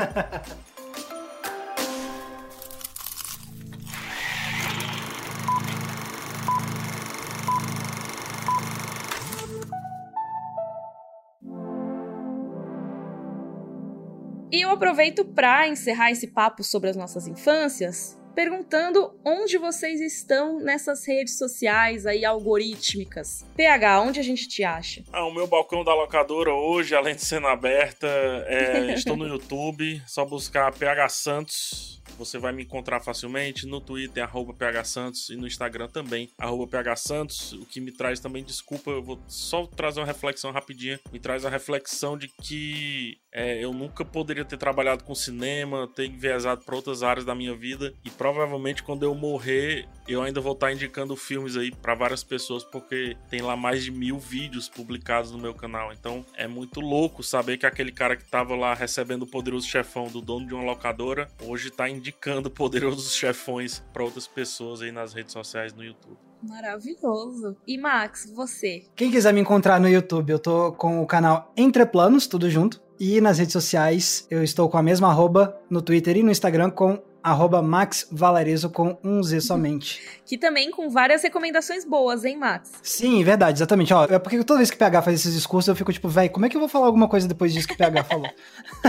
E 14.53 14.63
eu 14.63 14.71
aproveito 14.71 15.25
para 15.25 15.69
encerrar 15.69 16.11
esse 16.11 16.29
papo 16.29 16.65
sobre 16.65 16.89
as 16.91 16.97
nossas 16.97 17.27
infâncias 17.27 18.20
perguntando 18.35 19.19
onde 19.25 19.59
vocês 19.59 20.01
estão 20.01 20.61
nessas 20.61 21.07
redes 21.07 21.37
sociais 21.37 22.07
aí 22.07 22.25
algorítmicas. 22.25 23.45
PH, 23.57 24.01
onde 24.01 24.21
a 24.21 24.23
gente 24.23 24.49
te 24.49 24.65
acha? 24.65 25.03
Ah, 25.13 25.27
o 25.27 25.35
meu 25.35 25.47
balcão 25.47 25.85
da 25.85 25.95
locadora 25.95 26.53
hoje, 26.53 26.95
além 26.95 27.15
de 27.15 27.25
cena 27.25 27.51
aberta, 27.51 28.07
é, 28.47 28.93
estou 28.95 29.17
no 29.17 29.27
YouTube, 29.27 30.03
só 30.07 30.25
buscar 30.25 30.73
PH 30.73 31.09
Santos 31.09 32.01
você 32.21 32.39
vai 32.39 32.53
me 32.53 32.65
encontrar 32.65 33.01
facilmente 33.01 33.67
no 33.67 33.81
Twitter, 33.81 34.23
arroba 34.23 34.55
phsantos, 34.85 35.31
e 35.31 35.37
no 35.37 35.47
Instagram 35.47 35.89
também, 35.89 36.29
arroba 36.37 36.69
phsantos, 36.95 37.55
o 37.55 37.65
que 37.65 37.81
me 37.81 37.91
traz 37.91 38.21
também, 38.21 38.45
desculpa, 38.45 38.91
eu 38.91 39.03
vou 39.03 39.19
só 39.27 39.67
trazer 39.67 40.01
uma 40.01 40.07
reflexão 40.07 40.53
rapidinha, 40.53 41.01
me 41.11 41.19
traz 41.19 41.47
a 41.47 41.51
reflexão 41.51 42.19
de 42.19 42.29
que 42.29 43.19
é, 43.33 43.63
eu 43.63 43.73
nunca 43.73 44.05
poderia 44.05 44.45
ter 44.45 44.57
trabalhado 44.57 45.05
com 45.05 45.15
cinema, 45.15 45.89
ter 45.95 46.07
enviesado 46.07 46.65
para 46.65 46.77
outras 46.77 47.03
áreas 47.03 47.25
da 47.25 47.35
minha 47.35 47.55
vida, 47.55 47.95
e 48.05 48.11
provavelmente 48.11 48.83
quando 48.83 49.05
eu 49.05 49.15
morrer, 49.15 49.87
eu 50.09 50.23
ainda 50.23 50.41
vou 50.41 50.53
estar 50.53 50.73
indicando 50.73 51.17
filmes 51.17 51.57
aí 51.57 51.71
para 51.71 51.95
várias 51.95 52.25
pessoas, 52.25 52.65
porque 52.65 53.17
tem 53.29 53.41
lá 53.41 53.57
mais 53.57 53.85
de 53.85 53.91
mil 53.91 54.19
vídeos 54.19 54.69
publicados 54.69 55.31
no 55.31 55.39
meu 55.39 55.55
canal, 55.55 55.93
então 55.93 56.25
é 56.37 56.47
muito 56.47 56.81
louco 56.81 57.23
saber 57.23 57.57
que 57.57 57.67
aquele 57.67 57.93
cara 57.93 58.17
que 58.17 58.25
tava 58.25 58.55
lá 58.57 58.75
recebendo 58.75 59.23
o 59.23 59.27
poderoso 59.27 59.67
chefão 59.67 60.07
do 60.07 60.21
dono 60.21 60.47
de 60.47 60.55
uma 60.55 60.65
locadora, 60.65 61.29
hoje 61.43 61.71
tá 61.71 61.89
indicando 61.89 62.21
indicando 62.21 62.51
poderosos 62.51 63.15
chefões 63.15 63.81
para 63.93 64.05
outras 64.05 64.27
pessoas 64.27 64.83
aí 64.83 64.93
nas 64.93 65.13
redes 65.13 65.33
sociais 65.33 65.73
no 65.73 65.85
YouTube. 65.85 66.30
Maravilhoso. 66.43 67.57
E 67.67 67.79
Max, 67.79 68.31
você? 68.35 68.85
Quem 68.97 69.11
quiser 69.11 69.33
me 69.33 69.41
encontrar 69.41 69.81
no 69.81 69.89
YouTube, 69.89 70.31
eu 70.31 70.39
tô 70.39 70.73
com 70.73 71.03
o 71.03 71.07
canal 71.07 71.53
Entre 71.57 71.85
Planos, 71.87 72.27
tudo 72.27 72.49
junto. 72.49 72.81
E 72.99 73.21
nas 73.21 73.39
redes 73.39 73.53
sociais, 73.53 74.27
eu 74.31 74.43
estou 74.43 74.69
com 74.69 74.77
a 74.77 74.83
mesma 74.83 75.09
arroba 75.09 75.59
no 75.71 75.81
Twitter 75.81 76.19
e 76.19 76.23
no 76.23 76.31
Instagram 76.31 76.71
com 76.71 77.01
arroba 77.23 77.63
Max 77.63 78.07
Valarezo 78.11 78.71
com 78.71 78.99
um 79.03 79.23
Z 79.23 79.41
somente. 79.41 80.01
que 80.31 80.39
também 80.39 80.71
com 80.71 80.89
várias 80.89 81.25
recomendações 81.25 81.85
boas, 81.85 82.25
hein, 82.25 82.37
Max? 82.37 82.71
Sim, 82.83 83.25
verdade, 83.25 83.59
exatamente. 83.59 83.93
Ó, 83.93 84.05
é 84.05 84.17
porque 84.17 84.45
toda 84.45 84.59
vez 84.59 84.71
que 84.71 84.77
o 84.77 84.79
PH 84.79 85.03
faz 85.03 85.21
esses 85.21 85.35
discursos, 85.35 85.67
eu 85.67 85.75
fico 85.75 85.93
tipo, 85.93 86.09
velho, 86.09 86.31
como 86.31 86.47
é 86.47 86.49
que 86.49 86.57
eu 86.57 86.61
vou 86.61 86.69
falar 86.69 86.87
alguma 86.87 87.09
coisa 87.09 87.27
depois 87.27 87.53
disso 87.53 87.67
que 87.67 87.75
o 87.75 87.77
PH 87.77 88.05
falou? 88.05 88.31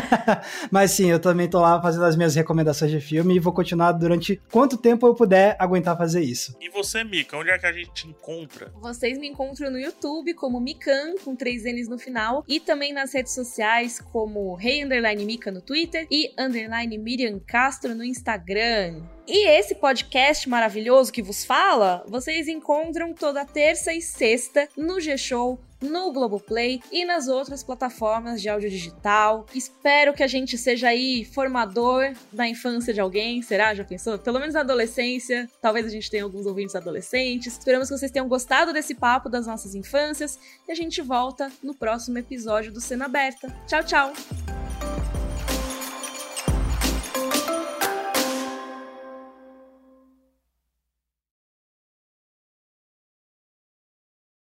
Mas 0.70 0.92
sim, 0.92 1.10
eu 1.10 1.20
também 1.20 1.50
tô 1.50 1.60
lá 1.60 1.82
fazendo 1.82 2.06
as 2.06 2.16
minhas 2.16 2.36
recomendações 2.36 2.92
de 2.92 3.02
filme 3.02 3.36
e 3.36 3.40
vou 3.40 3.52
continuar 3.52 3.92
durante 3.94 4.40
quanto 4.52 4.78
tempo 4.78 5.08
eu 5.08 5.16
puder 5.16 5.56
aguentar 5.58 5.98
fazer 5.98 6.22
isso. 6.22 6.56
E 6.62 6.70
você, 6.70 7.04
Mika, 7.04 7.36
onde 7.36 7.50
é 7.50 7.58
que 7.58 7.66
a 7.66 7.74
gente 7.74 7.92
te 7.92 8.08
encontra? 8.08 8.72
Vocês 8.80 9.18
me 9.18 9.28
encontram 9.28 9.72
no 9.72 9.80
YouTube 9.80 10.36
como 10.36 10.60
Mikan, 10.60 11.16
com 11.24 11.36
três 11.36 11.64
N's 11.64 11.90
no 11.90 11.98
final, 11.98 12.44
e 12.48 12.60
também 12.60 12.94
nas 12.94 13.14
redes 13.14 13.34
sociais 13.34 14.00
como 14.00 14.54
Rei 14.54 14.84
hey, 14.84 15.26
Mika 15.26 15.52
no 15.52 15.62
Twitter 15.62 16.06
e 16.12 16.32
underline 16.38 16.98
Miriam 17.00 17.40
Castro 17.40 17.96
no 17.96 18.04
Instagram. 18.22 19.02
E 19.28 19.48
esse 19.48 19.76
podcast 19.76 20.48
maravilhoso 20.48 21.12
que 21.12 21.22
vos 21.22 21.44
fala, 21.44 22.04
vocês 22.08 22.48
encontram 22.48 23.14
toda 23.14 23.46
terça 23.46 23.94
e 23.94 24.02
sexta 24.02 24.68
no 24.78 25.00
G-Show, 25.00 25.60
no 25.82 26.12
Globoplay 26.12 26.82
e 26.92 27.04
nas 27.06 27.28
outras 27.28 27.64
plataformas 27.64 28.42
de 28.42 28.50
áudio 28.50 28.70
digital. 28.70 29.46
Espero 29.56 30.14
que 30.14 30.22
a 30.22 30.28
gente 30.28 30.58
seja 30.58 30.90
aí 30.90 31.26
formador 31.26 32.14
da 32.32 32.48
infância 32.48 32.94
de 32.94 33.02
alguém, 33.02 33.42
será? 33.42 33.74
Já 33.74 33.84
pensou? 33.84 34.20
Pelo 34.20 34.40
menos 34.40 34.54
na 34.54 34.60
adolescência. 34.60 35.50
Talvez 35.62 35.86
a 35.86 35.90
gente 35.90 36.12
tenha 36.12 36.24
alguns 36.24 36.46
ouvintes 36.46 36.76
adolescentes. 36.76 37.58
Esperamos 37.58 37.90
que 37.90 37.98
vocês 37.98 38.12
tenham 38.12 38.28
gostado 38.28 38.74
desse 38.74 38.94
papo 38.94 39.30
das 39.30 39.48
nossas 39.48 39.74
infâncias 39.74 40.38
e 40.68 40.72
a 40.72 40.76
gente 40.76 41.02
volta 41.02 41.52
no 41.64 41.74
próximo 41.74 42.18
episódio 42.18 42.72
do 42.72 42.82
Cena 42.82 43.06
Aberta. 43.06 43.48
Tchau, 43.66 43.84
tchau! 43.84 44.61